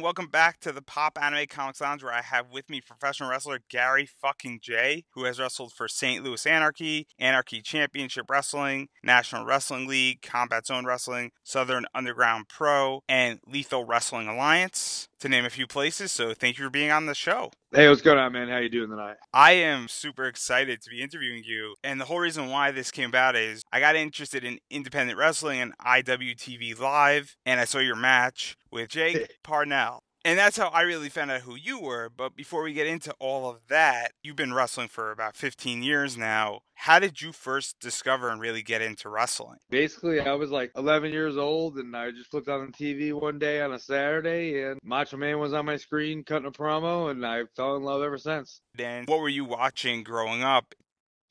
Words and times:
Welcome 0.00 0.28
back 0.28 0.60
to 0.60 0.70
the 0.70 0.80
Pop 0.80 1.18
Anime 1.20 1.46
Comics 1.48 1.80
Lounge, 1.80 2.04
where 2.04 2.12
I 2.12 2.22
have 2.22 2.52
with 2.52 2.70
me 2.70 2.80
professional 2.80 3.30
wrestler 3.30 3.58
Gary 3.68 4.06
fucking 4.06 4.60
Jay, 4.62 5.02
who 5.14 5.24
has 5.24 5.40
wrestled 5.40 5.72
for 5.72 5.88
St. 5.88 6.22
Louis 6.22 6.46
Anarchy, 6.46 7.08
Anarchy 7.18 7.60
Championship 7.60 8.26
Wrestling, 8.30 8.90
National 9.02 9.44
Wrestling 9.44 9.88
League, 9.88 10.22
Combat 10.22 10.68
Zone 10.68 10.86
Wrestling, 10.86 11.32
Southern 11.42 11.84
Underground 11.96 12.46
Pro, 12.48 13.02
and 13.08 13.40
Lethal 13.44 13.86
Wrestling 13.86 14.28
Alliance, 14.28 15.08
to 15.20 15.28
name 15.28 15.44
a 15.44 15.50
few 15.50 15.66
places. 15.66 16.12
So 16.12 16.34
thank 16.34 16.58
you 16.58 16.64
for 16.64 16.70
being 16.70 16.90
on 16.90 17.06
the 17.06 17.14
show. 17.14 17.50
Hey, 17.72 17.88
what's 17.88 18.02
going 18.02 18.18
on, 18.18 18.32
man? 18.32 18.48
How 18.48 18.58
you 18.58 18.68
doing 18.68 18.90
tonight? 18.90 19.16
I 19.32 19.52
am 19.52 19.88
super 19.88 20.24
excited 20.24 20.80
to 20.82 20.90
be 20.90 21.02
interviewing 21.02 21.42
you. 21.44 21.74
And 21.84 22.00
the 22.00 22.06
whole 22.06 22.20
reason 22.20 22.48
why 22.48 22.70
this 22.70 22.90
came 22.90 23.10
about 23.10 23.36
is 23.36 23.62
I 23.72 23.80
got 23.80 23.96
interested 23.96 24.44
in 24.44 24.58
independent 24.70 25.18
wrestling 25.18 25.60
and 25.60 25.76
IWTV 25.78 26.78
Live, 26.78 27.36
and 27.44 27.60
I 27.60 27.64
saw 27.64 27.78
your 27.78 27.96
match 27.96 28.56
with 28.70 28.90
Jake 28.90 29.36
Parnell. 29.42 30.02
And 30.24 30.38
that's 30.38 30.56
how 30.56 30.68
I 30.68 30.82
really 30.82 31.08
found 31.08 31.30
out 31.30 31.42
who 31.42 31.54
you 31.54 31.80
were. 31.80 32.10
But 32.14 32.34
before 32.36 32.62
we 32.62 32.72
get 32.72 32.86
into 32.86 33.14
all 33.18 33.48
of 33.48 33.60
that, 33.68 34.12
you've 34.22 34.36
been 34.36 34.52
wrestling 34.52 34.88
for 34.88 35.10
about 35.10 35.36
15 35.36 35.82
years 35.82 36.16
now. 36.18 36.60
How 36.74 36.98
did 36.98 37.20
you 37.20 37.32
first 37.32 37.78
discover 37.80 38.28
and 38.28 38.40
really 38.40 38.62
get 38.62 38.82
into 38.82 39.08
wrestling? 39.08 39.58
Basically, 39.70 40.20
I 40.20 40.34
was 40.34 40.50
like 40.50 40.70
11 40.76 41.12
years 41.12 41.36
old, 41.36 41.76
and 41.76 41.96
I 41.96 42.10
just 42.10 42.30
flipped 42.30 42.48
on 42.48 42.66
the 42.66 42.72
TV 42.72 43.12
one 43.12 43.38
day 43.38 43.60
on 43.60 43.72
a 43.72 43.78
Saturday, 43.78 44.62
and 44.62 44.78
Macho 44.82 45.16
Man 45.16 45.38
was 45.38 45.52
on 45.52 45.66
my 45.66 45.76
screen 45.76 46.24
cutting 46.24 46.46
a 46.46 46.52
promo, 46.52 47.10
and 47.10 47.24
I 47.24 47.42
fell 47.56 47.76
in 47.76 47.82
love 47.82 48.02
ever 48.02 48.18
since. 48.18 48.60
Then, 48.74 49.04
what 49.06 49.20
were 49.20 49.28
you 49.28 49.44
watching 49.44 50.02
growing 50.04 50.42
up? 50.42 50.74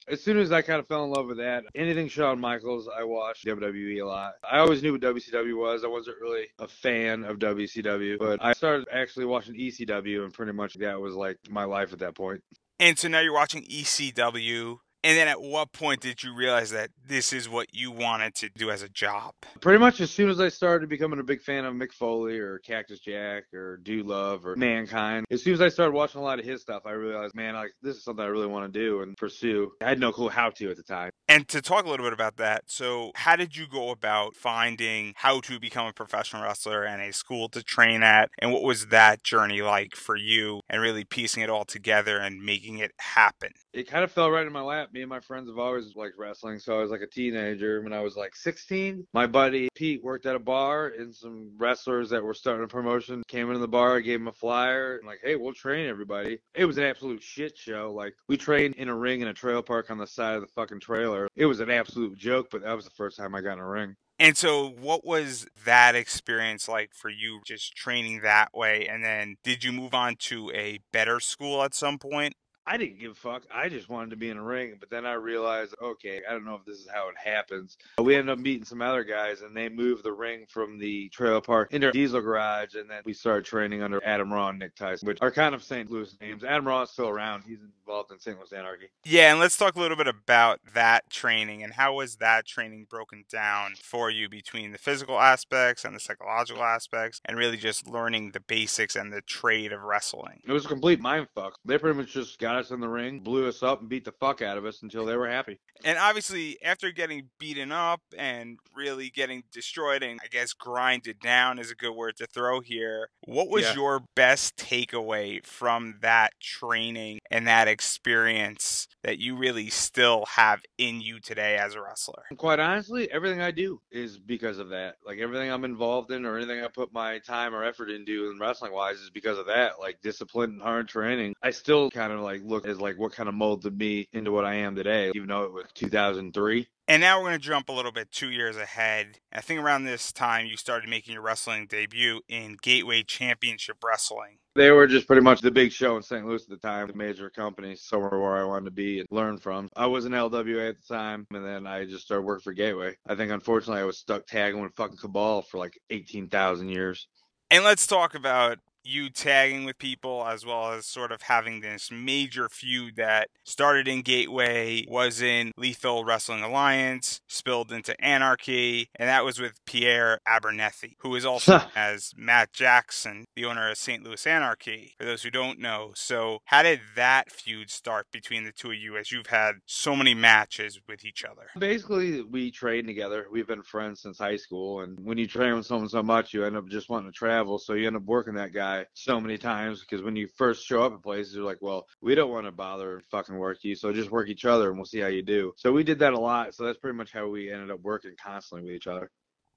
As 0.08 0.24
soon 0.24 0.38
as 0.38 0.52
I 0.52 0.62
kind 0.62 0.80
of 0.80 0.88
fell 0.88 1.04
in 1.04 1.12
love 1.12 1.28
with 1.28 1.38
that, 1.38 1.64
anything 1.76 2.08
Shawn 2.08 2.40
Michaels, 2.40 2.88
I 2.88 3.04
watched 3.04 3.46
WWE 3.46 4.02
a 4.02 4.06
lot. 4.06 4.34
I 4.50 4.60
always 4.60 4.82
knew 4.82 4.94
what 4.94 5.02
WCW 5.02 5.58
was. 5.58 5.84
I 5.84 5.88
wasn't 5.88 6.18
really 6.22 6.48
a 6.60 6.68
fan 6.68 7.24
of 7.24 7.40
WCW, 7.40 8.18
but 8.18 8.44
I 8.44 8.54
started 8.54 8.88
actually 8.92 9.26
watching 9.26 9.56
ECW, 9.56 10.24
and 10.24 10.34
pretty 10.34 10.54
much 10.54 10.76
that 10.76 11.00
was 11.00 11.16
like 11.16 11.38
my 11.50 11.66
life 11.66 11.94
at 11.94 12.00
that 12.00 12.16
point. 12.16 12.42
And 12.80 12.98
so 12.98 13.08
now 13.08 13.20
you're 13.20 13.34
watching 13.34 13.64
ECW. 13.64 14.78
And 15.08 15.18
then 15.18 15.30
at 15.30 15.42
what 15.42 15.72
point 15.72 16.02
did 16.02 16.22
you 16.22 16.36
realize 16.36 16.72
that 16.72 16.90
this 17.08 17.32
is 17.32 17.48
what 17.48 17.74
you 17.74 17.92
wanted 17.92 18.36
to 18.36 18.50
do 18.50 18.70
as 18.70 18.82
a 18.82 18.90
job? 18.90 19.36
Pretty 19.62 19.80
much 19.80 20.02
as 20.02 20.12
soon 20.12 20.30
as 20.30 20.42
I 20.42 20.50
started 20.50 20.90
becoming 20.90 21.18
a 21.22 21.24
big 21.24 21.42
fan 21.42 21.64
of 21.64 21.74
Mick 21.76 21.94
Foley 21.94 22.38
or 22.40 22.60
Cactus 22.60 23.00
Jack 23.00 23.46
or 23.54 23.78
Dude 23.78 24.06
Love 24.06 24.46
or 24.46 24.58
Mankind, 24.58 25.26
as 25.32 25.42
soon 25.42 25.54
as 25.54 25.62
I 25.62 25.70
started 25.70 25.94
watching 25.94 26.20
a 26.20 26.24
lot 26.26 26.40
of 26.40 26.46
his 26.46 26.62
stuff, 26.62 26.82
I 26.86 26.92
realized, 26.92 27.36
man, 27.36 27.54
like 27.54 27.72
this 27.82 27.96
is 27.96 28.04
something 28.04 28.22
I 28.26 28.28
really 28.28 28.48
want 28.48 28.74
to 28.74 28.80
do 28.80 29.02
and 29.02 29.16
pursue. 29.16 29.72
I 29.82 29.88
had 29.88 29.98
no 29.98 30.12
clue 30.12 30.28
how 30.28 30.50
to 30.50 30.72
at 30.72 30.76
the 30.76 30.84
time. 30.84 31.12
And 31.30 31.48
to 31.48 31.62
talk 31.62 31.86
a 31.86 31.90
little 31.90 32.06
bit 32.06 32.12
about 32.12 32.36
that, 32.36 32.64
so 32.68 33.12
how 33.16 33.38
did 33.38 33.56
you 33.56 33.66
go 33.66 33.92
about 33.92 34.36
finding 34.36 35.14
how 35.16 35.40
to 35.40 35.58
become 35.58 35.88
a 35.88 35.94
professional 35.94 36.44
wrestler 36.44 36.84
and 36.84 37.02
a 37.02 37.14
school 37.14 37.48
to 37.50 37.64
train 37.64 38.04
at? 38.04 38.30
And 38.40 38.52
what 38.52 38.64
was 38.64 38.88
that 38.88 39.24
journey 39.24 39.62
like 39.62 39.96
for 39.96 40.18
you 40.18 40.60
and 40.70 40.82
really 40.82 41.06
piecing 41.06 41.44
it 41.44 41.50
all 41.50 41.64
together 41.64 42.18
and 42.18 42.44
making 42.44 42.80
it 42.80 42.92
happen? 43.00 43.52
It 43.78 43.88
kind 43.88 44.04
of 44.04 44.12
fell 44.12 44.32
right 44.32 44.48
in 44.48 44.52
my 44.52 44.62
lap 44.62 44.92
me 44.92 45.02
and 45.02 45.10
my 45.10 45.20
friends 45.20 45.48
have 45.50 45.60
always 45.60 45.96
liked 45.96 46.18
wrestling. 46.18 46.58
So 46.58 46.76
I 46.76 46.82
was 46.82 46.90
like 46.90 47.02
a 47.02 47.08
teenager 47.08 47.80
when 47.84 47.94
I 47.94 48.00
was 48.00 48.18
like 48.18 48.36
16. 48.36 49.06
My 49.14 49.28
buddy 49.28 49.70
Pete 49.76 50.04
worked 50.04 50.26
at 50.26 50.36
a 50.36 50.40
bar, 50.40 50.94
and 50.98 51.14
some 51.14 51.52
wrestlers 51.58 52.10
that 52.10 52.24
were 52.24 52.34
starting 52.34 52.64
a 52.64 52.68
promotion 52.68 53.22
came 53.28 53.50
into 53.50 53.60
the 53.60 53.68
bar. 53.68 53.98
I 53.98 54.00
gave 54.00 54.20
him 54.20 54.28
a 54.28 54.34
flyer, 54.34 54.98
and, 54.98 55.06
like, 55.06 55.20
hey, 55.24 55.36
we'll 55.36 55.54
train 55.54 55.88
everybody. 55.88 56.40
It 56.56 56.66
was 56.66 56.80
an 56.80 56.86
absolute 56.86 57.22
shit 57.22 57.56
show. 57.56 57.94
Like, 57.96 58.16
we 58.28 58.36
trained 58.36 58.76
in 58.78 58.90
a 58.90 58.96
ring 58.96 59.22
in 59.22 59.28
a 59.28 59.34
trail 59.34 59.62
park 59.62 59.92
on 59.92 60.00
the 60.00 60.08
side 60.08 60.34
of 60.34 60.42
the 60.42 60.48
fucking 60.48 60.80
trailer. 60.80 61.28
It 61.36 61.46
was 61.46 61.60
an 61.60 61.70
absolute 61.70 62.18
joke, 62.18 62.48
but 62.52 62.64
that 62.64 62.74
was 62.74 62.86
the 62.86 62.92
first 62.92 63.18
time 63.18 63.36
I 63.36 63.42
got 63.42 63.54
in 63.54 63.60
a 63.60 63.68
ring. 63.68 63.96
And 64.18 64.36
so, 64.36 64.68
what 64.68 65.06
was 65.06 65.46
that 65.66 65.94
experience 65.94 66.68
like 66.68 66.96
for 66.96 67.10
you 67.10 67.42
just 67.46 67.76
training 67.76 68.22
that 68.22 68.56
way? 68.56 68.88
And 68.88 69.04
then, 69.04 69.36
did 69.44 69.64
you 69.64 69.72
move 69.72 69.94
on 69.94 70.16
to 70.22 70.50
a 70.56 70.80
better 70.92 71.20
school 71.20 71.62
at 71.62 71.76
some 71.76 72.00
point? 72.00 72.34
I 72.68 72.78
didn't 72.78 73.00
give 73.00 73.14
a 73.14 73.16
fuck. 73.16 73.44
I 73.54 73.70
just 73.70 73.88
wanted 73.88 74.10
to 74.10 74.18
be 74.18 74.30
in 74.30 74.38
a 74.38 74.44
ring. 74.44 74.76
But 74.80 74.90
then 74.90 75.06
I 75.06 75.14
realized, 75.14 75.74
okay, 75.82 76.22
I 76.28 76.34
don't 76.34 76.46
know 76.46 76.56
if 76.56 76.66
this 76.66 76.78
is 76.78 76.88
how 76.94 77.08
it 77.10 77.16
happens. 77.18 77.78
We 77.98 78.16
ended 78.16 78.34
up 78.34 78.40
meeting 78.40 78.66
some 78.66 78.82
other 78.82 79.04
guys, 79.04 79.42
and 79.42 79.56
they 79.56 79.70
moved 79.70 80.04
the 80.04 80.12
ring 80.12 80.46
from 80.50 80.78
the 80.78 81.08
trailer 81.10 81.42
park 81.42 81.74
into 81.74 81.92
Diesel 81.92 82.22
Garage, 82.22 82.76
and 82.76 82.90
then 82.90 83.02
we 83.06 83.14
started 83.14 83.46
training 83.46 83.82
under 83.82 84.04
Adam 84.04 84.32
Raw 84.32 84.50
and 84.50 84.60
Nick 84.60 84.76
Tyson, 84.76 85.08
which 85.08 85.20
are 85.22 85.32
kind 85.32 85.56
of 85.56 85.64
St. 85.64 85.90
Louis 85.90 86.14
names. 86.20 86.44
Adam 86.44 86.68
Raw 86.68 86.82
is 86.82 86.90
still 86.90 87.08
around. 87.08 87.44
He's 87.48 87.60
involved 87.62 88.12
in 88.12 88.20
St. 88.20 88.38
Louis 88.38 88.52
Anarchy. 88.52 88.90
Yeah, 89.06 89.32
and 89.32 89.40
let's 89.40 89.56
talk 89.56 89.76
a 89.76 89.80
little 89.80 89.96
bit 89.96 90.08
about 90.08 90.60
that 90.74 91.10
training 91.10 91.64
and 91.64 91.74
how 91.74 91.96
was 91.96 92.18
that 92.18 92.46
training 92.46 92.88
broken 92.90 93.24
down 93.32 93.76
for 93.82 94.10
you 94.10 94.28
between 94.28 94.74
the 94.74 94.78
physical 94.78 95.20
aspects 95.20 95.86
and 95.86 95.96
the 95.96 96.00
psychological 96.00 96.64
aspects, 96.64 97.22
and 97.24 97.38
really 97.38 97.58
just 97.58 97.88
learning 97.88 98.32
the 98.32 98.42
basics 98.42 98.96
and 98.96 99.14
the 99.14 99.22
trade 99.22 99.72
of 99.72 99.84
wrestling. 99.84 100.42
It 100.46 100.52
was 100.52 100.66
a 100.66 100.68
complete 100.68 101.00
mind 101.00 101.28
fuck. 101.34 101.58
They 101.64 101.78
pretty 101.78 101.98
much 101.98 102.12
just 102.12 102.40
got 102.40 102.57
us 102.60 102.72
in 102.72 102.80
the 102.80 102.90
ring, 102.90 103.20
blew 103.20 103.48
us 103.48 103.64
up, 103.64 103.82
and 103.82 103.90
beat 103.90 104.06
the 104.06 104.12
fuck 104.12 104.42
out 104.42 104.58
of 104.58 104.66
us 104.66 104.82
until 104.84 105.06
they 105.06 105.16
were 105.16 105.30
happy. 105.30 105.60
And 105.84 105.98
obviously, 105.98 106.58
after 106.64 106.92
getting 106.92 107.30
beaten 107.40 107.72
up 107.72 108.02
and 108.18 108.60
really 108.76 109.10
getting 109.10 109.44
destroyed, 109.52 110.04
and 110.04 110.20
I 110.24 110.28
guess 110.28 110.54
grinded 110.54 111.20
down 111.20 111.60
is 111.60 111.72
a 111.72 111.76
good 111.76 111.94
word 111.94 112.18
to 112.18 112.28
throw 112.28 112.60
here, 112.62 113.10
what 113.26 113.50
was 113.50 113.64
yeah. 113.64 113.74
your 113.76 114.04
best 114.16 114.56
takeaway 114.58 115.46
from 115.46 116.00
that 116.02 116.34
training 116.42 117.20
and 117.30 117.48
that 117.48 117.68
experience 117.68 118.88
that 119.08 119.20
you 119.20 119.38
really 119.38 119.70
still 119.70 120.26
have 120.26 120.62
in 120.78 121.00
you 121.00 121.18
today 121.22 121.56
as 121.56 121.76
a 121.76 121.82
wrestler? 121.82 122.24
Quite 122.36 122.60
honestly, 122.60 123.10
everything 123.10 123.40
I 123.40 123.52
do 123.52 123.80
is 123.90 124.18
because 124.18 124.60
of 124.60 124.68
that. 124.70 124.96
Like 125.06 125.20
everything 125.20 125.50
I'm 125.50 125.64
involved 125.64 126.12
in 126.12 126.26
or 126.26 126.36
anything 126.36 126.62
I 126.62 126.68
put 126.68 126.92
my 126.92 127.20
time 127.20 127.56
or 127.56 127.64
effort 127.64 127.90
into 127.90 128.30
in 128.30 128.38
wrestling 128.38 128.74
wise 128.74 128.98
is 128.98 129.10
because 129.10 129.38
of 129.38 129.46
that. 129.46 129.80
Like 129.80 130.02
discipline 130.02 130.50
and 130.52 130.62
hard 130.62 130.90
training. 130.90 131.36
I 131.42 131.52
still 131.52 131.90
kind 131.90 132.12
of 132.12 132.20
like 132.20 132.42
look 132.44 132.68
as 132.68 132.82
like 132.82 133.00
what 133.00 133.14
kind 133.14 133.30
of 133.30 133.36
molded 133.36 133.78
me 133.78 134.10
into 134.12 134.34
what 134.34 134.44
I 134.44 134.56
am 134.56 134.76
today, 134.76 135.14
even 135.16 135.30
though 135.30 135.44
it 135.44 135.54
was 135.54 135.68
2003. 135.74 136.68
And 136.90 137.02
now 137.02 137.20
we're 137.20 137.28
going 137.28 137.40
to 137.40 137.46
jump 137.46 137.68
a 137.70 137.74
little 137.74 137.92
bit 137.92 138.12
two 138.12 138.30
years 138.30 138.56
ahead. 138.56 139.20
I 139.32 139.42
think 139.42 139.62
around 139.62 139.84
this 139.84 140.14
time 140.14 140.48
you 140.48 140.56
started 140.56 140.90
making 140.90 141.14
your 141.14 141.22
wrestling 141.22 141.68
debut 141.68 142.22
in 142.30 142.58
Gateway 142.62 143.04
Championship 143.04 143.78
Wrestling. 143.84 144.40
They 144.58 144.72
were 144.72 144.88
just 144.88 145.06
pretty 145.06 145.22
much 145.22 145.42
the 145.42 145.52
big 145.52 145.72
show 145.72 145.98
in 145.98 146.02
St. 146.02 146.26
Louis 146.26 146.42
at 146.42 146.50
the 146.50 146.58
time, 146.58 146.88
the 146.88 146.94
major 146.96 147.30
company, 147.30 147.76
somewhere 147.76 148.20
where 148.20 148.38
I 148.38 148.44
wanted 148.44 148.66
to 148.66 148.72
be 148.72 149.00
and 149.00 149.08
learn 149.12 149.38
from. 149.38 149.70
I 149.76 149.86
was 149.86 150.06
in 150.06 150.14
LWA 150.14 150.70
at 150.70 150.78
the 150.82 150.96
time, 150.96 151.28
and 151.32 151.46
then 151.46 151.68
I 151.68 151.86
just 151.86 152.06
started 152.06 152.24
working 152.24 152.42
for 152.42 152.54
Gateway. 152.54 152.96
I 153.08 153.14
think, 153.14 153.32
unfortunately, 153.32 153.82
I 153.82 153.86
was 153.86 154.00
stuck 154.00 154.26
tagging 154.26 154.60
with 154.60 154.76
fucking 154.76 154.98
Cabal 154.98 155.44
for 155.44 155.60
like 155.60 155.80
18,000 155.92 156.70
years. 156.70 157.08
And 157.52 157.64
let's 157.64 157.86
talk 157.86 158.16
about 158.16 158.58
you 158.88 159.10
tagging 159.10 159.66
with 159.66 159.78
people 159.78 160.26
as 160.26 160.46
well 160.46 160.72
as 160.72 160.86
sort 160.86 161.12
of 161.12 161.24
having 161.24 161.60
this 161.60 161.92
major 161.92 162.48
feud 162.50 162.96
that 162.96 163.30
started 163.44 163.88
in 163.88 164.02
Gateway, 164.02 164.86
was 164.88 165.22
in 165.22 165.52
Lethal 165.58 166.06
Wrestling 166.06 166.42
Alliance, 166.42 167.22
spilled 167.28 167.72
into 167.72 168.00
Anarchy, 168.04 168.90
and 168.96 169.10
that 169.10 169.26
was 169.26 169.40
with 169.40 169.64
Pierre 169.66 170.20
Abernethy, 170.26 170.96
who 171.00 171.16
is 171.16 171.26
also 171.26 171.62
as 171.76 172.14
Matt 172.16 172.54
Jackson, 172.54 173.26
the 173.36 173.46
owner 173.46 173.70
of 173.70 173.78
St. 173.78 174.04
Louis 174.04 174.26
Anarchy, 174.26 174.96
for 174.98 175.06
those 175.06 175.24
who 175.24 175.32
don't 175.32 175.60
know. 175.60 175.92
So, 175.96 176.40
how 176.46 176.64
did 176.64 176.80
that 176.96 177.32
feud 177.32 177.70
start 177.70 178.08
between 178.12 178.46
the 178.46 178.52
two 178.52 178.72
of 178.72 178.78
you 178.78 178.98
as 178.98 179.12
you've 179.12 179.28
had 179.28 179.56
so 179.66 179.96
many 179.96 180.14
matches 180.14 180.80
with 180.88 181.04
each 181.04 181.26
other? 181.26 181.50
Basically, 181.58 182.22
we 182.22 182.52
train 182.52 182.86
together. 182.86 183.28
We've 183.32 183.48
been 183.48 183.64
friends 183.64 184.02
since 184.02 184.18
high 184.18 184.38
school, 184.38 184.82
and 184.82 184.98
when 185.00 185.18
you 185.18 185.28
train 185.28 185.56
with 185.56 185.66
someone 185.66 185.90
so 185.90 186.04
much, 186.04 186.34
you 186.34 186.46
end 186.46 186.56
up 186.56 186.68
just 186.70 186.90
wanting 186.90 187.12
to 187.12 187.18
travel, 187.18 187.60
so 187.60 187.74
you 187.74 187.88
end 187.88 187.98
up 187.98 188.04
working 188.04 188.36
that 188.36 188.54
guy 188.54 188.77
so 188.94 189.20
many 189.20 189.38
times 189.38 189.82
because 189.82 190.04
when 190.04 190.16
you 190.16 190.28
first 190.38 190.66
show 190.66 190.84
up 190.84 190.94
at 190.94 191.04
places, 191.04 191.36
you're 191.36 191.44
like, 191.44 191.62
well, 191.62 191.86
we 192.02 192.16
don't 192.16 192.32
want 192.32 192.46
to 192.46 192.52
bother 192.52 193.02
fucking 193.12 193.36
work 193.36 193.58
you, 193.64 193.76
so 193.76 193.92
just 193.92 194.12
work 194.12 194.30
each 194.30 194.46
other 194.46 194.70
and 194.70 194.78
we'll 194.78 194.86
see 194.86 195.00
how 195.00 195.08
you 195.08 195.24
do. 195.24 195.54
So 195.58 195.72
we 195.72 195.84
did 195.84 196.00
that 196.00 196.14
a 196.14 196.20
lot. 196.20 196.54
So 196.54 196.66
that's 196.66 196.78
pretty 196.78 196.98
much 196.98 197.12
how 197.12 197.28
we 197.28 197.52
ended 197.52 197.72
up 197.72 197.82
working 197.82 198.14
constantly 198.24 198.66
with 198.66 198.76
each 198.76 198.88
other. 198.88 199.10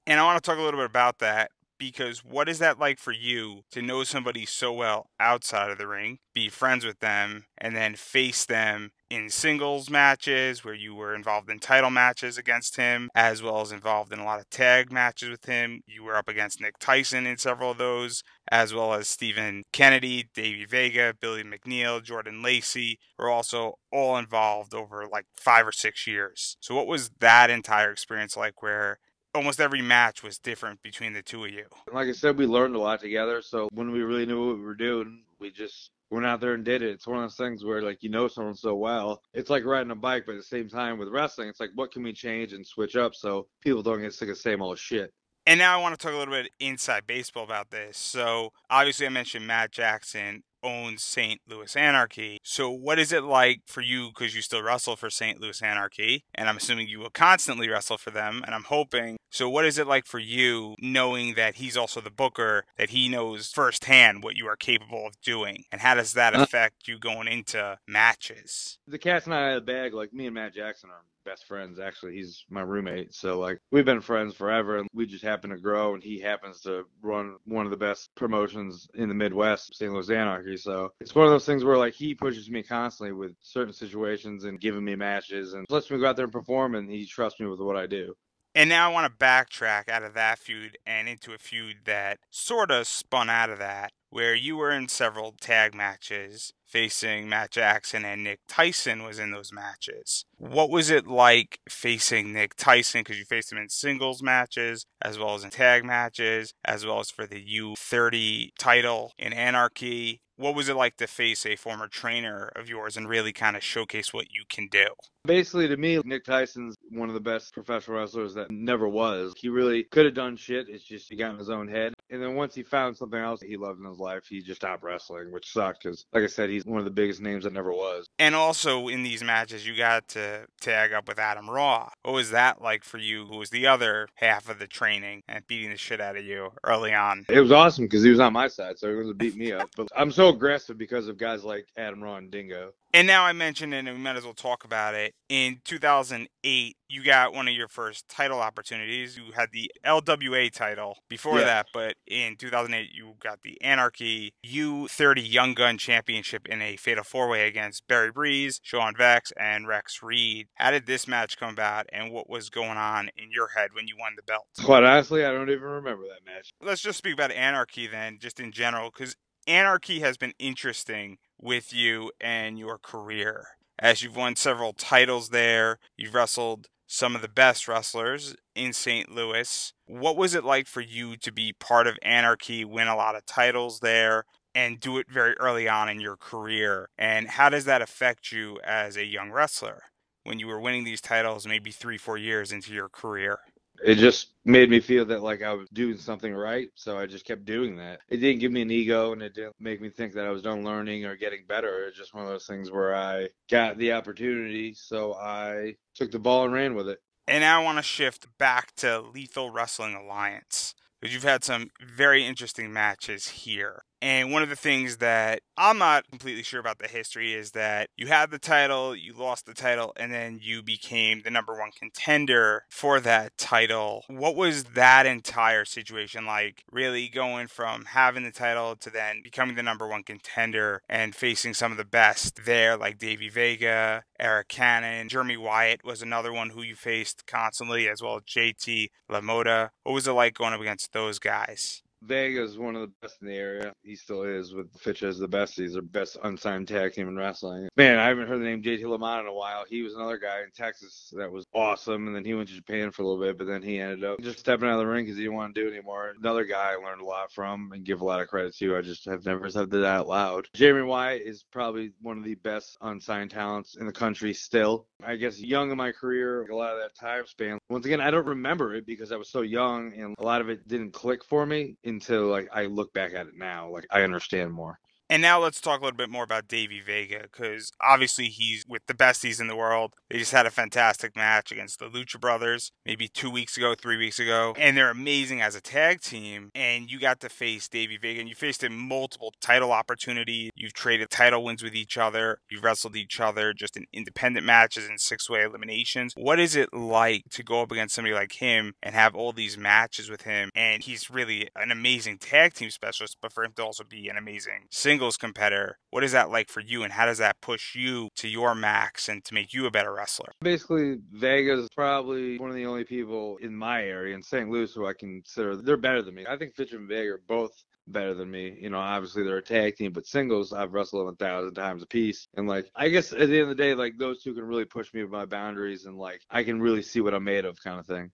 And 0.07 0.19
I 0.19 0.23
want 0.23 0.43
to 0.43 0.49
talk 0.49 0.57
a 0.57 0.61
little 0.61 0.79
bit 0.79 0.89
about 0.89 1.19
that 1.19 1.51
because 1.81 2.23
what 2.23 2.47
is 2.47 2.59
that 2.59 2.77
like 2.77 2.99
for 2.99 3.11
you 3.11 3.63
to 3.71 3.81
know 3.81 4.03
somebody 4.03 4.45
so 4.45 4.71
well 4.71 5.07
outside 5.19 5.71
of 5.71 5.79
the 5.79 5.87
ring, 5.87 6.19
be 6.31 6.47
friends 6.47 6.85
with 6.85 6.99
them, 6.99 7.45
and 7.57 7.75
then 7.75 7.95
face 7.95 8.45
them 8.45 8.91
in 9.09 9.31
singles 9.31 9.89
matches 9.89 10.63
where 10.63 10.75
you 10.75 10.93
were 10.93 11.15
involved 11.15 11.49
in 11.49 11.57
title 11.57 11.89
matches 11.89 12.37
against 12.37 12.75
him, 12.75 13.09
as 13.15 13.41
well 13.41 13.61
as 13.61 13.71
involved 13.71 14.13
in 14.13 14.19
a 14.19 14.23
lot 14.23 14.39
of 14.39 14.47
tag 14.51 14.91
matches 14.91 15.27
with 15.27 15.45
him. 15.45 15.81
You 15.87 16.03
were 16.03 16.15
up 16.15 16.27
against 16.27 16.61
Nick 16.61 16.77
Tyson 16.77 17.25
in 17.25 17.37
several 17.37 17.71
of 17.71 17.79
those, 17.79 18.21
as 18.51 18.75
well 18.75 18.93
as 18.93 19.07
Stephen 19.07 19.63
Kennedy, 19.73 20.29
Davey 20.35 20.65
Vega, 20.65 21.15
Billy 21.19 21.43
McNeil, 21.43 22.03
Jordan 22.03 22.43
Lacey 22.43 22.99
were 23.17 23.29
also 23.29 23.73
all 23.91 24.17
involved 24.17 24.75
over 24.75 25.07
like 25.11 25.25
five 25.35 25.65
or 25.65 25.71
six 25.71 26.05
years. 26.05 26.57
So, 26.59 26.75
what 26.75 26.85
was 26.85 27.09
that 27.21 27.49
entire 27.49 27.91
experience 27.91 28.37
like 28.37 28.61
where 28.61 28.99
almost 29.33 29.59
every 29.59 29.81
match 29.81 30.23
was 30.23 30.37
different 30.37 30.81
between 30.81 31.13
the 31.13 31.21
two 31.21 31.45
of 31.45 31.51
you. 31.51 31.65
Like 31.91 32.07
I 32.07 32.11
said, 32.11 32.37
we 32.37 32.45
learned 32.45 32.75
a 32.75 32.79
lot 32.79 32.99
together. 32.99 33.41
So 33.41 33.69
when 33.73 33.91
we 33.91 34.01
really 34.01 34.25
knew 34.25 34.47
what 34.47 34.57
we 34.57 34.63
were 34.63 34.75
doing, 34.75 35.23
we 35.39 35.51
just 35.51 35.91
went 36.09 36.25
out 36.25 36.41
there 36.41 36.53
and 36.53 36.65
did 36.65 36.81
it. 36.81 36.89
It's 36.89 37.07
one 37.07 37.17
of 37.17 37.23
those 37.23 37.37
things 37.37 37.63
where 37.63 37.81
like 37.81 38.03
you 38.03 38.09
know 38.09 38.27
someone 38.27 38.55
so 38.55 38.75
well. 38.75 39.21
It's 39.33 39.49
like 39.49 39.65
riding 39.65 39.91
a 39.91 39.95
bike, 39.95 40.23
but 40.25 40.33
at 40.33 40.39
the 40.39 40.43
same 40.43 40.69
time 40.69 40.97
with 40.97 41.09
wrestling, 41.09 41.49
it's 41.49 41.59
like 41.59 41.71
what 41.75 41.91
can 41.91 42.03
we 42.03 42.13
change 42.13 42.53
and 42.53 42.65
switch 42.65 42.95
up 42.95 43.15
so 43.15 43.47
people 43.61 43.81
don't 43.81 44.01
get 44.01 44.13
sick 44.13 44.29
of 44.29 44.35
the 44.35 44.41
same 44.41 44.61
old 44.61 44.77
shit. 44.77 45.13
And 45.47 45.57
now 45.57 45.77
I 45.77 45.81
want 45.81 45.97
to 45.97 46.05
talk 46.05 46.13
a 46.13 46.17
little 46.17 46.33
bit 46.33 46.51
inside 46.59 47.07
baseball 47.07 47.43
about 47.43 47.71
this. 47.71 47.97
So, 47.97 48.53
obviously, 48.69 49.07
I 49.07 49.09
mentioned 49.09 49.47
Matt 49.47 49.71
Jackson 49.71 50.43
owns 50.63 51.03
St. 51.03 51.41
Louis 51.47 51.75
Anarchy. 51.75 52.39
So, 52.43 52.69
what 52.69 52.99
is 52.99 53.11
it 53.11 53.23
like 53.23 53.61
for 53.65 53.81
you 53.81 54.09
because 54.09 54.35
you 54.35 54.41
still 54.41 54.61
wrestle 54.61 54.95
for 54.95 55.09
St. 55.09 55.39
Louis 55.39 55.61
Anarchy? 55.61 56.25
And 56.33 56.49
I'm 56.49 56.57
assuming 56.57 56.87
you 56.87 56.99
will 56.99 57.09
constantly 57.09 57.69
wrestle 57.69 57.97
for 57.97 58.11
them. 58.11 58.43
And 58.45 58.55
I'm 58.55 58.65
hoping. 58.65 59.17
So, 59.29 59.49
what 59.49 59.65
is 59.65 59.77
it 59.77 59.87
like 59.87 60.05
for 60.05 60.19
you 60.19 60.75
knowing 60.79 61.35
that 61.35 61.55
he's 61.55 61.77
also 61.77 62.01
the 62.01 62.11
booker, 62.11 62.65
that 62.77 62.89
he 62.89 63.09
knows 63.09 63.51
firsthand 63.51 64.23
what 64.23 64.35
you 64.35 64.47
are 64.47 64.55
capable 64.55 65.07
of 65.07 65.19
doing? 65.21 65.63
And 65.71 65.81
how 65.81 65.95
does 65.95 66.13
that 66.13 66.35
uh 66.35 66.41
affect 66.41 66.87
you 66.87 66.99
going 66.99 67.27
into 67.27 67.77
matches? 67.87 68.77
The 68.87 68.99
cats 68.99 69.25
and 69.25 69.35
I 69.35 69.51
of 69.51 69.65
the 69.65 69.71
bag, 69.71 69.93
like 69.93 70.13
me 70.13 70.25
and 70.25 70.35
Matt 70.35 70.53
Jackson 70.53 70.89
are 70.89 71.03
best 71.25 71.45
friends. 71.45 71.79
Actually 71.79 72.13
he's 72.13 72.45
my 72.49 72.61
roommate. 72.61 73.13
So 73.13 73.39
like 73.39 73.59
we've 73.71 73.85
been 73.85 74.01
friends 74.01 74.35
forever 74.35 74.77
and 74.77 74.87
we 74.93 75.05
just 75.05 75.23
happen 75.23 75.49
to 75.49 75.57
grow 75.57 75.93
and 75.93 76.03
he 76.03 76.19
happens 76.19 76.61
to 76.61 76.83
run 77.01 77.37
one 77.45 77.65
of 77.65 77.71
the 77.71 77.77
best 77.77 78.09
promotions 78.15 78.87
in 78.95 79.09
the 79.09 79.15
midwest 79.15 79.75
st 79.75 79.91
louis 79.91 80.09
anarchy. 80.09 80.57
So 80.57 80.89
it's 80.99 81.15
one 81.15 81.25
of 81.25 81.31
those 81.31 81.45
things 81.45 81.63
where 81.63 81.77
like 81.77 81.93
he 81.93 82.15
pushes 82.15 82.49
me 82.49 82.63
constantly 82.63 83.13
with 83.13 83.35
certain 83.41 83.73
situations 83.73 84.45
and 84.45 84.59
giving 84.59 84.83
me 84.83 84.95
matches 84.95 85.53
and 85.53 85.65
lets 85.69 85.89
me 85.89 85.99
go 85.99 86.07
out 86.07 86.15
there 86.15 86.25
and 86.25 86.33
perform 86.33 86.75
and 86.75 86.89
he 86.89 87.05
trusts 87.05 87.39
me 87.39 87.47
with 87.47 87.59
what 87.59 87.77
i 87.77 87.85
do 87.85 88.15
and 88.53 88.69
now 88.69 88.89
I 88.89 88.93
want 88.93 89.11
to 89.11 89.25
backtrack 89.25 89.89
out 89.89 90.03
of 90.03 90.13
that 90.13 90.39
feud 90.39 90.77
and 90.85 91.07
into 91.07 91.33
a 91.33 91.37
feud 91.37 91.77
that 91.85 92.19
sort 92.29 92.71
of 92.71 92.87
spun 92.87 93.29
out 93.29 93.49
of 93.49 93.59
that, 93.59 93.91
where 94.09 94.35
you 94.35 94.57
were 94.57 94.71
in 94.71 94.87
several 94.89 95.33
tag 95.39 95.73
matches 95.73 96.51
facing 96.65 97.27
Matt 97.27 97.51
Jackson 97.51 98.05
and 98.05 98.23
Nick 98.23 98.39
Tyson 98.47 99.03
was 99.03 99.19
in 99.19 99.31
those 99.31 99.51
matches. 99.51 100.25
What 100.37 100.69
was 100.69 100.89
it 100.89 101.07
like 101.07 101.59
facing 101.69 102.33
Nick 102.33 102.55
Tyson? 102.55 103.01
Because 103.01 103.19
you 103.19 103.25
faced 103.25 103.51
him 103.51 103.57
in 103.57 103.69
singles 103.69 104.23
matches, 104.23 104.85
as 105.01 105.19
well 105.19 105.35
as 105.35 105.43
in 105.43 105.49
tag 105.49 105.83
matches, 105.83 106.53
as 106.63 106.85
well 106.85 106.99
as 106.99 107.09
for 107.09 107.25
the 107.25 107.43
U30 107.43 108.49
title 108.57 109.11
in 109.17 109.33
Anarchy. 109.33 110.21
What 110.41 110.55
was 110.55 110.69
it 110.69 110.75
like 110.75 110.97
to 110.97 111.05
face 111.05 111.45
a 111.45 111.55
former 111.55 111.87
trainer 111.87 112.51
of 112.55 112.67
yours 112.67 112.97
and 112.97 113.07
really 113.07 113.31
kind 113.31 113.55
of 113.55 113.63
showcase 113.63 114.11
what 114.11 114.31
you 114.31 114.41
can 114.49 114.67
do? 114.69 114.87
Basically, 115.23 115.67
to 115.67 115.77
me, 115.77 116.01
Nick 116.03 116.25
Tyson's 116.25 116.75
one 116.89 117.09
of 117.09 117.13
the 117.13 117.19
best 117.19 117.53
professional 117.53 117.97
wrestlers 117.97 118.33
that 118.33 118.49
never 118.49 118.89
was. 118.89 119.33
He 119.37 119.49
really 119.49 119.83
could 119.83 120.05
have 120.05 120.15
done 120.15 120.35
shit. 120.35 120.67
It's 120.67 120.83
just 120.83 121.09
he 121.09 121.15
got 121.15 121.33
in 121.33 121.37
his 121.37 121.51
own 121.51 121.67
head. 121.67 121.93
And 122.09 122.21
then 122.21 122.33
once 122.33 122.55
he 122.55 122.63
found 122.63 122.97
something 122.97 123.19
else 123.19 123.39
that 123.41 123.49
he 123.49 123.55
loved 123.55 123.79
in 123.79 123.85
his 123.85 123.99
life, 123.99 124.25
he 124.27 124.41
just 124.41 124.61
stopped 124.61 124.83
wrestling, 124.83 125.31
which 125.31 125.53
sucked 125.53 125.83
because, 125.83 126.05
like 126.11 126.23
I 126.23 126.27
said, 126.27 126.49
he's 126.49 126.65
one 126.65 126.79
of 126.79 126.85
the 126.85 126.91
biggest 126.91 127.21
names 127.21 127.43
that 127.43 127.53
never 127.53 127.71
was. 127.71 128.07
And 128.17 128.33
also 128.33 128.87
in 128.87 129.03
these 129.03 129.23
matches, 129.23 129.65
you 129.65 129.77
got 129.77 130.07
to 130.09 130.47
tag 130.59 130.91
up 130.91 131.07
with 131.07 131.19
Adam 131.19 131.49
Raw. 131.49 131.89
What 132.01 132.13
was 132.13 132.31
that 132.31 132.61
like 132.61 132.83
for 132.83 132.97
you, 132.97 133.27
who 133.27 133.37
was 133.37 133.51
the 133.51 133.67
other 133.67 134.09
half 134.15 134.49
of 134.49 134.57
the 134.57 134.67
training 134.67 135.21
and 135.29 135.45
beating 135.45 135.69
the 135.69 135.77
shit 135.77 136.01
out 136.01 136.17
of 136.17 136.25
you 136.25 136.51
early 136.63 136.93
on? 136.95 137.25
It 137.29 137.39
was 137.39 137.51
awesome 137.51 137.85
because 137.85 138.03
he 138.03 138.09
was 138.09 138.19
on 138.19 138.33
my 138.33 138.47
side, 138.47 138.79
so 138.79 138.89
he 138.89 138.95
was 138.95 139.07
to 139.07 139.13
beat 139.13 139.37
me 139.37 139.51
up. 139.51 139.69
But 139.77 139.87
I'm 139.95 140.11
so 140.11 140.30
aggressive 140.31 140.77
because 140.77 141.07
of 141.07 141.17
guys 141.17 141.43
like 141.43 141.67
Adam 141.77 142.03
and 142.03 142.31
Dingo. 142.31 142.73
And 142.93 143.07
now 143.07 143.23
I 143.23 143.31
mentioned 143.31 143.73
it, 143.73 143.77
and 143.77 143.87
we 143.87 143.93
might 143.95 144.17
as 144.17 144.25
well 144.25 144.33
talk 144.33 144.65
about 144.65 144.95
it. 144.95 145.13
In 145.29 145.61
2008, 145.63 146.77
you 146.89 147.03
got 147.03 147.33
one 147.33 147.47
of 147.47 147.53
your 147.53 147.69
first 147.69 148.09
title 148.09 148.39
opportunities. 148.39 149.17
You 149.17 149.31
had 149.33 149.49
the 149.53 149.71
LWA 149.85 150.51
title 150.51 150.97
before 151.07 151.39
yeah. 151.39 151.45
that, 151.45 151.67
but 151.73 151.95
in 152.05 152.35
2008, 152.35 152.89
you 152.93 153.13
got 153.19 153.43
the 153.43 153.61
Anarchy 153.61 154.33
U30 154.45 155.31
Young 155.31 155.53
Gun 155.53 155.77
Championship 155.77 156.47
in 156.49 156.61
a 156.61 156.75
fatal 156.75 157.05
four 157.05 157.29
way 157.29 157.47
against 157.47 157.87
Barry 157.87 158.11
Breeze, 158.11 158.59
Sean 158.61 158.93
Vex, 158.97 159.31
and 159.39 159.67
Rex 159.67 160.03
Reed. 160.03 160.47
How 160.55 160.71
did 160.71 160.85
this 160.85 161.07
match 161.07 161.37
come 161.37 161.51
about, 161.51 161.85
and 161.93 162.11
what 162.11 162.29
was 162.29 162.49
going 162.49 162.77
on 162.77 163.09
in 163.15 163.31
your 163.31 163.49
head 163.55 163.69
when 163.73 163.87
you 163.87 163.95
won 163.97 164.13
the 164.17 164.23
belt? 164.23 164.47
Quite 164.61 164.83
honestly, 164.83 165.23
I 165.23 165.31
don't 165.31 165.49
even 165.49 165.63
remember 165.63 166.03
that 166.03 166.25
match. 166.25 166.51
Let's 166.61 166.81
just 166.81 166.97
speak 166.97 167.13
about 167.13 167.31
Anarchy 167.31 167.87
then, 167.87 168.17
just 168.19 168.41
in 168.41 168.51
general, 168.51 168.91
because 168.91 169.15
Anarchy 169.47 170.01
has 170.01 170.17
been 170.17 170.33
interesting 170.37 171.17
with 171.39 171.73
you 171.73 172.11
and 172.21 172.59
your 172.59 172.77
career. 172.77 173.47
As 173.79 174.03
you've 174.03 174.15
won 174.15 174.35
several 174.35 174.73
titles 174.73 175.29
there, 175.29 175.79
you've 175.97 176.13
wrestled 176.13 176.67
some 176.85 177.15
of 177.15 177.21
the 177.21 177.27
best 177.27 177.67
wrestlers 177.67 178.35
in 178.53 178.73
St. 178.73 179.09
Louis. 179.09 179.73
What 179.87 180.15
was 180.15 180.35
it 180.35 180.43
like 180.43 180.67
for 180.67 180.81
you 180.81 181.17
to 181.17 181.31
be 181.31 181.53
part 181.53 181.87
of 181.87 181.97
Anarchy, 182.03 182.63
win 182.63 182.87
a 182.87 182.95
lot 182.95 183.15
of 183.15 183.25
titles 183.25 183.79
there, 183.79 184.25
and 184.53 184.79
do 184.79 184.97
it 184.97 185.07
very 185.09 185.33
early 185.39 185.67
on 185.67 185.89
in 185.89 185.99
your 185.99 186.17
career? 186.17 186.89
And 186.97 187.29
how 187.29 187.49
does 187.49 187.65
that 187.65 187.81
affect 187.81 188.31
you 188.31 188.59
as 188.63 188.95
a 188.95 189.05
young 189.05 189.31
wrestler 189.31 189.83
when 190.23 190.37
you 190.37 190.47
were 190.47 190.59
winning 190.59 190.83
these 190.83 191.01
titles 191.01 191.47
maybe 191.47 191.71
three, 191.71 191.97
four 191.97 192.17
years 192.17 192.51
into 192.51 192.73
your 192.73 192.89
career? 192.89 193.39
It 193.83 193.95
just 193.95 194.29
made 194.45 194.69
me 194.69 194.79
feel 194.79 195.05
that 195.05 195.23
like 195.23 195.41
I 195.41 195.53
was 195.53 195.69
doing 195.69 195.97
something 195.97 196.33
right. 196.33 196.69
So 196.75 196.97
I 196.97 197.05
just 197.05 197.25
kept 197.25 197.45
doing 197.45 197.75
that. 197.77 197.99
It 198.09 198.17
didn't 198.17 198.39
give 198.39 198.51
me 198.51 198.61
an 198.61 198.71
ego 198.71 199.13
and 199.13 199.21
it 199.21 199.33
didn't 199.33 199.55
make 199.59 199.81
me 199.81 199.89
think 199.89 200.13
that 200.13 200.25
I 200.25 200.29
was 200.29 200.41
done 200.41 200.63
learning 200.63 201.05
or 201.05 201.15
getting 201.15 201.45
better. 201.47 201.85
It's 201.85 201.97
just 201.97 202.13
one 202.13 202.23
of 202.23 202.29
those 202.29 202.45
things 202.45 202.71
where 202.71 202.95
I 202.95 203.29
got 203.49 203.77
the 203.77 203.93
opportunity. 203.93 204.73
So 204.73 205.13
I 205.15 205.75
took 205.95 206.11
the 206.11 206.19
ball 206.19 206.45
and 206.45 206.53
ran 206.53 206.75
with 206.75 206.89
it. 206.89 206.99
And 207.27 207.41
now 207.41 207.61
I 207.61 207.63
want 207.63 207.77
to 207.77 207.83
shift 207.83 208.27
back 208.37 208.75
to 208.77 208.99
Lethal 208.99 209.51
Wrestling 209.51 209.95
Alliance 209.95 210.73
because 210.99 211.13
you've 211.13 211.23
had 211.23 211.43
some 211.43 211.69
very 211.81 212.25
interesting 212.25 212.73
matches 212.73 213.27
here. 213.29 213.83
And 214.01 214.31
one 214.31 214.41
of 214.41 214.49
the 214.49 214.55
things 214.55 214.97
that 214.97 215.41
I'm 215.57 215.77
not 215.77 216.09
completely 216.09 216.43
sure 216.43 216.59
about 216.59 216.79
the 216.79 216.87
history 216.87 217.33
is 217.33 217.51
that 217.51 217.89
you 217.95 218.07
had 218.07 218.31
the 218.31 218.39
title, 218.39 218.95
you 218.95 219.13
lost 219.13 219.45
the 219.45 219.53
title, 219.53 219.93
and 219.95 220.11
then 220.11 220.39
you 220.41 220.63
became 220.63 221.21
the 221.21 221.29
number 221.29 221.57
one 221.57 221.69
contender 221.77 222.63
for 222.69 222.99
that 222.99 223.37
title. 223.37 224.03
What 224.07 224.35
was 224.35 224.63
that 224.63 225.05
entire 225.05 225.65
situation 225.65 226.25
like? 226.25 226.63
Really 226.71 227.09
going 227.09 227.47
from 227.47 227.85
having 227.85 228.23
the 228.23 228.31
title 228.31 228.75
to 228.77 228.89
then 228.89 229.21
becoming 229.23 229.55
the 229.55 229.63
number 229.63 229.87
one 229.87 230.03
contender 230.03 230.81
and 230.89 231.13
facing 231.13 231.53
some 231.53 231.71
of 231.71 231.77
the 231.77 231.85
best 231.85 232.45
there, 232.45 232.75
like 232.75 232.97
Davey 232.97 233.29
Vega, 233.29 234.03
Eric 234.19 234.47
Cannon, 234.47 235.09
Jeremy 235.09 235.37
Wyatt 235.37 235.83
was 235.83 236.01
another 236.01 236.33
one 236.33 236.51
who 236.51 236.63
you 236.63 236.75
faced 236.75 237.27
constantly, 237.27 237.87
as 237.87 238.01
well 238.01 238.15
as 238.15 238.23
JT 238.23 238.87
LaMotta. 239.11 239.69
What 239.83 239.93
was 239.93 240.07
it 240.07 240.13
like 240.13 240.33
going 240.33 240.53
up 240.53 240.61
against 240.61 240.91
those 240.91 241.19
guys? 241.19 241.83
Vega's 242.03 242.57
one 242.57 242.75
of 242.75 242.81
the 242.81 242.91
best 243.01 243.21
in 243.21 243.27
the 243.27 243.35
area. 243.35 243.73
He 243.83 243.95
still 243.95 244.23
is 244.23 244.53
with 244.53 244.71
Fitch 244.79 245.03
as 245.03 245.19
the 245.19 245.27
best. 245.27 245.55
He's 245.55 245.73
the 245.73 245.81
best 245.81 246.17
unsigned 246.23 246.67
tag 246.67 246.93
team 246.93 247.07
in 247.07 247.15
wrestling. 247.15 247.69
Man, 247.77 247.99
I 247.99 248.07
haven't 248.07 248.27
heard 248.27 248.39
the 248.39 248.45
name 248.45 248.61
JT 248.61 248.83
LaMotta 248.83 249.21
in 249.21 249.27
a 249.27 249.33
while. 249.33 249.65
He 249.67 249.81
was 249.81 249.93
another 249.93 250.17
guy 250.17 250.41
in 250.41 250.51
Texas 250.55 251.13
that 251.15 251.31
was 251.31 251.45
awesome, 251.53 252.07
and 252.07 252.15
then 252.15 252.25
he 252.25 252.33
went 252.33 252.49
to 252.49 252.55
Japan 252.55 252.91
for 252.91 253.03
a 253.03 253.07
little 253.07 253.21
bit, 253.21 253.37
but 253.37 253.47
then 253.47 253.61
he 253.61 253.79
ended 253.79 254.03
up 254.03 254.19
just 254.21 254.39
stepping 254.39 254.67
out 254.67 254.73
of 254.73 254.79
the 254.79 254.87
ring 254.87 255.05
because 255.05 255.17
he 255.17 255.23
didn't 255.23 255.35
want 255.35 255.53
to 255.53 255.61
do 255.61 255.67
it 255.67 255.73
anymore. 255.73 256.13
Another 256.19 256.45
guy 256.45 256.73
I 256.73 256.75
learned 256.75 257.01
a 257.01 257.05
lot 257.05 257.31
from 257.31 257.71
and 257.71 257.85
give 257.85 258.01
a 258.01 258.05
lot 258.05 258.21
of 258.21 258.27
credit 258.27 258.55
to. 258.57 258.75
I 258.75 258.81
just 258.81 259.05
have 259.05 259.25
never 259.25 259.49
said 259.49 259.69
that 259.69 259.85
out 259.85 260.07
loud. 260.07 260.47
Jeremy 260.53 260.87
Wyatt 260.87 261.21
is 261.21 261.43
probably 261.51 261.91
one 262.01 262.17
of 262.17 262.23
the 262.23 262.35
best 262.35 262.77
unsigned 262.81 263.31
talents 263.31 263.75
in 263.75 263.85
the 263.85 263.91
country 263.91 264.33
still. 264.33 264.87
I 265.03 265.15
guess 265.15 265.39
young 265.39 265.71
in 265.71 265.77
my 265.77 265.91
career, 265.91 266.47
a 266.47 266.55
lot 266.55 266.73
of 266.73 266.79
that 266.79 266.95
time 266.95 267.25
span. 267.25 267.57
Once 267.69 267.85
again, 267.85 268.01
I 268.01 268.11
don't 268.11 268.27
remember 268.27 268.75
it 268.75 268.85
because 268.85 269.11
I 269.11 269.17
was 269.17 269.29
so 269.29 269.41
young 269.41 269.93
and 269.93 270.15
a 270.17 270.23
lot 270.23 270.41
of 270.41 270.49
it 270.49 270.67
didn't 270.67 270.91
click 270.93 271.23
for 271.23 271.45
me 271.45 271.75
until 271.91 272.27
like 272.27 272.49
I 272.53 272.65
look 272.65 272.93
back 272.93 273.13
at 273.13 273.27
it 273.27 273.35
now. 273.37 273.69
Like 273.69 273.87
I 273.91 274.01
understand 274.03 274.51
more. 274.51 274.79
And 275.11 275.21
now 275.21 275.41
let's 275.41 275.59
talk 275.59 275.81
a 275.81 275.83
little 275.83 275.97
bit 275.97 276.09
more 276.09 276.23
about 276.23 276.47
Davey 276.47 276.79
Vega 276.79 277.23
because 277.23 277.73
obviously 277.81 278.27
he's 278.27 278.63
with 278.65 278.83
the 278.87 278.93
besties 278.93 279.41
in 279.41 279.47
the 279.47 279.57
world. 279.57 279.91
They 280.09 280.17
just 280.17 280.31
had 280.31 280.45
a 280.45 280.51
fantastic 280.51 281.17
match 281.17 281.51
against 281.51 281.79
the 281.79 281.89
Lucha 281.89 282.17
Brothers 282.17 282.71
maybe 282.85 283.09
two 283.09 283.29
weeks 283.29 283.57
ago, 283.57 283.75
three 283.75 283.97
weeks 283.97 284.19
ago, 284.19 284.55
and 284.57 284.77
they're 284.77 284.89
amazing 284.89 285.41
as 285.41 285.53
a 285.53 285.59
tag 285.59 285.99
team. 285.99 286.49
And 286.55 286.89
you 286.89 286.97
got 286.97 287.19
to 287.19 287.29
face 287.29 287.67
Davey 287.67 287.97
Vega, 287.97 288.21
and 288.21 288.29
you 288.29 288.35
faced 288.35 288.63
him 288.63 288.73
multiple 288.73 289.33
title 289.41 289.73
opportunities. 289.73 290.49
You've 290.55 290.71
traded 290.71 291.09
title 291.09 291.43
wins 291.43 291.61
with 291.61 291.75
each 291.75 291.97
other. 291.97 292.37
You've 292.49 292.63
wrestled 292.63 292.95
each 292.95 293.19
other 293.19 293.51
just 293.53 293.75
in 293.75 293.87
independent 293.91 294.45
matches 294.45 294.87
and 294.87 294.97
six 294.97 295.29
way 295.29 295.43
eliminations. 295.43 296.13
What 296.15 296.39
is 296.39 296.55
it 296.55 296.73
like 296.73 297.23
to 297.31 297.43
go 297.43 297.63
up 297.63 297.71
against 297.73 297.95
somebody 297.95 298.15
like 298.15 298.31
him 298.31 298.75
and 298.81 298.95
have 298.95 299.13
all 299.13 299.33
these 299.33 299.57
matches 299.57 300.09
with 300.09 300.21
him? 300.21 300.51
And 300.55 300.83
he's 300.83 301.09
really 301.09 301.49
an 301.57 301.69
amazing 301.69 302.19
tag 302.19 302.53
team 302.53 302.69
specialist, 302.69 303.17
but 303.21 303.33
for 303.33 303.43
him 303.43 303.51
to 303.57 303.65
also 303.65 303.83
be 303.83 304.07
an 304.07 304.15
amazing 304.15 304.67
single 304.69 305.00
singles 305.01 305.17
competitor. 305.17 305.79
What 305.89 306.03
is 306.03 306.11
that 306.11 306.29
like 306.29 306.47
for 306.47 306.59
you, 306.59 306.83
and 306.83 306.93
how 306.93 307.07
does 307.07 307.17
that 307.17 307.41
push 307.41 307.75
you 307.75 308.09
to 308.17 308.27
your 308.27 308.53
max 308.53 309.09
and 309.09 309.25
to 309.25 309.33
make 309.33 309.51
you 309.51 309.65
a 309.65 309.71
better 309.71 309.91
wrestler? 309.91 310.31
Basically, 310.41 310.97
Vega's 311.11 311.61
is 311.61 311.69
probably 311.75 312.37
one 312.37 312.51
of 312.51 312.55
the 312.55 312.67
only 312.67 312.83
people 312.83 313.37
in 313.37 313.55
my 313.55 313.81
area 313.81 314.13
in 314.13 314.21
St. 314.21 314.47
Louis 314.47 314.71
who 314.71 314.85
I 314.85 314.93
consider 314.93 315.55
they're 315.55 315.75
better 315.75 316.03
than 316.03 316.13
me. 316.13 316.25
I 316.29 316.37
think 316.37 316.53
Fitch 316.53 316.73
and 316.73 316.87
Vega 316.87 317.13
are 317.13 317.21
both 317.27 317.51
better 317.87 318.13
than 318.13 318.29
me. 318.29 318.55
You 318.61 318.69
know, 318.69 318.77
obviously 318.77 319.23
they're 319.23 319.37
a 319.37 319.41
tag 319.41 319.75
team, 319.75 319.91
but 319.91 320.05
singles 320.05 320.53
I've 320.53 320.73
wrestled 320.73 321.07
them 321.07 321.15
a 321.15 321.17
thousand 321.17 321.55
times 321.55 321.81
a 321.81 321.87
piece. 321.87 322.27
And 322.35 322.47
like 322.47 322.69
I 322.75 322.89
guess 322.89 323.11
at 323.11 323.27
the 323.27 323.39
end 323.39 323.49
of 323.49 323.49
the 323.49 323.55
day, 323.55 323.73
like 323.73 323.97
those 323.97 324.21
two 324.21 324.35
can 324.35 324.43
really 324.43 324.65
push 324.65 324.93
me 324.93 325.01
with 325.01 325.11
my 325.11 325.25
boundaries 325.25 325.85
and 325.85 325.97
like 325.97 326.21
I 326.29 326.43
can 326.43 326.61
really 326.61 326.83
see 326.83 327.01
what 327.01 327.15
I'm 327.15 327.23
made 327.23 327.45
of 327.45 327.59
kind 327.63 327.79
of 327.79 327.87
thing. 327.87 328.11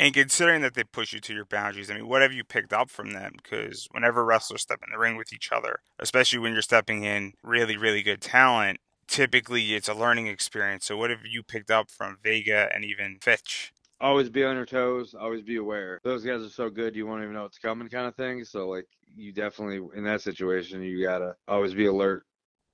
And 0.00 0.14
considering 0.14 0.62
that 0.62 0.72
they 0.72 0.84
push 0.84 1.12
you 1.12 1.20
to 1.20 1.34
your 1.34 1.44
boundaries, 1.44 1.90
I 1.90 1.94
mean, 1.94 2.08
what 2.08 2.22
have 2.22 2.32
you 2.32 2.42
picked 2.42 2.72
up 2.72 2.88
from 2.88 3.12
them? 3.12 3.32
Because 3.36 3.86
whenever 3.90 4.24
wrestlers 4.24 4.62
step 4.62 4.80
in 4.82 4.90
the 4.90 4.98
ring 4.98 5.14
with 5.14 5.30
each 5.30 5.52
other, 5.52 5.80
especially 5.98 6.38
when 6.38 6.54
you're 6.54 6.62
stepping 6.62 7.04
in 7.04 7.34
really, 7.42 7.76
really 7.76 8.02
good 8.02 8.22
talent, 8.22 8.78
typically 9.08 9.74
it's 9.74 9.90
a 9.90 9.94
learning 9.94 10.26
experience. 10.26 10.86
So, 10.86 10.96
what 10.96 11.10
have 11.10 11.26
you 11.26 11.42
picked 11.42 11.70
up 11.70 11.90
from 11.90 12.16
Vega 12.24 12.70
and 12.74 12.82
even 12.82 13.18
Fitch? 13.20 13.74
always 14.00 14.30
be 14.30 14.42
on 14.42 14.56
your 14.56 14.64
toes, 14.64 15.14
always 15.14 15.42
be 15.42 15.56
aware. 15.56 16.00
Those 16.02 16.24
guys 16.24 16.40
are 16.40 16.48
so 16.48 16.70
good, 16.70 16.96
you 16.96 17.06
won't 17.06 17.22
even 17.22 17.34
know 17.34 17.42
what's 17.42 17.58
coming, 17.58 17.86
kind 17.90 18.06
of 18.06 18.16
thing. 18.16 18.42
So 18.44 18.70
like, 18.70 18.86
you 19.14 19.34
definitely 19.34 19.86
in 19.94 20.04
that 20.04 20.22
situation, 20.22 20.82
you 20.82 21.04
gotta 21.04 21.36
always 21.46 21.74
be 21.74 21.84
alert. 21.84 22.24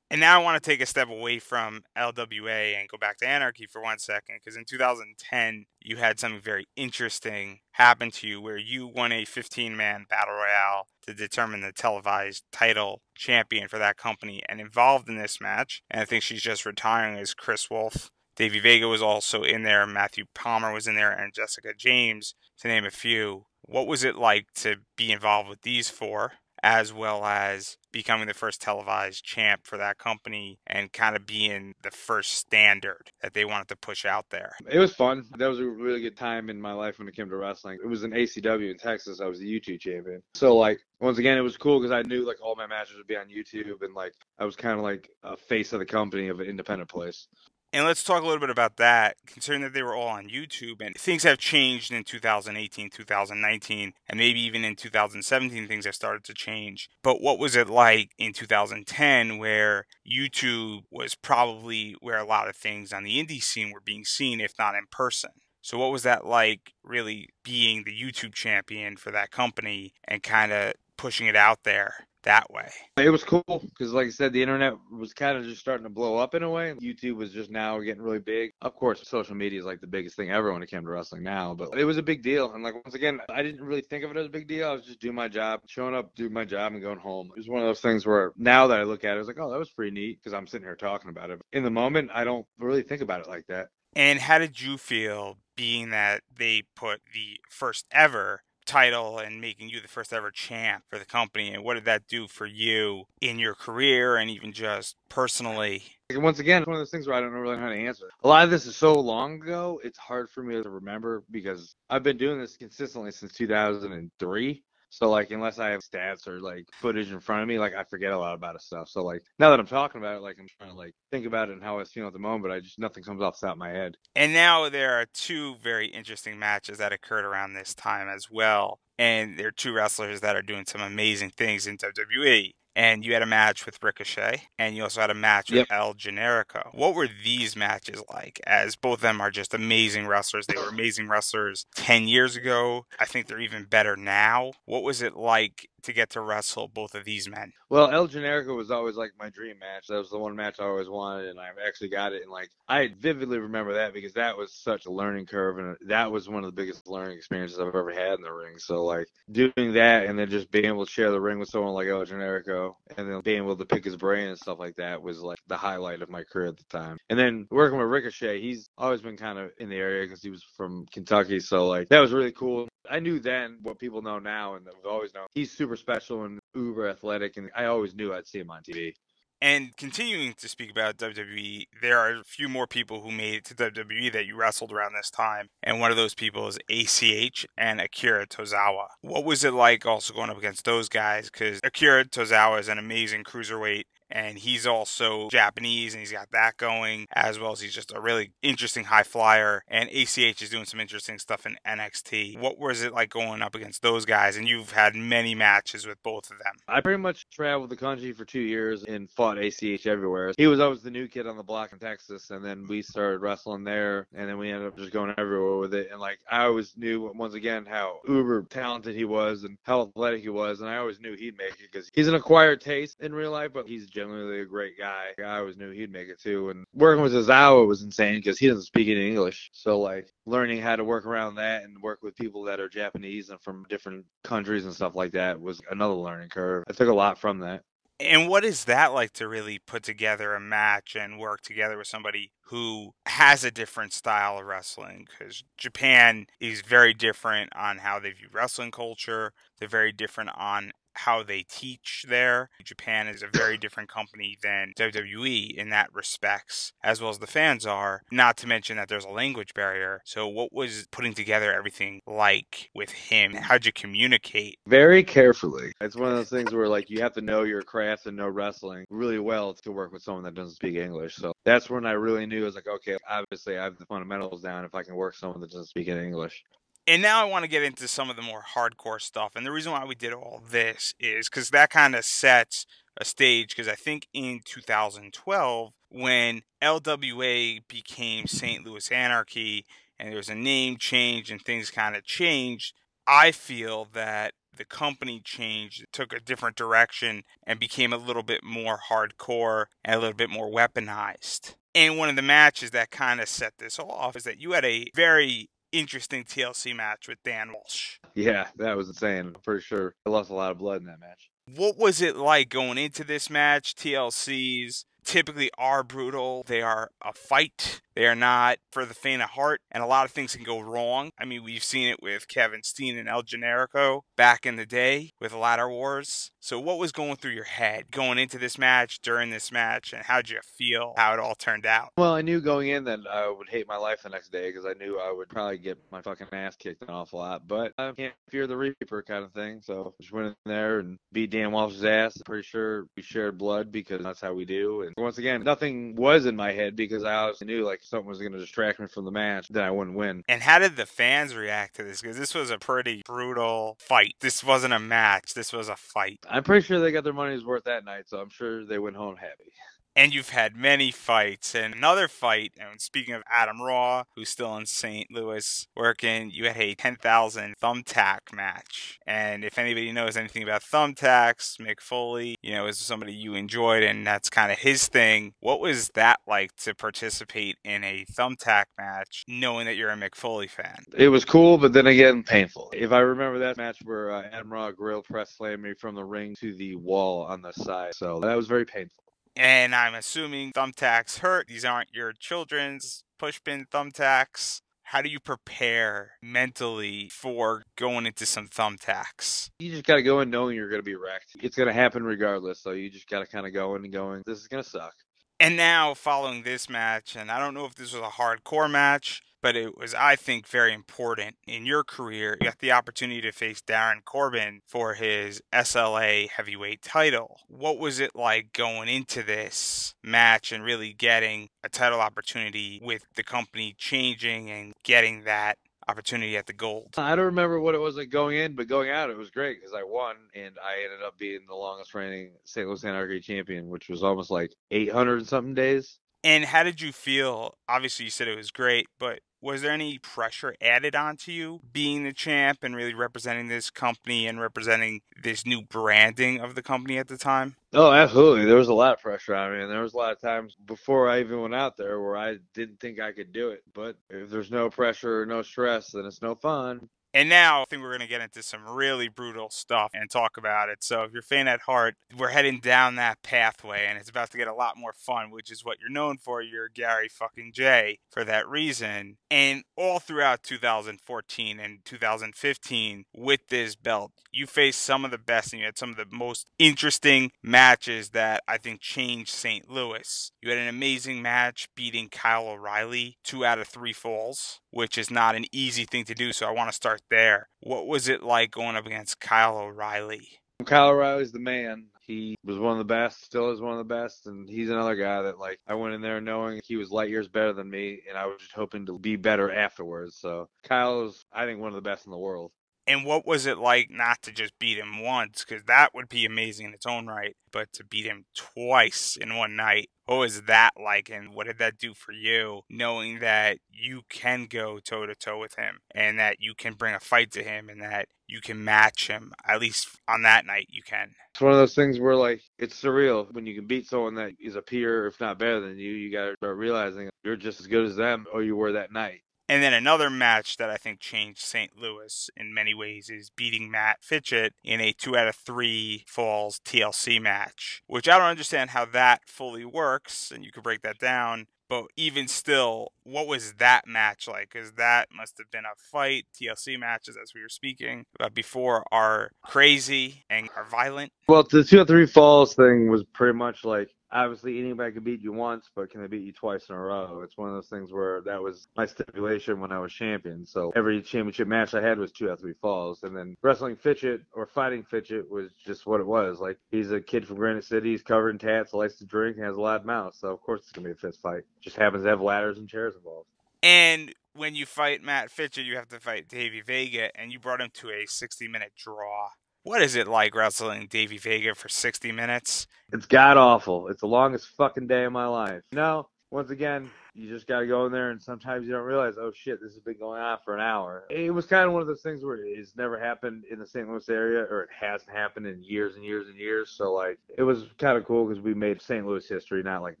And 0.08 0.20
now 0.20 0.40
I 0.40 0.44
want 0.44 0.62
to 0.62 0.70
take 0.70 0.80
a 0.80 0.86
step 0.86 1.08
away 1.08 1.40
from 1.40 1.82
LWA 1.98 2.78
and 2.78 2.88
go 2.88 2.96
back 2.96 3.18
to 3.18 3.26
Anarchy 3.26 3.66
for 3.66 3.82
one 3.82 3.98
second, 3.98 4.36
because 4.38 4.56
in 4.56 4.64
2010 4.64 5.66
you 5.80 5.96
had 5.96 6.20
something 6.20 6.40
very 6.40 6.66
interesting 6.76 7.58
happen 7.72 8.12
to 8.12 8.28
you 8.28 8.40
where 8.40 8.56
you 8.56 8.86
won 8.86 9.10
a 9.10 9.24
15-man 9.24 10.06
battle 10.08 10.34
royale 10.34 10.86
to 11.06 11.12
determine 11.12 11.60
the 11.60 11.72
televised 11.72 12.44
title 12.52 13.02
champion 13.16 13.66
for 13.66 13.78
that 13.78 13.96
company. 13.96 14.42
And 14.48 14.60
involved 14.60 15.08
in 15.08 15.18
this 15.18 15.40
match, 15.40 15.82
and 15.90 16.00
I 16.00 16.04
think 16.04 16.22
she's 16.22 16.42
just 16.42 16.64
retiring, 16.64 17.18
is 17.18 17.34
Kris 17.34 17.68
Wolf. 17.68 18.10
Davey 18.36 18.60
Vega 18.60 18.86
was 18.86 19.02
also 19.02 19.42
in 19.42 19.62
there, 19.62 19.86
Matthew 19.86 20.26
Palmer 20.34 20.72
was 20.72 20.86
in 20.86 20.94
there, 20.94 21.10
and 21.10 21.34
Jessica 21.34 21.70
James, 21.76 22.34
to 22.60 22.68
name 22.68 22.84
a 22.84 22.90
few. 22.90 23.46
What 23.62 23.86
was 23.88 24.04
it 24.04 24.16
like 24.16 24.46
to 24.56 24.76
be 24.96 25.10
involved 25.10 25.48
with 25.48 25.62
these 25.62 25.88
four? 25.88 26.34
As 26.62 26.92
well 26.92 27.24
as 27.24 27.76
becoming 27.92 28.26
the 28.26 28.34
first 28.34 28.60
televised 28.60 29.24
champ 29.24 29.62
for 29.64 29.78
that 29.78 29.98
company 29.98 30.58
and 30.66 30.92
kind 30.92 31.16
of 31.16 31.26
being 31.26 31.72
the 31.82 31.90
first 31.90 32.32
standard 32.32 33.10
that 33.22 33.32
they 33.32 33.44
wanted 33.44 33.68
to 33.68 33.76
push 33.76 34.04
out 34.04 34.26
there. 34.30 34.52
It 34.70 34.78
was 34.78 34.94
fun. 34.94 35.24
That 35.38 35.46
was 35.46 35.60
a 35.60 35.64
really 35.64 36.00
good 36.02 36.16
time 36.16 36.50
in 36.50 36.60
my 36.60 36.72
life 36.72 36.98
when 36.98 37.08
it 37.08 37.16
came 37.16 37.28
to 37.30 37.36
wrestling. 37.36 37.78
It 37.82 37.88
was 37.88 38.04
in 38.04 38.10
ACW 38.10 38.70
in 38.70 38.76
Texas. 38.76 39.20
I 39.20 39.26
was 39.26 39.38
the 39.38 39.46
YouTube 39.46 39.80
champion. 39.80 40.22
So 40.34 40.56
like 40.56 40.80
once 41.00 41.18
again, 41.18 41.38
it 41.38 41.42
was 41.42 41.56
cool 41.56 41.80
because 41.80 41.92
I 41.92 42.02
knew 42.02 42.26
like 42.26 42.42
all 42.42 42.54
my 42.54 42.66
matches 42.66 42.96
would 42.96 43.06
be 43.06 43.16
on 43.16 43.26
YouTube 43.28 43.82
and 43.82 43.94
like 43.94 44.12
I 44.38 44.44
was 44.44 44.56
kind 44.56 44.78
of 44.78 44.82
like 44.82 45.08
a 45.22 45.36
face 45.36 45.72
of 45.72 45.78
the 45.78 45.86
company 45.86 46.28
of 46.28 46.40
an 46.40 46.46
independent 46.46 46.90
place. 46.90 47.28
And 47.72 47.84
let's 47.84 48.02
talk 48.02 48.22
a 48.22 48.26
little 48.26 48.40
bit 48.40 48.50
about 48.50 48.76
that, 48.76 49.16
considering 49.26 49.62
that 49.62 49.74
they 49.74 49.82
were 49.82 49.94
all 49.94 50.08
on 50.08 50.28
YouTube 50.28 50.80
and 50.80 50.94
things 50.96 51.24
have 51.24 51.38
changed 51.38 51.92
in 51.92 52.04
2018, 52.04 52.90
2019, 52.90 53.92
and 54.08 54.18
maybe 54.18 54.40
even 54.40 54.64
in 54.64 54.76
2017, 54.76 55.66
things 55.66 55.84
have 55.84 55.94
started 55.94 56.24
to 56.24 56.34
change. 56.34 56.88
But 57.02 57.20
what 57.20 57.38
was 57.38 57.56
it 57.56 57.68
like 57.68 58.12
in 58.18 58.32
2010 58.32 59.38
where 59.38 59.86
YouTube 60.10 60.84
was 60.90 61.14
probably 61.14 61.96
where 62.00 62.18
a 62.18 62.24
lot 62.24 62.48
of 62.48 62.56
things 62.56 62.92
on 62.92 63.02
the 63.02 63.22
indie 63.22 63.42
scene 63.42 63.72
were 63.72 63.80
being 63.80 64.04
seen, 64.04 64.40
if 64.40 64.54
not 64.58 64.74
in 64.74 64.84
person? 64.90 65.30
So, 65.60 65.78
what 65.78 65.90
was 65.90 66.04
that 66.04 66.24
like 66.24 66.72
really 66.84 67.30
being 67.42 67.82
the 67.82 67.90
YouTube 67.90 68.34
champion 68.34 68.96
for 68.96 69.10
that 69.10 69.32
company 69.32 69.94
and 70.04 70.22
kind 70.22 70.52
of 70.52 70.74
pushing 70.96 71.26
it 71.26 71.34
out 71.34 71.64
there? 71.64 72.06
That 72.26 72.50
way. 72.50 72.68
It 72.98 73.10
was 73.10 73.24
cool 73.24 73.42
because, 73.46 73.92
like 73.92 74.08
I 74.08 74.10
said, 74.10 74.32
the 74.32 74.42
internet 74.42 74.74
was 74.90 75.14
kind 75.14 75.38
of 75.38 75.44
just 75.44 75.60
starting 75.60 75.84
to 75.84 75.90
blow 75.90 76.18
up 76.18 76.34
in 76.34 76.42
a 76.42 76.50
way. 76.50 76.74
YouTube 76.74 77.16
was 77.16 77.32
just 77.32 77.50
now 77.50 77.78
getting 77.78 78.02
really 78.02 78.18
big. 78.18 78.52
Of 78.60 78.74
course, 78.74 79.00
social 79.08 79.34
media 79.34 79.58
is 79.58 79.64
like 79.64 79.80
the 79.80 79.86
biggest 79.86 80.16
thing 80.16 80.30
ever 80.30 80.52
when 80.52 80.62
it 80.62 80.68
came 80.68 80.82
to 80.82 80.90
wrestling 80.90 81.22
now, 81.22 81.54
but 81.54 81.78
it 81.78 81.84
was 81.84 81.96
a 81.96 82.02
big 82.02 82.22
deal. 82.22 82.52
And 82.52 82.62
like 82.62 82.74
once 82.74 82.94
again, 82.94 83.20
I 83.30 83.42
didn't 83.42 83.64
really 83.64 83.80
think 83.80 84.04
of 84.04 84.10
it 84.10 84.16
as 84.16 84.26
a 84.26 84.30
big 84.30 84.46
deal. 84.46 84.68
I 84.68 84.72
was 84.72 84.84
just 84.84 85.00
doing 85.00 85.14
my 85.14 85.28
job, 85.28 85.60
showing 85.66 85.94
up, 85.94 86.14
doing 86.14 86.32
my 86.32 86.44
job, 86.44 86.72
and 86.72 86.82
going 86.82 86.98
home. 86.98 87.30
It 87.34 87.38
was 87.38 87.48
one 87.48 87.62
of 87.62 87.66
those 87.66 87.80
things 87.80 88.04
where 88.04 88.32
now 88.36 88.66
that 88.66 88.80
I 88.80 88.82
look 88.82 89.04
at 89.04 89.12
it, 89.12 89.14
I 89.14 89.18
was 89.18 89.28
like, 89.28 89.38
oh, 89.40 89.50
that 89.50 89.58
was 89.58 89.70
pretty 89.70 89.92
neat 89.92 90.18
because 90.18 90.34
I'm 90.34 90.46
sitting 90.46 90.66
here 90.66 90.76
talking 90.76 91.10
about 91.10 91.30
it. 91.30 91.40
In 91.52 91.64
the 91.64 91.70
moment, 91.70 92.10
I 92.12 92.24
don't 92.24 92.46
really 92.58 92.82
think 92.82 93.02
about 93.02 93.20
it 93.20 93.28
like 93.28 93.46
that. 93.48 93.68
And 93.94 94.18
how 94.18 94.38
did 94.38 94.60
you 94.60 94.76
feel 94.76 95.38
being 95.56 95.88
that 95.90 96.22
they 96.36 96.64
put 96.74 97.00
the 97.14 97.40
first 97.48 97.86
ever 97.90 98.42
title 98.66 99.18
and 99.18 99.40
making 99.40 99.68
you 99.68 99.80
the 99.80 99.88
first 99.88 100.12
ever 100.12 100.30
champ 100.30 100.84
for 100.88 100.98
the 100.98 101.04
company 101.04 101.52
and 101.52 101.64
what 101.64 101.74
did 101.74 101.84
that 101.84 102.06
do 102.08 102.26
for 102.26 102.46
you 102.46 103.04
in 103.20 103.38
your 103.38 103.54
career 103.54 104.16
and 104.16 104.30
even 104.30 104.52
just 104.52 104.96
personally? 105.08 105.82
Once 106.12 106.38
again 106.38 106.62
one 106.66 106.74
of 106.76 106.80
those 106.80 106.90
things 106.90 107.06
where 107.06 107.16
i 107.16 107.20
don't 107.20 107.32
really 107.32 107.56
know 107.56 107.62
how 107.62 107.68
to 107.68 107.74
answer. 107.74 108.06
A 108.22 108.28
lot 108.28 108.44
of 108.44 108.50
this 108.50 108.66
is 108.66 108.76
so 108.76 108.94
long 108.94 109.34
ago 109.34 109.80
it's 109.82 109.98
hard 109.98 110.30
for 110.30 110.42
me 110.42 110.62
to 110.62 110.68
remember 110.68 111.24
because 111.30 111.74
i've 111.90 112.02
been 112.02 112.16
doing 112.16 112.38
this 112.40 112.56
consistently 112.56 113.10
since 113.10 113.32
2003 113.32 114.62
so 114.90 115.10
like 115.10 115.30
unless 115.30 115.58
I 115.58 115.70
have 115.70 115.82
stats 115.82 116.26
or 116.26 116.40
like 116.40 116.66
footage 116.72 117.10
in 117.12 117.20
front 117.20 117.42
of 117.42 117.48
me, 117.48 117.58
like 117.58 117.74
I 117.74 117.84
forget 117.84 118.12
a 118.12 118.18
lot 118.18 118.34
about 118.34 118.60
stuff. 118.62 118.88
So 118.88 119.04
like 119.04 119.22
now 119.38 119.50
that 119.50 119.60
I'm 119.60 119.66
talking 119.66 120.00
about 120.00 120.16
it, 120.16 120.22
like 120.22 120.36
I'm 120.38 120.48
trying 120.58 120.70
to 120.70 120.76
like 120.76 120.94
think 121.10 121.26
about 121.26 121.48
it 121.48 121.52
and 121.52 121.62
how 121.62 121.78
I 121.78 121.84
feeling 121.84 122.08
at 122.08 122.12
the 122.12 122.18
moment, 122.18 122.42
but 122.42 122.52
I 122.52 122.60
just 122.60 122.78
nothing 122.78 123.02
comes 123.02 123.22
off 123.22 123.38
the 123.40 123.46
top 123.46 123.54
of 123.54 123.58
my 123.58 123.70
head. 123.70 123.96
And 124.14 124.32
now 124.32 124.68
there 124.68 124.94
are 124.94 125.06
two 125.12 125.56
very 125.62 125.88
interesting 125.88 126.38
matches 126.38 126.78
that 126.78 126.92
occurred 126.92 127.24
around 127.24 127.54
this 127.54 127.74
time 127.74 128.08
as 128.08 128.30
well. 128.30 128.80
And 128.98 129.38
there 129.38 129.48
are 129.48 129.52
two 129.52 129.72
wrestlers 129.72 130.20
that 130.22 130.36
are 130.36 130.42
doing 130.42 130.64
some 130.66 130.80
amazing 130.80 131.30
things 131.30 131.66
in 131.66 131.76
WWE 131.76 132.52
and 132.76 133.04
you 133.04 133.14
had 133.14 133.22
a 133.22 133.26
match 133.26 133.64
with 133.64 133.82
Ricochet, 133.82 134.42
and 134.58 134.76
you 134.76 134.82
also 134.82 135.00
had 135.00 135.10
a 135.10 135.14
match 135.14 135.50
with. 135.50 135.66
El 135.70 135.94
Generico. 135.94 136.74
What 136.74 136.94
were 136.94 137.08
these 137.24 137.56
matches 137.56 138.02
like? 138.12 138.38
As 138.46 138.76
both 138.76 138.98
of 138.98 139.00
them 139.00 139.20
are 139.20 139.30
just 139.30 139.54
amazing 139.54 140.06
wrestlers. 140.06 140.46
They 140.46 140.56
were 140.56 140.68
amazing 140.68 141.08
wrestlers 141.08 141.66
10 141.74 142.06
years 142.06 142.36
ago. 142.36 142.84
I 143.00 143.06
think 143.06 143.26
they're 143.26 143.40
even 143.40 143.64
better 143.64 143.96
now. 143.96 144.52
What 144.66 144.82
was 144.82 145.00
it 145.00 145.16
like 145.16 145.70
to 145.86 145.92
get 145.92 146.10
to 146.10 146.20
wrestle 146.20 146.68
both 146.68 146.94
of 146.94 147.04
these 147.04 147.28
men? 147.28 147.52
Well, 147.68 147.90
El 147.90 148.06
Generico 148.06 148.56
was 148.56 148.70
always 148.70 148.96
like 148.96 149.12
my 149.18 149.30
dream 149.30 149.58
match. 149.58 149.86
That 149.88 149.98
was 149.98 150.10
the 150.10 150.18
one 150.18 150.36
match 150.36 150.60
I 150.60 150.64
always 150.64 150.88
wanted, 150.88 151.30
and 151.30 151.40
I 151.40 151.48
actually 151.66 151.88
got 151.88 152.12
it. 152.12 152.22
And 152.22 152.30
like 152.30 152.50
I 152.68 152.90
vividly 153.00 153.38
remember 153.38 153.74
that 153.74 153.92
because 153.92 154.12
that 154.14 154.36
was 154.36 154.52
such 154.52 154.86
a 154.86 154.92
learning 154.92 155.26
curve, 155.26 155.58
and 155.58 155.76
that 155.88 156.10
was 156.12 156.28
one 156.28 156.44
of 156.44 156.48
the 156.54 156.60
biggest 156.60 156.86
learning 156.86 157.16
experiences 157.16 157.58
I've 157.58 157.68
ever 157.68 157.90
had 157.90 158.14
in 158.14 158.22
the 158.22 158.32
ring. 158.32 158.58
So 158.58 158.84
like 158.84 159.06
doing 159.30 159.72
that, 159.74 160.06
and 160.06 160.18
then 160.18 160.30
just 160.30 160.50
being 160.50 160.66
able 160.66 160.84
to 160.84 160.90
share 160.90 161.10
the 161.10 161.20
ring 161.20 161.38
with 161.38 161.48
someone 161.48 161.74
like 161.74 161.88
El 161.88 162.04
Generico, 162.04 162.74
and 162.96 163.10
then 163.10 163.20
being 163.22 163.38
able 163.38 163.56
to 163.56 163.64
pick 163.64 163.84
his 163.84 163.96
brain 163.96 164.28
and 164.28 164.38
stuff 164.38 164.58
like 164.58 164.76
that 164.76 165.02
was 165.02 165.20
like 165.20 165.38
the 165.46 165.56
highlight 165.56 166.02
of 166.02 166.10
my 166.10 166.22
career 166.22 166.48
at 166.48 166.56
the 166.56 166.64
time. 166.64 166.98
And 167.10 167.18
then 167.18 167.46
working 167.50 167.78
with 167.78 167.88
Ricochet, 167.88 168.40
he's 168.40 168.68
always 168.76 169.02
been 169.02 169.16
kind 169.16 169.38
of 169.38 169.50
in 169.58 169.68
the 169.68 169.76
area 169.76 170.04
because 170.04 170.22
he 170.22 170.30
was 170.30 170.42
from 170.56 170.86
Kentucky, 170.92 171.40
so 171.40 171.66
like 171.66 171.88
that 171.88 172.00
was 172.00 172.12
really 172.12 172.32
cool. 172.32 172.68
I 172.90 173.00
knew 173.00 173.18
then 173.18 173.58
what 173.62 173.78
people 173.78 174.02
know 174.02 174.18
now, 174.18 174.54
and 174.54 174.66
I've 174.68 174.90
always 174.90 175.14
known 175.14 175.26
he's 175.34 175.52
super 175.52 175.76
special 175.76 176.24
and 176.24 176.38
uber 176.54 176.88
athletic, 176.88 177.36
and 177.36 177.50
I 177.56 177.66
always 177.66 177.94
knew 177.94 178.12
I'd 178.12 178.26
see 178.26 178.38
him 178.38 178.50
on 178.50 178.62
TV. 178.62 178.94
And 179.42 179.76
continuing 179.76 180.32
to 180.38 180.48
speak 180.48 180.70
about 180.70 180.96
WWE, 180.96 181.66
there 181.82 181.98
are 181.98 182.16
a 182.16 182.24
few 182.24 182.48
more 182.48 182.66
people 182.66 183.02
who 183.02 183.10
made 183.10 183.34
it 183.34 183.44
to 183.46 183.54
WWE 183.54 184.10
that 184.12 184.24
you 184.24 184.34
wrestled 184.34 184.72
around 184.72 184.94
this 184.94 185.10
time. 185.10 185.48
And 185.62 185.78
one 185.78 185.90
of 185.90 185.98
those 185.98 186.14
people 186.14 186.48
is 186.48 186.58
ACH 186.70 187.46
and 187.56 187.78
Akira 187.78 188.26
Tozawa. 188.26 188.86
What 189.02 189.24
was 189.24 189.44
it 189.44 189.52
like 189.52 189.84
also 189.84 190.14
going 190.14 190.30
up 190.30 190.38
against 190.38 190.64
those 190.64 190.88
guys? 190.88 191.28
Because 191.30 191.60
Akira 191.62 192.06
Tozawa 192.06 192.60
is 192.60 192.68
an 192.68 192.78
amazing 192.78 193.24
cruiserweight 193.24 193.84
and 194.10 194.38
he's 194.38 194.66
also 194.66 195.28
Japanese 195.28 195.94
and 195.94 196.00
he's 196.00 196.12
got 196.12 196.30
that 196.32 196.56
going 196.56 197.06
as 197.14 197.38
well 197.38 197.52
as 197.52 197.60
he's 197.60 197.74
just 197.74 197.92
a 197.92 198.00
really 198.00 198.32
interesting 198.42 198.84
high 198.84 199.02
flyer 199.02 199.62
and 199.68 199.88
ACH 199.90 200.42
is 200.42 200.50
doing 200.50 200.64
some 200.64 200.80
interesting 200.80 201.18
stuff 201.18 201.46
in 201.46 201.56
NXT. 201.66 202.38
What 202.38 202.58
was 202.58 202.82
it 202.82 202.92
like 202.92 203.10
going 203.10 203.42
up 203.42 203.54
against 203.54 203.82
those 203.82 204.04
guys 204.04 204.36
and 204.36 204.48
you've 204.48 204.72
had 204.72 204.94
many 204.94 205.34
matches 205.34 205.86
with 205.86 206.02
both 206.02 206.30
of 206.30 206.38
them? 206.38 206.54
I 206.68 206.80
pretty 206.80 207.02
much 207.02 207.28
traveled 207.30 207.70
the 207.70 207.76
country 207.76 208.12
for 208.12 208.24
2 208.24 208.40
years 208.40 208.84
and 208.84 209.10
fought 209.10 209.38
ACH 209.38 209.86
everywhere. 209.86 210.32
He 210.36 210.46
was 210.46 210.60
always 210.60 210.82
the 210.82 210.90
new 210.90 211.08
kid 211.08 211.26
on 211.26 211.36
the 211.36 211.42
block 211.42 211.72
in 211.72 211.78
Texas 211.78 212.30
and 212.30 212.44
then 212.44 212.66
we 212.68 212.82
started 212.82 213.20
wrestling 213.20 213.64
there 213.64 214.06
and 214.14 214.28
then 214.28 214.38
we 214.38 214.50
ended 214.50 214.68
up 214.68 214.76
just 214.76 214.92
going 214.92 215.14
everywhere 215.18 215.56
with 215.58 215.74
it 215.74 215.88
and 215.90 216.00
like 216.00 216.18
I 216.30 216.44
always 216.44 216.72
knew 216.76 217.12
once 217.14 217.34
again 217.34 217.66
how 217.66 218.00
uber 218.08 218.42
talented 218.50 218.94
he 218.94 219.04
was 219.04 219.44
and 219.44 219.58
how 219.64 219.82
athletic 219.82 220.22
he 220.22 220.28
was 220.28 220.60
and 220.60 220.68
I 220.68 220.76
always 220.76 221.00
knew 221.00 221.16
he'd 221.16 221.36
make 221.38 221.60
it 221.60 221.72
cuz 221.72 221.90
he's 221.94 222.08
an 222.08 222.14
acquired 222.14 222.60
taste 222.60 222.96
in 223.00 223.14
real 223.14 223.30
life 223.30 223.52
but 223.52 223.66
he's 223.66 223.86
genuinely 223.96 224.40
a 224.40 224.44
great 224.44 224.78
guy. 224.78 225.12
I 225.18 225.38
always 225.38 225.56
knew 225.56 225.70
he'd 225.70 225.90
make 225.90 226.08
it 226.08 226.20
too. 226.20 226.50
And 226.50 226.66
working 226.74 227.02
with 227.02 227.14
Tozawa 227.14 227.66
was 227.66 227.82
insane 227.82 228.16
because 228.16 228.38
he 228.38 228.46
doesn't 228.46 228.64
speak 228.64 228.88
any 228.88 229.08
English. 229.08 229.50
So 229.54 229.80
like 229.80 230.12
learning 230.26 230.60
how 230.60 230.76
to 230.76 230.84
work 230.84 231.06
around 231.06 231.36
that 231.36 231.62
and 231.62 231.80
work 231.82 232.02
with 232.02 232.14
people 232.14 232.42
that 232.44 232.60
are 232.60 232.68
Japanese 232.68 233.30
and 233.30 233.40
from 233.40 233.64
different 233.70 234.04
countries 234.22 234.66
and 234.66 234.74
stuff 234.74 234.94
like 234.94 235.12
that 235.12 235.40
was 235.40 235.62
another 235.70 235.94
learning 235.94 236.28
curve. 236.28 236.64
I 236.68 236.74
took 236.74 236.88
a 236.88 236.94
lot 236.94 237.18
from 237.18 237.38
that. 237.40 237.62
And 237.98 238.28
what 238.28 238.44
is 238.44 238.66
that 238.66 238.92
like 238.92 239.14
to 239.14 239.26
really 239.26 239.58
put 239.58 239.82
together 239.82 240.34
a 240.34 240.40
match 240.40 240.94
and 240.94 241.18
work 241.18 241.40
together 241.40 241.78
with 241.78 241.86
somebody 241.86 242.32
who 242.48 242.92
has 243.06 243.42
a 243.42 243.50
different 243.50 243.94
style 243.94 244.38
of 244.38 244.44
wrestling? 244.44 245.08
Because 245.08 245.42
Japan 245.56 246.26
is 246.38 246.60
very 246.60 246.92
different 246.92 247.56
on 247.56 247.78
how 247.78 247.98
they 247.98 248.10
view 248.10 248.28
wrestling 248.30 248.70
culture. 248.70 249.32
They're 249.58 249.66
very 249.66 249.92
different 249.92 250.28
on 250.36 250.72
how 250.96 251.22
they 251.22 251.42
teach 251.42 252.04
there. 252.08 252.50
Japan 252.62 253.08
is 253.08 253.22
a 253.22 253.28
very 253.28 253.56
different 253.56 253.88
company 253.88 254.36
than 254.42 254.72
WWE 254.76 255.54
in 255.54 255.70
that 255.70 255.94
respects, 255.94 256.72
as 256.82 257.00
well 257.00 257.10
as 257.10 257.18
the 257.18 257.26
fans 257.26 257.66
are. 257.66 258.02
Not 258.10 258.36
to 258.38 258.46
mention 258.46 258.76
that 258.76 258.88
there's 258.88 259.04
a 259.04 259.10
language 259.10 259.54
barrier. 259.54 260.02
So, 260.04 260.26
what 260.26 260.52
was 260.52 260.86
putting 260.90 261.14
together 261.14 261.52
everything 261.52 262.00
like 262.06 262.70
with 262.74 262.90
him? 262.90 263.34
How'd 263.34 263.66
you 263.66 263.72
communicate? 263.72 264.58
Very 264.66 265.02
carefully. 265.02 265.72
It's 265.80 265.96
one 265.96 266.10
of 266.10 266.16
those 266.16 266.30
things 266.30 266.52
where 266.52 266.68
like 266.68 266.90
you 266.90 267.00
have 267.02 267.12
to 267.14 267.20
know 267.20 267.42
your 267.42 267.62
craft 267.62 268.06
and 268.06 268.16
know 268.16 268.28
wrestling 268.28 268.86
really 268.90 269.18
well 269.18 269.54
to 269.54 269.72
work 269.72 269.92
with 269.92 270.02
someone 270.02 270.24
that 270.24 270.34
doesn't 270.34 270.56
speak 270.56 270.76
English. 270.76 271.16
So 271.16 271.32
that's 271.44 271.70
when 271.70 271.86
I 271.86 271.92
really 271.92 272.26
knew 272.26 272.42
I 272.42 272.46
was 272.46 272.54
like, 272.54 272.68
okay, 272.68 272.96
obviously 273.08 273.58
I 273.58 273.64
have 273.64 273.78
the 273.78 273.86
fundamentals 273.86 274.42
down 274.42 274.64
if 274.64 274.74
I 274.74 274.82
can 274.82 274.96
work 274.96 275.14
someone 275.14 275.40
that 275.40 275.50
doesn't 275.50 275.66
speak 275.66 275.88
in 275.88 275.98
English. 275.98 276.44
And 276.86 277.02
now 277.02 277.20
I 277.20 277.28
want 277.28 277.42
to 277.42 277.50
get 277.50 277.64
into 277.64 277.88
some 277.88 278.10
of 278.10 278.16
the 278.16 278.22
more 278.22 278.44
hardcore 278.54 279.00
stuff. 279.00 279.32
And 279.34 279.44
the 279.44 279.50
reason 279.50 279.72
why 279.72 279.84
we 279.84 279.96
did 279.96 280.12
all 280.12 280.40
this 280.48 280.94
is 281.00 281.28
because 281.28 281.50
that 281.50 281.70
kind 281.70 281.96
of 281.96 282.04
sets 282.04 282.64
a 282.96 283.04
stage. 283.04 283.48
Because 283.48 283.68
I 283.68 283.74
think 283.74 284.06
in 284.12 284.40
2012, 284.44 285.72
when 285.90 286.42
LWA 286.62 287.60
became 287.66 288.26
St. 288.26 288.64
Louis 288.64 288.90
Anarchy 288.92 289.66
and 289.98 290.10
there 290.10 290.16
was 290.16 290.28
a 290.28 290.34
name 290.34 290.76
change 290.76 291.30
and 291.30 291.42
things 291.42 291.70
kind 291.70 291.96
of 291.96 292.04
changed. 292.04 292.74
I 293.06 293.32
feel 293.32 293.88
that 293.92 294.34
the 294.56 294.64
company 294.64 295.20
changed, 295.24 295.86
took 295.92 296.12
a 296.12 296.20
different 296.20 296.56
direction, 296.56 297.24
and 297.46 297.60
became 297.60 297.92
a 297.92 297.98
little 297.98 298.22
bit 298.22 298.42
more 298.42 298.80
hardcore 298.90 299.66
and 299.84 299.96
a 299.96 299.98
little 299.98 300.16
bit 300.16 300.30
more 300.30 300.50
weaponized. 300.50 301.54
And 301.74 301.98
one 301.98 302.08
of 302.08 302.16
the 302.16 302.22
matches 302.22 302.70
that 302.70 302.90
kind 302.90 303.20
of 303.20 303.28
set 303.28 303.54
this 303.58 303.78
off 303.78 304.16
is 304.16 304.24
that 304.24 304.40
you 304.40 304.52
had 304.52 304.64
a 304.64 304.86
very 304.94 305.50
interesting 305.78 306.24
TLC 306.24 306.74
match 306.74 307.08
with 307.08 307.18
Dan 307.24 307.52
Walsh. 307.52 307.98
Yeah, 308.14 308.46
that 308.56 308.76
was 308.76 308.88
insane. 308.88 309.32
I'm 309.34 309.42
pretty 309.42 309.62
sure 309.62 309.94
I 310.06 310.10
lost 310.10 310.30
a 310.30 310.34
lot 310.34 310.50
of 310.50 310.58
blood 310.58 310.80
in 310.80 310.86
that 310.86 311.00
match. 311.00 311.30
What 311.54 311.78
was 311.78 312.00
it 312.00 312.16
like 312.16 312.48
going 312.48 312.78
into 312.78 313.04
this 313.04 313.30
match? 313.30 313.74
TLCs 313.76 314.84
typically 315.06 315.50
are 315.56 315.82
brutal. 315.82 316.44
They 316.46 316.60
are 316.60 316.90
a 317.02 317.12
fight. 317.14 317.80
They 317.94 318.04
are 318.06 318.14
not 318.14 318.58
for 318.70 318.84
the 318.84 318.92
faint 318.92 319.22
of 319.22 319.30
heart, 319.30 319.62
and 319.70 319.82
a 319.82 319.86
lot 319.86 320.04
of 320.04 320.10
things 320.10 320.36
can 320.36 320.44
go 320.44 320.60
wrong. 320.60 321.12
I 321.18 321.24
mean, 321.24 321.42
we've 321.42 321.64
seen 321.64 321.88
it 321.88 322.02
with 322.02 322.28
Kevin 322.28 322.62
Steen 322.62 322.98
and 322.98 323.08
El 323.08 323.22
Generico 323.22 324.02
back 324.18 324.44
in 324.44 324.56
the 324.56 324.66
day 324.66 325.12
with 325.18 325.32
Ladder 325.32 325.70
Wars. 325.70 326.30
So, 326.38 326.60
what 326.60 326.78
was 326.78 326.92
going 326.92 327.16
through 327.16 327.30
your 327.30 327.44
head 327.44 327.90
going 327.90 328.18
into 328.18 328.36
this 328.36 328.58
match, 328.58 329.00
during 329.00 329.30
this 329.30 329.50
match, 329.50 329.94
and 329.94 330.04
how'd 330.04 330.28
you 330.28 330.40
feel 330.42 330.92
how 330.98 331.14
it 331.14 331.20
all 331.20 331.34
turned 331.34 331.64
out? 331.64 331.92
Well, 331.96 332.12
I 332.12 332.20
knew 332.20 332.42
going 332.42 332.68
in 332.68 332.84
that 332.84 333.00
I 333.10 333.30
would 333.30 333.48
hate 333.48 333.66
my 333.66 333.78
life 333.78 334.02
the 334.02 334.10
next 334.10 334.30
day 334.30 334.50
because 334.50 334.66
I 334.66 334.74
knew 334.74 335.00
I 335.00 335.10
would 335.10 335.30
probably 335.30 335.56
get 335.56 335.78
my 335.90 336.02
fucking 336.02 336.26
ass 336.32 336.56
kicked 336.56 336.82
an 336.82 336.90
awful 336.90 337.20
lot. 337.20 337.48
But 337.48 337.72
I 337.78 337.92
can't 337.92 338.14
fear 338.28 338.46
the 338.46 338.58
Reaper 338.58 339.02
kind 339.02 339.24
of 339.24 339.32
thing. 339.32 339.62
So, 339.62 339.94
just 339.98 340.12
went 340.12 340.26
in 340.26 340.34
there 340.44 340.80
and 340.80 340.98
beat 341.12 341.30
Dan 341.30 341.50
Walsh's 341.50 341.84
ass. 341.84 342.20
Pretty 342.26 342.42
sure 342.42 342.86
we 342.94 343.02
shared 343.02 343.38
blood 343.38 343.72
because 343.72 344.02
that's 344.02 344.20
how 344.20 344.34
we 344.34 344.44
do. 344.44 344.82
And 344.82 344.94
once 344.96 345.18
again, 345.18 345.42
nothing 345.42 345.94
was 345.94 346.26
in 346.26 346.36
my 346.36 346.52
head 346.52 346.76
because 346.76 347.04
I 347.04 347.14
obviously 347.14 347.46
knew 347.46 347.64
like 347.64 347.80
something 347.82 348.08
was 348.08 348.18
going 348.18 348.32
to 348.32 348.38
distract 348.38 348.80
me 348.80 348.86
from 348.86 349.04
the 349.04 349.10
match, 349.10 349.48
then 349.48 349.62
I 349.62 349.70
wouldn't 349.70 349.96
win. 349.96 350.24
And 350.28 350.42
how 350.42 350.58
did 350.58 350.76
the 350.76 350.86
fans 350.86 351.34
react 351.34 351.76
to 351.76 351.84
this? 351.84 352.00
Because 352.00 352.18
this 352.18 352.34
was 352.34 352.50
a 352.50 352.58
pretty 352.58 353.02
brutal 353.04 353.76
fight. 353.80 354.14
This 354.20 354.42
wasn't 354.42 354.72
a 354.74 354.78
match. 354.78 355.34
This 355.34 355.52
was 355.52 355.68
a 355.68 355.76
fight. 355.76 356.20
I'm 356.28 356.44
pretty 356.44 356.66
sure 356.66 356.80
they 356.80 356.92
got 356.92 357.04
their 357.04 357.12
money's 357.12 357.44
worth 357.44 357.64
that 357.64 357.84
night, 357.84 358.08
so 358.08 358.18
I'm 358.18 358.30
sure 358.30 358.64
they 358.64 358.78
went 358.78 358.96
home 358.96 359.16
happy 359.16 359.52
and 359.96 360.14
you've 360.14 360.28
had 360.28 360.54
many 360.54 360.90
fights. 360.90 361.54
And 361.54 361.74
another 361.74 362.06
fight, 362.06 362.52
and 362.60 362.80
speaking 362.80 363.14
of 363.14 363.22
Adam 363.30 363.62
Raw, 363.62 364.04
who's 364.14 364.28
still 364.28 364.54
in 364.56 364.66
St. 364.66 365.10
Louis 365.10 365.66
working, 365.74 366.30
you 366.30 366.44
had 366.44 366.58
a 366.58 366.74
10,000 366.74 367.54
thumbtack 367.60 368.32
match. 368.32 368.98
And 369.06 369.44
if 369.44 369.58
anybody 369.58 369.90
knows 369.92 370.16
anything 370.16 370.42
about 370.42 370.62
thumbtacks, 370.62 371.58
Mick 371.58 371.80
Foley, 371.80 372.36
you 372.42 372.52
know, 372.52 372.66
is 372.66 372.78
somebody 372.78 373.14
you 373.14 373.34
enjoyed, 373.34 373.82
and 373.82 374.06
that's 374.06 374.28
kind 374.28 374.52
of 374.52 374.58
his 374.58 374.86
thing. 374.86 375.32
What 375.40 375.60
was 375.60 375.88
that 375.94 376.20
like 376.28 376.54
to 376.56 376.74
participate 376.74 377.56
in 377.64 377.82
a 377.82 378.04
thumbtack 378.12 378.66
match, 378.76 379.24
knowing 379.26 379.64
that 379.66 379.76
you're 379.76 379.90
a 379.90 379.96
Mick 379.96 380.14
Foley 380.14 380.48
fan? 380.48 380.84
It 380.96 381.08
was 381.08 381.24
cool, 381.24 381.56
but 381.56 381.72
then 381.72 381.86
again, 381.86 382.22
painful. 382.22 382.70
If 382.74 382.92
I 382.92 382.98
remember 382.98 383.38
that 383.38 383.56
match 383.56 383.78
where 383.84 384.12
uh, 384.12 384.24
Adam 384.30 384.52
Raw 384.52 384.70
gorilla 384.72 385.02
press 385.02 385.32
slammed 385.36 385.62
me 385.62 385.72
from 385.72 385.94
the 385.94 386.04
ring 386.04 386.36
to 386.40 386.54
the 386.54 386.76
wall 386.76 387.24
on 387.24 387.40
the 387.40 387.52
side, 387.52 387.94
so 387.94 388.20
that 388.20 388.36
was 388.36 388.46
very 388.46 388.66
painful. 388.66 389.05
And 389.36 389.74
I'm 389.74 389.94
assuming 389.94 390.52
thumbtacks 390.52 391.18
hurt. 391.18 391.48
These 391.48 391.64
aren't 391.64 391.94
your 391.94 392.12
children's 392.12 393.04
pushpin 393.20 393.68
thumbtacks. 393.68 394.62
How 394.84 395.02
do 395.02 395.10
you 395.10 395.20
prepare 395.20 396.12
mentally 396.22 397.10
for 397.10 397.64
going 397.76 398.06
into 398.06 398.24
some 398.24 398.48
thumbtacks? 398.48 399.50
You 399.58 399.72
just 399.72 399.84
got 399.84 399.96
to 399.96 400.02
go 400.02 400.20
in 400.20 400.30
knowing 400.30 400.56
you're 400.56 400.70
going 400.70 400.80
to 400.80 400.84
be 400.84 400.94
wrecked. 400.94 401.36
It's 401.42 401.56
going 401.56 401.66
to 401.66 401.74
happen 401.74 402.04
regardless. 402.04 402.60
So 402.60 402.70
you 402.70 402.88
just 402.88 403.08
got 403.08 403.20
to 403.20 403.26
kind 403.26 403.46
of 403.46 403.52
go 403.52 403.74
in 403.74 403.84
and 403.84 403.92
going, 403.92 404.22
this 404.24 404.38
is 404.38 404.48
going 404.48 404.62
to 404.62 404.68
suck. 404.68 404.94
And 405.38 405.56
now, 405.56 405.92
following 405.92 406.44
this 406.44 406.70
match, 406.70 407.14
and 407.14 407.30
I 407.30 407.38
don't 407.38 407.52
know 407.52 407.66
if 407.66 407.74
this 407.74 407.92
was 407.92 408.00
a 408.00 408.06
hardcore 408.06 408.70
match, 408.70 409.20
but 409.46 409.54
it 409.54 409.78
was, 409.78 409.94
I 409.94 410.16
think, 410.16 410.48
very 410.48 410.74
important 410.74 411.36
in 411.46 411.66
your 411.66 411.84
career. 411.84 412.36
You 412.40 412.46
got 412.46 412.58
the 412.58 412.72
opportunity 412.72 413.20
to 413.20 413.30
face 413.30 413.60
Darin 413.60 414.00
Corbin 414.04 414.62
for 414.66 414.94
his 414.94 415.40
SLA 415.52 416.28
heavyweight 416.28 416.82
title. 416.82 417.38
What 417.46 417.78
was 417.78 418.00
it 418.00 418.16
like 418.16 418.52
going 418.52 418.88
into 418.88 419.22
this 419.22 419.94
match 420.02 420.50
and 420.50 420.64
really 420.64 420.92
getting 420.92 421.48
a 421.62 421.68
title 421.68 422.00
opportunity 422.00 422.80
with 422.82 423.06
the 423.14 423.22
company 423.22 423.72
changing 423.78 424.50
and 424.50 424.72
getting 424.82 425.22
that 425.22 425.58
opportunity 425.86 426.36
at 426.36 426.48
the 426.48 426.52
gold. 426.52 426.94
I 426.96 427.14
don't 427.14 427.26
remember 427.26 427.60
what 427.60 427.76
it 427.76 427.80
was 427.80 427.96
like 427.96 428.10
going 428.10 428.36
in, 428.38 428.56
but 428.56 428.66
going 428.66 428.90
out, 428.90 429.10
it 429.10 429.16
was 429.16 429.30
great 429.30 429.60
because 429.60 429.72
I 429.72 429.84
won 429.84 430.16
and 430.34 430.56
I 430.60 430.82
ended 430.82 431.06
up 431.06 431.16
being 431.16 431.42
the 431.46 431.54
longest 431.54 431.94
reigning 431.94 432.32
St. 432.42 432.66
Louis 432.66 432.82
Anarchy 432.82 433.20
champion, 433.20 433.68
which 433.68 433.88
was 433.88 434.02
almost 434.02 434.28
like 434.28 434.52
800 434.72 435.28
something 435.28 435.54
days. 435.54 436.00
And 436.26 436.44
how 436.44 436.64
did 436.64 436.80
you 436.80 436.90
feel? 436.90 437.54
Obviously, 437.68 438.06
you 438.06 438.10
said 438.10 438.26
it 438.26 438.36
was 438.36 438.50
great, 438.50 438.88
but 438.98 439.20
was 439.40 439.62
there 439.62 439.72
any 439.72 439.98
pressure 439.98 440.54
added 440.60 440.94
onto 440.94 441.30
you 441.30 441.60
being 441.72 442.04
the 442.04 442.12
champ 442.12 442.60
and 442.62 442.74
really 442.74 442.94
representing 442.94 443.48
this 443.48 443.70
company 443.70 444.26
and 444.26 444.40
representing 444.40 445.00
this 445.22 445.46
new 445.46 445.62
branding 445.62 446.40
of 446.40 446.54
the 446.54 446.62
company 446.62 446.98
at 446.98 447.08
the 447.08 447.18
time? 447.18 447.56
Oh, 447.72 447.92
absolutely. 447.92 448.46
There 448.46 448.56
was 448.56 448.68
a 448.68 448.74
lot 448.74 448.94
of 448.94 449.00
pressure 449.00 449.34
on 449.34 449.52
me, 449.52 449.62
and 449.62 449.70
there 449.70 449.82
was 449.82 449.94
a 449.94 449.98
lot 449.98 450.12
of 450.12 450.20
times 450.20 450.56
before 450.64 451.08
I 451.08 451.20
even 451.20 451.42
went 451.42 451.54
out 451.54 451.76
there 451.76 452.00
where 452.00 452.16
I 452.16 452.38
didn't 452.54 452.80
think 452.80 453.00
I 453.00 453.12
could 453.12 453.32
do 453.32 453.50
it. 453.50 453.62
But 453.74 453.96
if 454.08 454.30
there's 454.30 454.50
no 454.50 454.70
pressure 454.70 455.22
or 455.22 455.26
no 455.26 455.42
stress, 455.42 455.90
then 455.92 456.06
it's 456.06 456.22
no 456.22 456.34
fun. 456.34 456.88
And 457.14 457.28
now 457.28 457.62
I 457.62 457.64
think 457.64 457.82
we're 457.82 457.96
going 457.96 458.00
to 458.00 458.06
get 458.06 458.20
into 458.20 458.42
some 458.42 458.68
really 458.68 459.08
brutal 459.08 459.48
stuff 459.50 459.92
and 459.94 460.10
talk 460.10 460.36
about 460.36 460.68
it. 460.68 460.84
So 460.84 461.02
if 461.02 461.12
you're 461.12 461.20
a 461.20 461.22
fan 461.22 461.48
at 461.48 461.62
heart, 461.62 461.94
we're 462.16 462.28
heading 462.28 462.60
down 462.60 462.96
that 462.96 463.22
pathway 463.22 463.86
and 463.86 463.98
it's 463.98 464.10
about 464.10 464.30
to 464.32 464.38
get 464.38 464.48
a 464.48 464.54
lot 464.54 464.76
more 464.76 464.92
fun, 464.92 465.30
which 465.30 465.50
is 465.50 465.64
what 465.64 465.78
you're 465.80 465.90
known 465.90 466.18
for. 466.18 466.42
You're 466.42 466.68
Gary 466.68 467.08
fucking 467.08 467.52
Jay 467.54 467.98
for 468.10 468.24
that 468.24 468.48
reason. 468.48 469.16
And 469.30 469.64
all 469.76 469.98
throughout 469.98 470.42
2014 470.42 471.58
and 471.58 471.78
2015 471.84 473.04
with 473.14 473.40
this 473.48 473.76
belt, 473.76 474.12
you 474.32 474.46
faced 474.46 474.82
some 474.82 475.04
of 475.04 475.10
the 475.10 475.18
best 475.18 475.52
and 475.52 475.60
you 475.60 475.66
had 475.66 475.78
some 475.78 475.90
of 475.90 475.96
the 475.96 476.06
most 476.10 476.48
interesting 476.58 477.32
matches 477.42 478.10
that 478.10 478.42
I 478.46 478.58
think 478.58 478.80
changed 478.80 479.30
St. 479.30 479.70
Louis. 479.70 480.30
You 480.42 480.50
had 480.50 480.58
an 480.58 480.68
amazing 480.68 481.22
match 481.22 481.68
beating 481.74 482.08
Kyle 482.08 482.48
O'Reilly, 482.48 483.18
two 483.24 483.44
out 483.44 483.58
of 483.58 483.68
three 483.68 483.92
falls, 483.92 484.60
which 484.76 484.98
is 484.98 485.10
not 485.10 485.34
an 485.34 485.46
easy 485.52 485.86
thing 485.86 486.04
to 486.04 486.14
do. 486.14 486.32
So 486.32 486.46
I 486.46 486.50
want 486.50 486.68
to 486.68 486.76
start 486.76 487.00
there. 487.10 487.48
What 487.60 487.86
was 487.86 488.08
it 488.08 488.22
like 488.22 488.50
going 488.50 488.76
up 488.76 488.84
against 488.84 489.20
Kyle 489.20 489.56
O'Reilly? 489.56 490.28
Kyle 490.66 490.90
O'Reilly's 490.90 491.32
the 491.32 491.38
man. 491.38 491.86
He 492.06 492.36
was 492.44 492.58
one 492.58 492.72
of 492.72 492.78
the 492.78 492.84
best, 492.84 493.24
still 493.24 493.50
is 493.50 493.60
one 493.60 493.72
of 493.72 493.78
the 493.78 493.94
best, 493.94 494.28
and 494.28 494.48
he's 494.48 494.70
another 494.70 494.94
guy 494.94 495.22
that 495.22 495.40
like 495.40 495.58
I 495.66 495.74
went 495.74 495.94
in 495.94 496.02
there 496.02 496.20
knowing 496.20 496.60
he 496.64 496.76
was 496.76 496.92
light 496.92 497.08
years 497.08 497.26
better 497.26 497.52
than 497.52 497.68
me, 497.68 498.00
and 498.08 498.16
I 498.16 498.26
was 498.26 498.36
just 498.38 498.52
hoping 498.52 498.86
to 498.86 498.98
be 498.98 499.16
better 499.16 499.50
afterwards. 499.50 500.14
So 500.14 500.48
Kyle's, 500.62 501.24
I 501.32 501.46
think, 501.46 501.58
one 501.58 501.70
of 501.70 501.74
the 501.74 501.80
best 501.80 502.06
in 502.06 502.12
the 502.12 502.18
world. 502.18 502.52
And 502.88 503.04
what 503.04 503.26
was 503.26 503.46
it 503.46 503.58
like 503.58 503.90
not 503.90 504.22
to 504.22 504.32
just 504.32 504.58
beat 504.60 504.78
him 504.78 505.02
once? 505.02 505.44
Because 505.44 505.64
that 505.64 505.92
would 505.92 506.08
be 506.08 506.24
amazing 506.24 506.66
in 506.66 506.72
its 506.72 506.86
own 506.86 507.06
right, 507.06 507.36
but 507.52 507.72
to 507.72 507.84
beat 507.84 508.06
him 508.06 508.26
twice 508.36 509.16
in 509.20 509.34
one 509.36 509.56
night, 509.56 509.90
what 510.04 510.18
was 510.18 510.42
that 510.42 510.70
like? 510.80 511.10
And 511.10 511.34
what 511.34 511.48
did 511.48 511.58
that 511.58 511.78
do 511.78 511.94
for 511.94 512.12
you, 512.12 512.62
knowing 512.70 513.18
that 513.18 513.58
you 513.68 514.02
can 514.08 514.46
go 514.48 514.78
toe 514.78 515.04
to 515.04 515.16
toe 515.16 515.40
with 515.40 515.56
him 515.56 515.78
and 515.92 516.16
that 516.20 516.36
you 516.38 516.54
can 516.54 516.74
bring 516.74 516.94
a 516.94 517.00
fight 517.00 517.32
to 517.32 517.42
him 517.42 517.68
and 517.68 517.80
that 517.82 518.06
you 518.28 518.40
can 518.40 518.64
match 518.64 519.08
him, 519.08 519.32
at 519.44 519.60
least 519.60 519.88
on 520.06 520.22
that 520.22 520.46
night, 520.46 520.66
you 520.70 520.82
can? 520.82 521.10
It's 521.34 521.40
one 521.40 521.52
of 521.52 521.58
those 521.58 521.74
things 521.74 521.98
where, 521.98 522.14
like, 522.14 522.40
it's 522.58 522.80
surreal. 522.80 523.32
When 523.32 523.46
you 523.46 523.56
can 523.56 523.66
beat 523.66 523.88
someone 523.88 524.14
that 524.14 524.32
is 524.40 524.54
a 524.54 524.62
peer, 524.62 525.06
if 525.06 525.20
not 525.20 525.38
better 525.38 525.60
than 525.60 525.78
you, 525.78 525.92
you 525.92 526.12
got 526.12 526.26
to 526.26 526.36
start 526.36 526.56
realizing 526.56 527.10
you're 527.24 527.36
just 527.36 527.60
as 527.60 527.66
good 527.66 527.84
as 527.84 527.96
them 527.96 528.26
or 528.32 528.42
you 528.42 528.54
were 528.54 528.72
that 528.72 528.92
night. 528.92 529.22
And 529.48 529.62
then 529.62 529.72
another 529.72 530.10
match 530.10 530.56
that 530.56 530.70
I 530.70 530.76
think 530.76 531.00
changed 531.00 531.40
St. 531.40 531.78
Louis 531.80 532.30
in 532.36 532.52
many 532.52 532.74
ways 532.74 533.08
is 533.08 533.30
beating 533.30 533.70
Matt 533.70 533.98
Fitchett 534.02 534.54
in 534.64 534.80
a 534.80 534.92
two 534.92 535.16
out 535.16 535.28
of 535.28 535.36
three 535.36 536.04
falls 536.08 536.60
TLC 536.64 537.20
match, 537.20 537.82
which 537.86 538.08
I 538.08 538.18
don't 538.18 538.26
understand 538.26 538.70
how 538.70 538.84
that 538.86 539.22
fully 539.28 539.64
works. 539.64 540.32
And 540.32 540.44
you 540.44 540.50
could 540.50 540.64
break 540.64 540.82
that 540.82 540.98
down. 540.98 541.46
But 541.68 541.86
even 541.96 542.28
still, 542.28 542.92
what 543.02 543.26
was 543.26 543.54
that 543.54 543.88
match 543.88 544.28
like? 544.28 544.50
Because 544.52 544.72
that 544.72 545.08
must 545.12 545.36
have 545.38 545.50
been 545.50 545.64
a 545.64 545.74
fight. 545.76 546.26
TLC 546.40 546.78
matches, 546.78 547.16
as 547.20 547.32
we 547.34 547.42
were 547.42 547.48
speaking 547.48 548.04
about 548.14 548.34
before, 548.34 548.84
are 548.92 549.30
crazy 549.42 550.24
and 550.30 550.48
are 550.56 550.64
violent. 550.64 551.12
Well, 551.26 551.42
the 551.42 551.64
two 551.64 551.80
or 551.80 551.84
three 551.84 552.06
falls 552.06 552.54
thing 552.54 552.88
was 552.88 553.02
pretty 553.12 553.36
much 553.36 553.64
like 553.64 553.88
obviously 554.10 554.58
anybody 554.58 554.92
can 554.92 555.04
beat 555.04 555.22
you 555.22 555.32
once, 555.32 555.70
but 555.74 555.90
can 555.90 556.00
they 556.00 556.06
beat 556.06 556.22
you 556.22 556.32
twice 556.32 556.68
in 556.68 556.74
a 556.74 556.78
row? 556.78 557.20
It's 557.22 557.36
one 557.36 557.48
of 557.48 557.54
those 557.54 557.68
things 557.68 557.92
where 557.92 558.20
that 558.22 558.42
was 558.42 558.68
my 558.76 558.86
stipulation 558.86 559.60
when 559.60 559.72
I 559.72 559.78
was 559.78 559.92
champion. 559.92 560.46
So 560.46 560.72
every 560.76 561.02
championship 561.02 561.48
match 561.48 561.74
I 561.74 561.82
had 561.82 561.98
was 561.98 562.12
two 562.12 562.26
out 562.26 562.34
of 562.34 562.40
three 562.40 562.54
falls. 562.60 563.02
And 563.02 563.16
then 563.16 563.36
wrestling 563.42 563.76
Fitchett 563.76 564.22
or 564.32 564.46
fighting 564.46 564.84
Fitchett 564.84 565.30
was 565.30 565.52
just 565.64 565.86
what 565.86 566.00
it 566.00 566.06
was. 566.06 566.40
Like 566.40 566.58
he's 566.70 566.90
a 566.90 567.00
kid 567.00 567.26
from 567.26 567.36
Granite 567.36 567.64
City, 567.64 567.90
he's 567.92 568.02
covered 568.02 568.30
in 568.30 568.38
tats, 568.38 568.72
likes 568.72 568.96
to 568.96 569.06
drink, 569.06 569.36
and 569.36 569.46
has 569.46 569.56
a 569.56 569.60
loud 569.60 569.84
mouth. 569.84 570.14
So 570.16 570.28
of 570.28 570.40
course 570.40 570.60
it's 570.60 570.72
gonna 570.72 570.88
be 570.88 570.92
a 570.92 570.96
fist 570.96 571.20
fight. 571.20 571.42
Just 571.60 571.76
happens 571.76 572.04
to 572.04 572.10
have 572.10 572.20
ladders 572.20 572.58
and 572.58 572.68
chairs 572.68 572.94
involved. 572.96 573.28
And 573.62 574.14
when 574.34 574.54
you 574.54 574.66
fight 574.66 575.02
Matt 575.02 575.30
Fitchett, 575.30 575.66
you 575.66 575.76
have 575.76 575.88
to 575.88 575.98
fight 575.98 576.28
Davey 576.28 576.60
Vega, 576.60 577.10
and 577.18 577.32
you 577.32 577.38
brought 577.38 577.60
him 577.60 577.70
to 577.74 577.90
a 577.90 578.06
60 578.06 578.48
minute 578.48 578.72
draw. 578.76 579.30
What 579.66 579.82
is 579.82 579.96
it 579.96 580.06
like 580.06 580.36
wrestling 580.36 580.86
Davey 580.88 581.18
Vega 581.18 581.52
for 581.52 581.68
60 581.68 582.12
minutes? 582.12 582.68
It's 582.92 583.04
god 583.04 583.36
awful. 583.36 583.88
It's 583.88 584.00
the 584.00 584.06
longest 584.06 584.50
fucking 584.56 584.86
day 584.86 585.02
of 585.02 585.12
my 585.12 585.26
life. 585.26 585.62
No, 585.72 586.08
once 586.30 586.50
again, 586.50 586.88
you 587.14 587.28
just 587.28 587.48
got 587.48 587.58
to 587.58 587.66
go 587.66 587.84
in 587.84 587.90
there, 587.90 588.10
and 588.10 588.22
sometimes 588.22 588.64
you 588.64 588.72
don't 588.72 588.84
realize, 588.84 589.14
oh 589.18 589.32
shit, 589.34 589.60
this 589.60 589.72
has 589.72 589.82
been 589.82 589.98
going 589.98 590.22
on 590.22 590.38
for 590.44 590.54
an 590.54 590.60
hour. 590.60 591.02
It 591.10 591.34
was 591.34 591.46
kind 591.46 591.66
of 591.66 591.72
one 591.72 591.82
of 591.82 591.88
those 591.88 592.02
things 592.02 592.24
where 592.24 592.36
it's 592.36 592.76
never 592.76 592.96
happened 592.96 593.42
in 593.50 593.58
the 593.58 593.66
St. 593.66 593.88
Louis 593.88 594.08
area, 594.08 594.42
or 594.42 594.62
it 594.62 594.70
hasn't 594.70 595.10
happened 595.10 595.48
in 595.48 595.64
years 595.64 595.96
and 595.96 596.04
years 596.04 596.28
and 596.28 596.36
years. 596.36 596.70
So 596.70 596.92
like, 596.92 597.18
it 597.36 597.42
was 597.42 597.64
kind 597.76 597.98
of 597.98 598.04
cool 598.04 598.24
because 598.24 598.40
we 598.40 598.54
made 598.54 598.80
St. 598.80 599.04
Louis 599.04 599.28
history, 599.28 599.64
not 599.64 599.82
like 599.82 600.00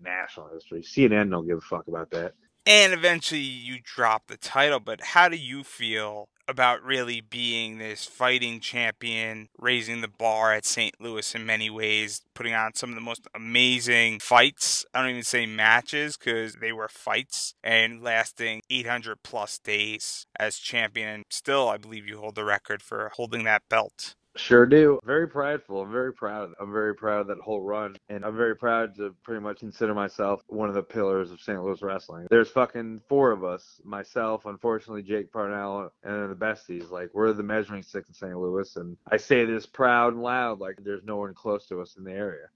national 0.00 0.48
history. 0.54 0.82
CNN 0.82 1.28
don't 1.28 1.44
give 1.44 1.58
a 1.58 1.62
fuck 1.62 1.88
about 1.88 2.12
that. 2.12 2.34
And 2.66 2.92
eventually 2.92 3.40
you 3.40 3.78
drop 3.82 4.26
the 4.26 4.36
title, 4.36 4.80
but 4.80 5.00
how 5.00 5.28
do 5.28 5.36
you 5.36 5.62
feel 5.62 6.28
about 6.48 6.82
really 6.82 7.20
being 7.20 7.78
this 7.78 8.04
fighting 8.04 8.60
champion, 8.60 9.48
raising 9.58 10.00
the 10.00 10.08
bar 10.08 10.52
at 10.52 10.64
St. 10.64 10.94
Louis 11.00 11.34
in 11.34 11.46
many 11.46 11.70
ways, 11.70 12.22
putting 12.34 12.54
on 12.54 12.74
some 12.74 12.90
of 12.90 12.94
the 12.94 13.00
most 13.00 13.26
amazing 13.34 14.20
fights. 14.20 14.84
I 14.94 15.00
don't 15.00 15.10
even 15.10 15.22
say 15.22 15.46
matches 15.46 16.16
because 16.16 16.54
they 16.54 16.72
were 16.72 16.88
fights 16.88 17.54
and 17.64 18.02
lasting 18.02 18.62
800 18.70 19.22
plus 19.22 19.58
days 19.58 20.26
as 20.38 20.58
champion. 20.58 21.08
And 21.08 21.24
still, 21.30 21.68
I 21.68 21.78
believe 21.78 22.06
you 22.06 22.18
hold 22.18 22.36
the 22.36 22.44
record 22.44 22.82
for 22.82 23.12
holding 23.14 23.44
that 23.44 23.68
belt. 23.68 24.14
Sure 24.36 24.66
do. 24.66 25.00
Very 25.04 25.28
prideful. 25.28 25.82
I'm 25.82 25.90
very 25.90 26.12
proud. 26.12 26.52
I'm 26.60 26.72
very 26.72 26.94
proud 26.94 27.22
of 27.22 27.26
that 27.28 27.38
whole 27.38 27.62
run. 27.62 27.96
And 28.08 28.24
I'm 28.24 28.36
very 28.36 28.54
proud 28.54 28.94
to 28.96 29.14
pretty 29.22 29.40
much 29.40 29.60
consider 29.60 29.94
myself 29.94 30.42
one 30.46 30.68
of 30.68 30.74
the 30.74 30.82
pillars 30.82 31.30
of 31.30 31.40
St. 31.40 31.62
Louis 31.62 31.82
wrestling. 31.82 32.26
There's 32.30 32.50
fucking 32.50 33.00
four 33.08 33.32
of 33.32 33.44
us. 33.44 33.80
Myself, 33.84 34.46
unfortunately, 34.46 35.02
Jake 35.02 35.32
Parnell, 35.32 35.90
and 36.02 36.30
the 36.30 36.34
besties. 36.34 36.90
Like, 36.90 37.10
we're 37.14 37.32
the 37.32 37.42
measuring 37.42 37.82
stick 37.82 38.04
in 38.08 38.14
St. 38.14 38.36
Louis. 38.36 38.76
And 38.76 38.96
I 39.10 39.16
say 39.16 39.44
this 39.44 39.66
proud 39.66 40.12
and 40.12 40.22
loud, 40.22 40.60
like, 40.60 40.78
there's 40.82 41.04
no 41.04 41.16
one 41.16 41.34
close 41.34 41.66
to 41.68 41.80
us 41.80 41.96
in 41.96 42.04
the 42.04 42.12
area. 42.12 42.46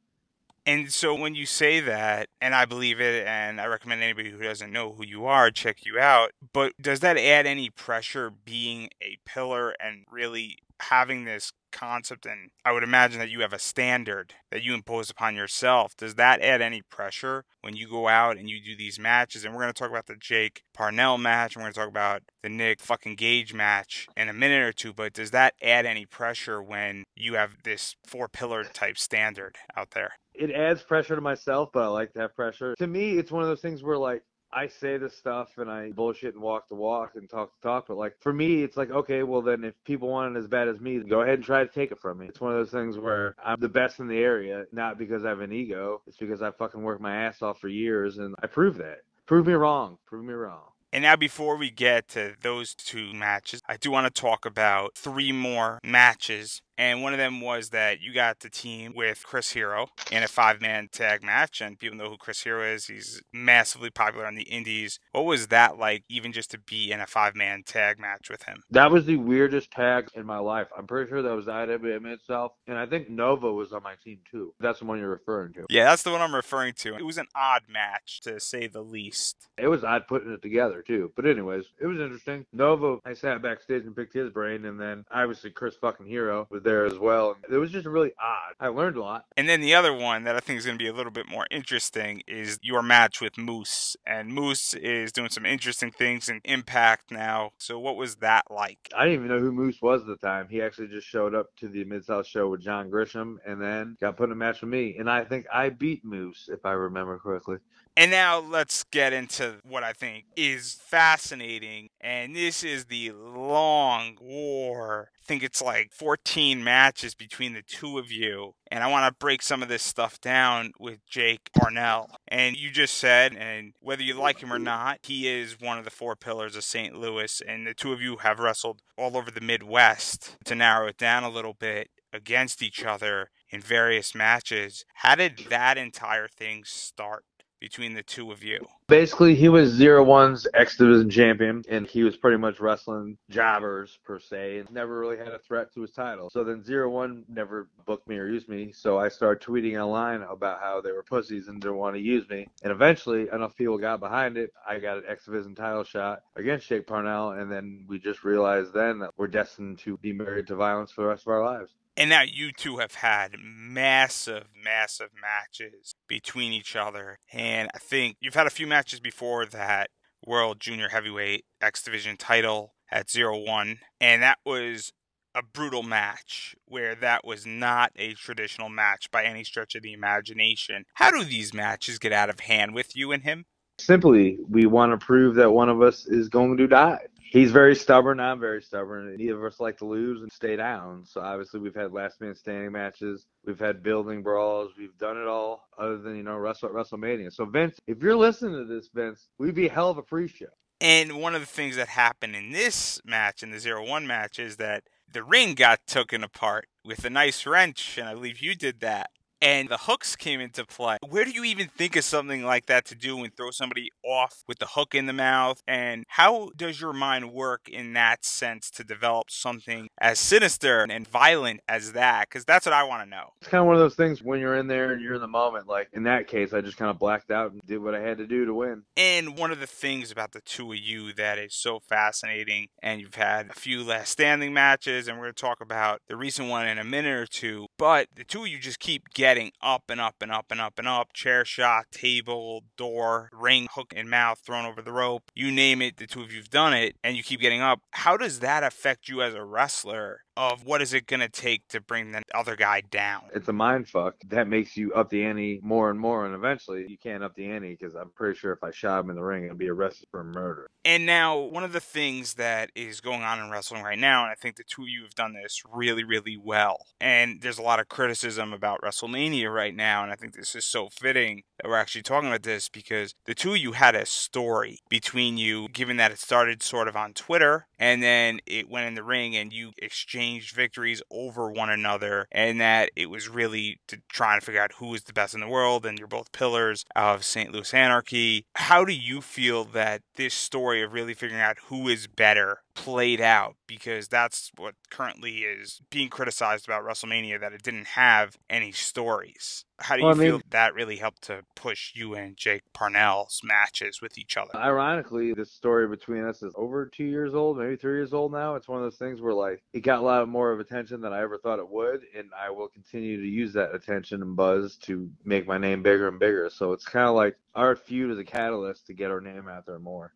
And 0.67 0.93
so 0.93 1.15
when 1.15 1.35
you 1.35 1.47
say 1.47 1.81
that, 1.81 2.29
and 2.41 2.55
I 2.55 2.67
believe 2.67 3.01
it, 3.01 3.27
and 3.27 3.61
I 3.61 3.67
recommend 3.67 4.03
anybody 4.03 4.31
who 4.31 4.39
doesn't 4.39 4.71
know 4.71 4.93
who 4.93 5.05
you 5.05 5.25
are 5.25 5.51
check 5.51 5.87
you 5.87 5.99
out, 5.99 6.33
but 6.53 6.75
does 6.81 7.01
that 7.01 7.17
add 7.17 7.47
any 7.47 7.71
pressure 7.71 8.31
being 8.31 8.91
a 9.03 9.19
pillar 9.25 9.75
and 9.81 10.05
really 10.11 10.59
having 10.81 11.25
this 11.25 11.53
concept 11.71 12.27
and 12.27 12.51
I 12.65 12.73
would 12.73 12.83
imagine 12.83 13.19
that 13.19 13.31
you 13.31 13.41
have 13.41 13.53
a 13.53 13.59
standard 13.59 14.35
that 14.51 14.63
you 14.63 14.75
impose 14.75 15.11
upon 15.11 15.37
yourself. 15.37 15.97
Does 15.97 16.15
that 16.17 16.41
add 16.41 16.61
any 16.61 16.83
pressure 16.83 17.45
when 17.63 17.77
you 17.77 17.89
go 17.89 18.09
out 18.09 18.37
and 18.37 18.49
you 18.49 18.61
do 18.63 18.77
these 18.77 18.99
matches? 18.99 19.45
And 19.45 19.55
we're 19.55 19.63
going 19.63 19.73
to 19.73 19.79
talk 19.79 19.91
about 19.91 20.07
the 20.07 20.17
Jake 20.17 20.63
Parnell 20.75 21.19
match. 21.19 21.55
and 21.55 21.63
We're 21.63 21.67
going 21.67 21.75
to 21.75 21.81
talk 21.81 21.89
about 21.89 22.23
the 22.43 22.49
Nick 22.49 22.81
fucking 22.81 23.17
Gage 23.17 23.55
match 23.55 24.07
in 24.17 24.29
a 24.29 24.33
minute 24.33 24.63
or 24.63 24.73
two. 24.73 24.93
But 24.93 25.13
does 25.13 25.31
that 25.31 25.55
add 25.63 25.87
any 25.87 26.07
pressure 26.07 26.63
when 26.63 27.05
you 27.17 27.35
have 27.35 27.57
this 27.65 27.97
four 28.07 28.29
pillar 28.29 28.65
type 28.65 28.99
standard 28.99 29.57
out 29.77 29.91
there? 29.91 30.13
It 30.35 30.51
adds 30.53 30.83
pressure 30.83 31.15
to 31.17 31.21
myself, 31.21 31.71
but 31.73 31.83
I 31.83 31.89
like 31.89 32.13
to 32.15 32.21
have 32.21 32.35
pressure. 32.35 32.75
To 32.79 32.87
me, 32.87 33.19
it's 33.19 33.31
one 33.31 33.43
of 33.43 33.49
those 33.49 33.61
things 33.61 33.83
where 33.83 33.99
like 33.99 34.23
I 34.53 34.67
say 34.67 34.97
the 34.97 35.11
stuff 35.11 35.59
and 35.59 35.71
I 35.71 35.91
bullshit 35.91 36.35
and 36.35 36.43
walk 36.43 36.69
the 36.69 36.75
walk 36.75 37.13
and 37.15 37.29
talk 37.29 37.53
the 37.61 37.69
talk, 37.69 37.87
but 37.89 37.97
like 37.97 38.17
for 38.21 38.33
me, 38.33 38.63
it's 38.63 38.77
like 38.77 38.91
okay, 38.91 39.23
well 39.23 39.43
then 39.43 39.65
if 39.65 39.75
people 39.85 40.09
want 40.09 40.37
it 40.37 40.39
as 40.39 40.47
bad 40.47 40.69
as 40.69 40.81
me, 40.81 40.99
go 41.01 41.21
ahead 41.21 41.35
and 41.35 41.45
try 41.45 41.65
to 41.65 41.73
take 41.73 41.93
it 41.93 41.99
from 41.99 42.19
me. 42.19 42.27
It's 42.27 42.41
one 42.41 42.53
of 42.53 42.59
those 42.59 42.71
things 42.71 42.99
where 42.99 43.35
I'm 43.45 43.61
the 43.61 43.69
best 43.69 44.01
in 44.01 44.09
the 44.09 44.19
area, 44.19 44.65
not 44.73 44.99
because 44.99 45.25
I 45.25 45.29
have 45.31 45.41
an 45.41 45.53
ego. 45.53 46.03
It's 46.07 46.17
because 46.17 46.43
I 46.43 46.51
fucking 46.51 46.83
worked 46.83 47.01
my 47.01 47.25
ass 47.25 47.43
off 47.43 47.61
for 47.61 47.69
years 47.69 48.19
and 48.19 48.35
I 48.43 48.47
prove 48.47 48.77
that. 48.79 49.03
Prove 49.27 49.47
me 49.47 49.53
wrong. 49.53 49.99
Prove 50.07 50.25
me 50.25 50.33
wrong. 50.33 50.63
And 50.93 51.03
now, 51.03 51.15
before 51.15 51.57
we 51.57 51.71
get 51.71 52.09
to 52.09 52.35
those 52.43 52.75
two 52.75 53.15
matches, 53.15 53.61
I 53.69 53.77
do 53.77 53.93
want 53.93 54.13
to 54.13 54.21
talk 54.21 54.45
about 54.45 54.97
three 54.97 55.31
more 55.31 55.79
matches 55.85 56.63
and 56.81 57.03
one 57.03 57.13
of 57.13 57.19
them 57.19 57.43
was 57.43 57.69
that 57.71 58.01
you 58.01 58.15
got 58.15 58.41
the 58.41 58.49
team 58.49 58.95
with 58.97 59.23
Chris 59.23 59.53
Hero 59.53 59.89
in 60.11 60.23
a 60.23 60.29
five 60.29 60.63
man 60.63 60.89
tag 60.91 61.23
match. 61.23 61.61
And 61.61 61.79
people 61.79 61.99
know 61.99 62.09
who 62.09 62.17
Chris 62.17 62.43
Hero 62.43 62.65
is. 62.65 62.87
He's 62.87 63.21
massively 63.35 63.91
popular 63.91 64.27
on 64.27 64.35
the 64.35 64.45
indies. 64.45 64.99
What 65.13 65.27
was 65.27 65.49
that 65.49 65.79
like, 65.79 66.05
even 66.09 66.33
just 66.33 66.51
to 66.53 66.59
be 66.59 66.91
in 66.91 66.99
a 66.99 67.07
five 67.07 67.37
man 67.37 67.65
tag 67.67 68.01
match 68.01 68.31
with 68.31 68.45
him? 68.45 68.63
That 68.71 68.91
was 68.91 69.05
the 69.05 69.19
weirdest 69.19 69.71
tag 69.71 70.09
in 70.15 70.25
my 70.25 70.39
life. 70.39 70.69
I'm 70.77 70.87
pretty 70.87 71.11
sure 71.11 71.21
that 71.21 71.37
was 71.37 71.49
IWA 71.49 72.01
Mid-South. 72.01 72.53
And 72.67 72.79
I 72.79 72.87
think 72.87 73.11
Nova 73.11 73.53
was 73.53 73.75
on 73.75 73.83
my 73.83 73.97
team 74.03 74.21
too. 74.31 74.55
That's 74.59 74.79
the 74.79 74.87
one 74.87 74.99
you're 74.99 75.11
referring 75.11 75.53
to. 75.55 75.67
Yeah, 75.69 75.85
that's 75.85 76.03
the 76.03 76.13
one 76.13 76.23
I'm 76.23 76.35
referring 76.35 76.73
to. 76.79 76.97
It 76.97 77.05
was 77.05 77.19
an 77.19 77.29
odd 77.35 77.65
match, 77.69 78.23
to 78.23 78.41
say 78.41 78.69
the 78.69 78.81
least. 78.81 79.51
It 79.59 79.69
was 79.69 79.85
odd 79.85 80.07
putting 80.09 80.33
it 80.33 80.41
together 80.41 80.81
too. 80.81 81.13
But, 81.15 81.27
anyways, 81.27 81.67
it 81.79 81.87
was 81.87 82.01
interesting. 82.01 82.47
Nova, 82.55 83.01
I 83.05 83.13
sat 83.13 83.43
backstage 83.43 83.85
and 83.85 83.95
picked 83.95 84.15
his 84.15 84.31
brain. 84.31 84.65
And 84.65 84.81
then 84.81 85.05
obviously 85.11 85.51
Chris 85.51 85.77
fucking 85.77 86.07
Hero 86.07 86.47
was 86.49 86.63
there 86.63 86.70
there 86.71 86.87
as 86.87 86.99
well. 86.99 87.37
It 87.51 87.57
was 87.57 87.71
just 87.71 87.87
really 87.87 88.13
odd. 88.23 88.55
I 88.61 88.69
learned 88.69 88.97
a 88.97 89.01
lot. 89.01 89.25
And 89.37 89.49
then 89.49 89.61
the 89.61 89.75
other 89.75 89.93
one 89.93 90.25
that 90.25 90.37
I 90.37 90.41
think 90.41 90.59
is 90.59 90.67
going 90.67 90.79
to 90.79 90.83
be 90.83 90.89
a 90.89 90.93
little 90.93 91.11
bit 91.11 91.29
more 91.29 91.47
interesting 91.51 92.23
is 92.29 92.59
your 92.63 92.83
match 92.83 93.21
with 93.21 93.37
Moose. 93.37 93.97
And 94.07 94.33
Moose 94.33 94.75
is 94.75 95.13
doing 95.13 95.31
some 95.31 95.45
interesting 95.45 95.91
things 95.91 96.29
in 96.29 96.41
Impact 96.45 97.11
now. 97.11 97.51
So 97.59 97.79
what 97.79 97.97
was 97.97 98.17
that 98.17 98.45
like? 98.51 98.79
I 98.97 99.05
didn't 99.05 99.25
even 99.25 99.29
know 99.29 99.41
who 99.41 99.53
Moose 99.53 99.83
was 99.83 100.03
at 100.03 100.07
the 100.07 100.17
time. 100.17 100.47
He 100.49 100.63
actually 100.63 100.89
just 100.89 101.09
showed 101.09 101.35
up 101.35 101.47
to 101.57 101.69
the 101.69 101.85
Mid 101.85 102.05
South 102.05 102.27
show 102.27 102.49
with 102.49 102.63
John 102.63 102.91
Grisham 102.91 103.37
and 103.47 103.61
then 103.61 103.97
got 104.01 104.17
put 104.17 104.29
in 104.29 104.33
a 104.33 104.37
match 104.37 104.61
with 104.61 104.71
me. 104.71 104.97
And 104.99 105.11
I 105.11 105.25
think 105.25 105.47
I 105.53 105.71
beat 105.71 106.05
Moose, 106.05 106.49
if 106.53 106.65
I 106.65 106.73
remember 106.73 107.19
correctly. 107.19 107.57
And 108.01 108.11
now 108.11 108.39
let's 108.39 108.85
get 108.85 109.13
into 109.13 109.57
what 109.63 109.85
I 109.85 109.93
think 109.93 110.25
is 110.35 110.79
fascinating. 110.81 111.91
And 112.01 112.35
this 112.35 112.65
is 112.65 112.87
the 112.87 113.13
long 113.13 114.17
war. 114.19 115.11
I 115.23 115.27
think 115.27 115.43
it's 115.43 115.61
like 115.61 115.93
14 115.93 116.65
matches 116.65 117.15
between 117.15 117.53
the 117.53 117.61
two 117.61 117.99
of 117.99 118.11
you. 118.11 118.55
And 118.71 118.83
I 118.83 118.87
want 118.87 119.07
to 119.13 119.19
break 119.19 119.43
some 119.43 119.63
of 119.63 119.69
this 119.69 119.83
stuff 119.83 120.19
down 120.19 120.73
with 120.81 121.05
Jake 121.07 121.51
Parnell. 121.55 122.09
And 122.27 122.57
you 122.57 122.71
just 122.71 122.95
said, 122.95 123.37
and 123.37 123.75
whether 123.81 124.03
you 124.03 124.15
like 124.15 124.41
him 124.41 124.51
or 124.51 124.59
not, 124.59 125.01
he 125.03 125.29
is 125.29 125.61
one 125.61 125.77
of 125.77 125.85
the 125.85 125.91
four 125.91 126.17
pillars 126.17 126.57
of 126.57 126.65
St. 126.65 126.95
Louis. 126.95 127.43
And 127.47 127.67
the 127.67 127.75
two 127.75 127.93
of 127.93 128.01
you 128.01 128.17
have 128.17 128.41
wrestled 128.41 128.81
all 128.97 129.15
over 129.15 129.31
the 129.31 129.43
Midwest 129.43 130.39
to 130.47 130.55
narrow 130.55 130.87
it 130.87 130.97
down 130.97 131.23
a 131.23 131.29
little 131.29 131.53
bit 131.53 131.91
against 132.15 132.63
each 132.63 132.83
other 132.83 133.29
in 133.51 133.61
various 133.61 134.15
matches. 134.15 134.87
How 134.95 135.17
did 135.17 135.49
that 135.51 135.77
entire 135.77 136.29
thing 136.29 136.63
start? 136.65 137.25
Between 137.61 137.95
the 137.95 138.03
two 138.03 138.33
of 138.33 138.43
you? 138.43 138.67
Basically, 138.89 139.35
he 139.35 139.49
was 139.49 139.71
Zero 139.71 140.03
One's 140.03 140.47
X 140.55 140.77
Division 140.77 141.11
champion, 141.11 141.63
and 141.69 141.87
he 141.87 142.03
was 142.03 142.17
pretty 142.17 142.39
much 142.39 142.59
wrestling 142.59 143.19
jobbers 143.29 143.99
per 144.05 144.19
se, 144.19 144.59
and 144.59 144.71
never 144.73 144.99
really 144.99 145.19
had 145.19 145.29
a 145.29 145.39
threat 145.39 145.73
to 145.75 145.83
his 145.83 145.93
title. 145.93 146.31
So 146.31 146.43
then 146.43 146.65
Zero 146.65 146.91
One 146.91 147.25
never 147.29 147.69
booked 147.87 148.09
me 148.09 148.17
or 148.17 148.27
used 148.27 148.49
me, 148.49 148.73
so 148.73 148.99
I 148.99 149.09
started 149.09 149.47
tweeting 149.47 149.81
online 149.81 150.23
about 150.23 150.61
how 150.61 150.81
they 150.81 150.91
were 150.93 151.05
pussies 151.05 151.49
and 151.49 151.61
didn't 151.61 151.77
want 151.77 151.95
to 151.95 152.03
use 152.03 152.29
me. 152.29 152.49
And 152.63 152.73
eventually, 152.73 153.29
enough 153.33 153.55
people 153.55 153.79
got 153.79 154.01
behind 154.01 154.37
it. 154.37 154.53
I 154.69 154.79
got 154.79 154.99
an 154.99 155.05
X 155.07 155.27
Division 155.27 155.55
title 155.55 155.85
shot 155.85 156.23
against 156.37 156.69
Jake 156.69 156.87
Parnell, 156.87 157.33
and 157.33 157.53
then 157.53 157.85
we 157.87 157.99
just 157.99 158.25
realized 158.25 158.73
then 158.73 158.99
that 159.01 159.11
we're 159.17 159.29
destined 159.29 159.79
to 159.81 159.97
be 159.99 160.13
married 160.13 160.47
to 160.49 160.57
violence 160.57 160.91
for 160.91 161.03
the 161.03 161.09
rest 161.09 161.27
of 161.27 161.33
our 161.33 161.45
lives. 161.45 161.71
And 161.97 162.09
now 162.09 162.23
you 162.23 162.53
two 162.53 162.79
have 162.79 162.95
had 162.95 163.33
massive, 163.43 164.45
massive 164.65 165.11
matches 165.21 165.95
between 166.09 166.53
each 166.53 166.77
other. 166.77 167.19
And 167.33 167.69
I 167.75 167.79
think 167.79 168.17
you've 168.21 168.35
had 168.35 168.47
a 168.47 168.51
few 168.51 168.67
matches 168.67 169.01
before 169.01 169.45
that 169.47 169.91
World 170.27 170.61
Junior 170.61 170.89
Heavyweight 170.89 171.45
X 171.61 171.83
Division 171.83 172.17
title 172.17 172.75
at 172.91 173.11
Zero 173.11 173.39
One. 173.39 173.81
And 174.01 174.23
that 174.23 174.39
was 174.45 174.93
a 175.35 175.43
brutal 175.43 175.83
match 175.83 176.57
where 176.67 176.95
that 176.97 177.25
was 177.25 177.47
not 177.47 177.93
a 177.97 178.15
traditional 178.15 178.69
match 178.69 179.11
by 179.11 179.25
any 179.25 179.45
stretch 179.45 179.75
of 179.75 179.83
the 179.83 179.93
imagination. 179.93 180.85
How 180.95 181.11
do 181.11 181.25
these 181.25 181.55
matches 181.55 181.99
get 181.99 182.13
out 182.13 182.31
of 182.31 182.41
hand 182.41 182.75
with 182.75 182.97
you 182.97 183.13
and 183.13 183.23
him? 183.23 183.47
Simply, 183.79 184.39
we 184.49 184.67
want 184.67 184.93
to 184.93 185.05
prove 185.05 185.37
that 185.37 185.53
one 185.53 185.69
of 185.69 185.81
us 185.81 186.07
is 186.07 186.29
going 186.29 186.57
to 186.57 186.67
die 186.67 186.99
he's 187.31 187.53
very 187.53 187.75
stubborn. 187.75 188.21
I'm 188.21 188.41
very 188.41 188.61
stubborn. 188.61 189.17
Neither 189.17 189.39
of 189.39 189.45
us 189.45 189.61
like 189.61 189.79
to 189.79 189.87
lose 189.87 190.21
and 190.21 190.31
stay 190.31 190.57
down. 190.57 191.05
So 191.07 191.21
obviously, 191.21 191.61
we've 191.61 191.75
had 191.75 191.93
last 191.93 192.21
man 192.21 192.35
standing 192.35 192.73
matches. 192.73 193.27
We've 193.47 193.59
had 193.59 193.83
building 193.83 194.23
brawls. 194.23 194.73
We've 194.77 194.97
done 194.99 195.17
it 195.17 195.27
all, 195.27 195.69
other 195.79 195.99
than 195.99 196.17
you 196.17 196.23
know 196.23 196.37
Wrestle 196.37 196.69
WrestleMania. 196.69 197.33
So 197.33 197.47
Vince, 197.47 197.79
if 197.87 198.03
you're 198.03 198.17
listening 198.17 198.55
to 198.55 198.65
this, 198.65 198.91
Vince, 198.93 199.29
we'd 199.39 199.55
be 199.55 199.69
hell 199.69 199.91
of 199.91 199.99
a 199.99 200.03
pre-show. 200.03 200.47
And 200.81 201.21
one 201.21 201.35
of 201.35 201.41
the 201.41 201.47
things 201.47 201.77
that 201.77 201.89
happened 201.89 202.35
in 202.35 202.53
this 202.53 203.01
match, 203.05 203.43
in 203.43 203.51
the 203.51 203.61
zero 203.61 203.87
one 203.87 204.07
match, 204.07 204.39
is 204.39 204.57
that 204.57 204.85
the 205.13 205.23
ring 205.23 205.55
got 205.55 205.87
taken 205.87 206.25
apart 206.25 206.67
with 206.85 207.05
a 207.05 207.11
nice 207.11 207.47
wrench, 207.47 207.99
and 207.99 208.09
I 208.09 208.15
believe 208.15 208.41
you 208.41 208.55
did 208.55 208.81
that 208.81 209.11
and 209.41 209.69
the 209.69 209.79
hooks 209.79 210.17
came 210.17 210.41
into 210.41 210.65
play. 210.65 210.99
Where 211.09 211.25
do 211.25 211.31
you 211.31 211.45
even 211.45 211.69
think 211.69 211.97
of 211.97 212.05
something 212.05 212.45
like 212.45 212.67
that 212.67 212.85
to 212.87 212.95
do 212.95 213.23
and 213.25 213.35
throw 213.35 213.51
somebody 213.51 213.91
off 214.05 214.43
with 214.47 214.59
the 214.59 214.67
hook 214.67 214.95
in 214.95 215.07
the 215.07 215.13
mouth? 215.13 215.63
And 215.67 216.05
how 216.09 216.51
does 216.57 216.81
your 216.81 216.93
mind 216.93 217.33
work 217.33 217.69
in 217.69 217.93
that 217.95 218.25
sense 218.25 218.71
to 218.73 218.85
develop 218.85 219.31
something 219.31 219.89
as 220.01 220.19
sinister 220.19 220.87
and 220.89 221.07
violent 221.07 221.61
as 221.69 221.93
that? 221.93 222.29
Because 222.29 222.45
that's 222.45 222.67
what 222.67 222.73
I 222.73 222.85
want 222.85 223.05
to 223.05 223.11
know. 223.11 223.31
It's 223.41 223.51
kind 223.51 223.61
of 223.61 223.67
one 223.67 223.77
of 223.77 223.81
those 223.81 223.95
things 223.95 224.23
when 224.23 224.41
you're 224.41 224.57
in 224.57 224.67
there 224.67 224.93
and 224.93 225.01
you're 225.01 225.15
in 225.15 225.21
the 225.21 225.29
moment. 225.29 225.67
Like 225.67 225.89
in 225.93 226.05
that 226.05 226.29
case, 226.29 226.53
I 226.53 226.61
just 226.61 226.77
kind 226.77 226.91
of 226.91 226.99
blacked 226.99 227.31
out 227.31 227.53
and 227.53 227.61
did 227.67 227.79
what 227.79 227.95
I 227.95 228.01
had 228.01 228.19
to 228.19 228.27
do 228.27 228.45
to 228.45 228.55
win. 228.55 228.83
And 228.97 229.39
one 229.39 229.51
of 229.51 229.61
the 229.61 229.67
things 229.67 230.11
about 230.11 230.33
the 230.33 230.41
two 230.41 230.73
of 230.73 230.79
you 230.79 231.13
that 231.15 231.39
is 231.39 231.55
so 231.55 231.81
fascinating, 231.81 232.69
and 232.83 233.01
you've 233.01 233.15
had 233.15 233.51
a 233.51 233.55
few 233.55 233.83
last 233.83 234.11
standing 234.11 234.53
matches, 234.53 235.09
and 235.09 235.17
we're 235.17 235.25
going 235.25 235.35
to 235.35 235.41
talk 235.41 235.61
about 235.61 236.01
the 236.09 236.17
recent 236.17 236.49
one 236.49 236.67
in 236.67 236.79
a 236.79 236.85
minute 236.85 237.17
or 237.17 237.27
two, 237.27 237.67
but 237.79 238.09
the 238.15 238.25
two 238.25 238.43
of 238.43 238.49
you 238.49 238.59
just 238.59 238.81
keep 238.81 239.09
getting 239.15 239.30
getting 239.31 239.53
up 239.63 239.85
and 239.89 240.01
up 240.01 240.17
and 240.21 240.33
up 240.33 240.47
and 240.51 240.61
up 240.61 240.77
and 240.77 240.89
up, 240.89 241.13
chair 241.13 241.45
shot, 241.45 241.87
table, 241.93 242.65
door, 242.77 243.31
ring, 243.33 243.69
hook 243.73 243.93
and 243.95 244.11
mouth 244.11 244.41
thrown 244.45 244.67
over 244.67 244.83
the 244.83 244.91
rope, 244.91 245.31
you 245.37 245.53
name 245.53 245.81
it, 245.81 245.99
the 245.99 246.07
two 246.07 246.21
of 246.21 246.33
you've 246.33 246.51
done 246.51 246.73
it, 246.73 246.97
and 247.05 247.17
you 247.17 247.23
keep 247.23 247.41
getting 247.41 247.61
up. 247.61 247.81
How 247.93 248.17
does 248.17 248.41
that 248.41 248.65
affect 248.65 249.09
you 249.09 249.23
as 249.23 249.35
a 249.35 249.45
wrestler? 249.45 250.23
Of 250.41 250.65
what 250.65 250.81
is 250.81 250.95
it 250.95 251.07
going 251.07 251.21
to 251.21 251.29
take 251.29 251.69
to 251.69 251.83
bring 251.83 252.13
the 252.13 252.23
other 252.35 252.57
guy 252.57 252.81
down? 252.81 253.25
It's 253.35 253.49
a 253.49 253.53
mind 253.53 253.91
fuck 253.91 254.15
that 254.29 254.49
makes 254.49 254.75
you 254.75 254.91
up 254.95 255.11
the 255.11 255.23
ante 255.23 255.61
more 255.63 255.91
and 255.91 256.01
more, 256.01 256.25
and 256.25 256.35
eventually 256.35 256.87
you 256.89 256.97
can't 256.97 257.23
up 257.23 257.35
the 257.35 257.45
ante 257.45 257.77
because 257.79 257.95
I'm 257.95 258.09
pretty 258.09 258.39
sure 258.39 258.51
if 258.51 258.65
I 258.65 258.71
shot 258.71 259.05
him 259.05 259.11
in 259.11 259.17
the 259.17 259.23
ring, 259.23 259.51
I'd 259.51 259.59
be 259.59 259.69
arrested 259.69 260.09
for 260.11 260.25
murder. 260.25 260.71
And 260.83 261.05
now, 261.05 261.37
one 261.37 261.63
of 261.63 261.75
the 261.75 261.79
things 261.81 262.35
that 262.35 262.71
is 262.75 263.03
going 263.03 263.21
on 263.21 263.39
in 263.39 263.51
wrestling 263.51 263.83
right 263.83 263.99
now, 263.99 264.23
and 264.23 264.33
I 264.33 264.35
think 264.35 264.57
the 264.57 264.65
two 264.65 264.85
of 264.85 264.89
you 264.89 265.03
have 265.03 265.15
done 265.15 265.35
this 265.35 265.61
really, 265.71 266.05
really 266.05 266.39
well, 266.43 266.87
and 266.99 267.43
there's 267.43 267.59
a 267.59 267.63
lot 267.63 267.79
of 267.79 267.91
criticism 267.91 268.55
about 268.55 268.81
WrestleMania 268.81 269.55
right 269.55 269.77
now, 269.77 270.03
and 270.03 270.11
I 270.11 270.15
think 270.15 270.35
this 270.35 270.55
is 270.55 270.65
so 270.65 270.89
fitting 270.89 271.43
that 271.59 271.69
we're 271.69 271.77
actually 271.77 272.01
talking 272.01 272.31
about 272.31 272.45
this 272.45 272.71
because 272.71 273.15
the 273.27 273.35
two 273.35 273.51
of 273.51 273.59
you 273.59 273.73
had 273.73 273.95
a 273.95 274.07
story 274.07 274.79
between 274.89 275.37
you, 275.37 275.69
given 275.69 275.99
that 275.99 276.13
it 276.13 276.19
started 276.19 276.63
sort 276.63 276.89
of 276.89 276.97
on 276.97 277.13
Twitter, 277.13 277.67
and 277.79 278.03
then 278.03 278.41
it 278.47 278.71
went 278.71 278.87
in 278.87 278.95
the 278.95 279.05
ring, 279.05 279.37
and 279.37 279.53
you 279.53 279.73
exchanged 279.77 280.30
victories 280.39 281.03
over 281.11 281.51
one 281.51 281.71
another, 281.71 282.27
and 282.31 282.61
that 282.61 282.91
it 282.97 283.11
was 283.11 283.29
really 283.29 283.81
to 283.89 284.01
try 284.09 284.35
and 284.35 284.43
figure 284.43 284.61
out 284.61 284.73
who 284.79 284.95
is 284.95 285.05
the 285.05 285.13
best 285.13 285.35
in 285.35 285.41
the 285.41 285.49
world, 285.49 285.85
and 285.85 285.99
you're 285.99 286.09
both 286.09 286.33
pillars 286.33 286.85
of 286.95 287.25
St. 287.25 287.53
Louis 287.53 287.75
Anarchy. 287.75 288.47
How 288.55 288.85
do 288.85 288.93
you 288.93 289.21
feel 289.21 289.65
that 289.65 290.03
this 290.17 290.35
story 290.35 290.83
of 290.83 290.93
really 290.93 291.15
figuring 291.15 291.43
out 291.43 291.59
who 291.67 291.89
is 291.89 292.07
better 292.07 292.63
played 292.81 293.21
out 293.21 293.57
because 293.67 294.09
that's 294.09 294.51
what 294.57 294.75
currently 294.91 295.39
is 295.41 295.83
being 295.91 296.09
criticized 296.09 296.67
about 296.67 296.83
WrestleMania 296.83 297.39
that 297.39 297.53
it 297.53 297.63
didn't 297.63 297.89
have 297.89 298.39
any 298.49 298.73
stories. 298.73 299.67
How 299.81 299.97
do 299.97 300.01
you 300.01 300.07
Well, 300.07 300.15
I 300.15 300.19
mean- 300.19 300.31
feel 300.31 300.41
that 300.49 300.75
really 300.75 300.97
helped 300.97 301.23
to 301.25 301.43
push 301.55 301.93
you 301.95 302.15
and 302.15 302.37
Jake 302.39 302.63
Parnell's 302.73 303.43
matches 303.45 304.01
with 304.01 304.17
each 304.17 304.37
other? 304.39 304.57
Ironically, 304.57 305.35
this 305.35 305.53
story 305.53 305.89
between 305.89 306.25
us 306.25 306.43
is 306.43 306.55
over 306.57 306.87
two 306.87 307.05
years 307.05 307.35
old, 307.35 307.59
maybe 307.59 307.77
three 307.77 307.97
years 307.97 308.15
old 308.15 308.33
now. 308.33 308.55
It's 308.55 308.67
one 308.69 308.79
of 308.79 308.85
those 308.85 308.97
things 308.99 309.21
where 309.21 309.35
like 309.35 309.63
it 309.75 309.81
got 309.81 309.99
a 309.99 310.03
lot 310.03 310.27
more 310.29 310.51
of 310.51 310.59
attention 310.61 311.03
than 311.03 311.13
I 311.13 311.21
ever 311.21 311.37
thought 311.37 311.59
it 311.59 311.69
would, 311.69 312.03
and 312.17 312.31
I 312.39 312.49
will 312.51 312.69
continue 312.69 313.21
to 313.21 313.29
use 313.29 313.53
that 313.53 313.75
attention 313.75 314.23
and 314.23 314.35
buzz 314.35 314.77
to 314.85 315.11
make 315.25 315.47
my 315.47 315.59
name 315.59 315.83
bigger 315.83 316.09
and 316.09 316.19
bigger. 316.19 316.49
So 316.51 316.73
it's 316.73 316.85
kind 316.87 317.09
of 317.09 317.15
like 317.15 317.37
our 317.55 317.77
feud 317.77 318.11
is 318.11 318.19
a 318.19 318.25
catalyst 318.25 318.87
to 318.87 318.95
get 318.95 319.11
our 319.11 319.21
name 319.21 319.49
out 319.49 319.67
there 319.67 319.79
more. 319.79 320.15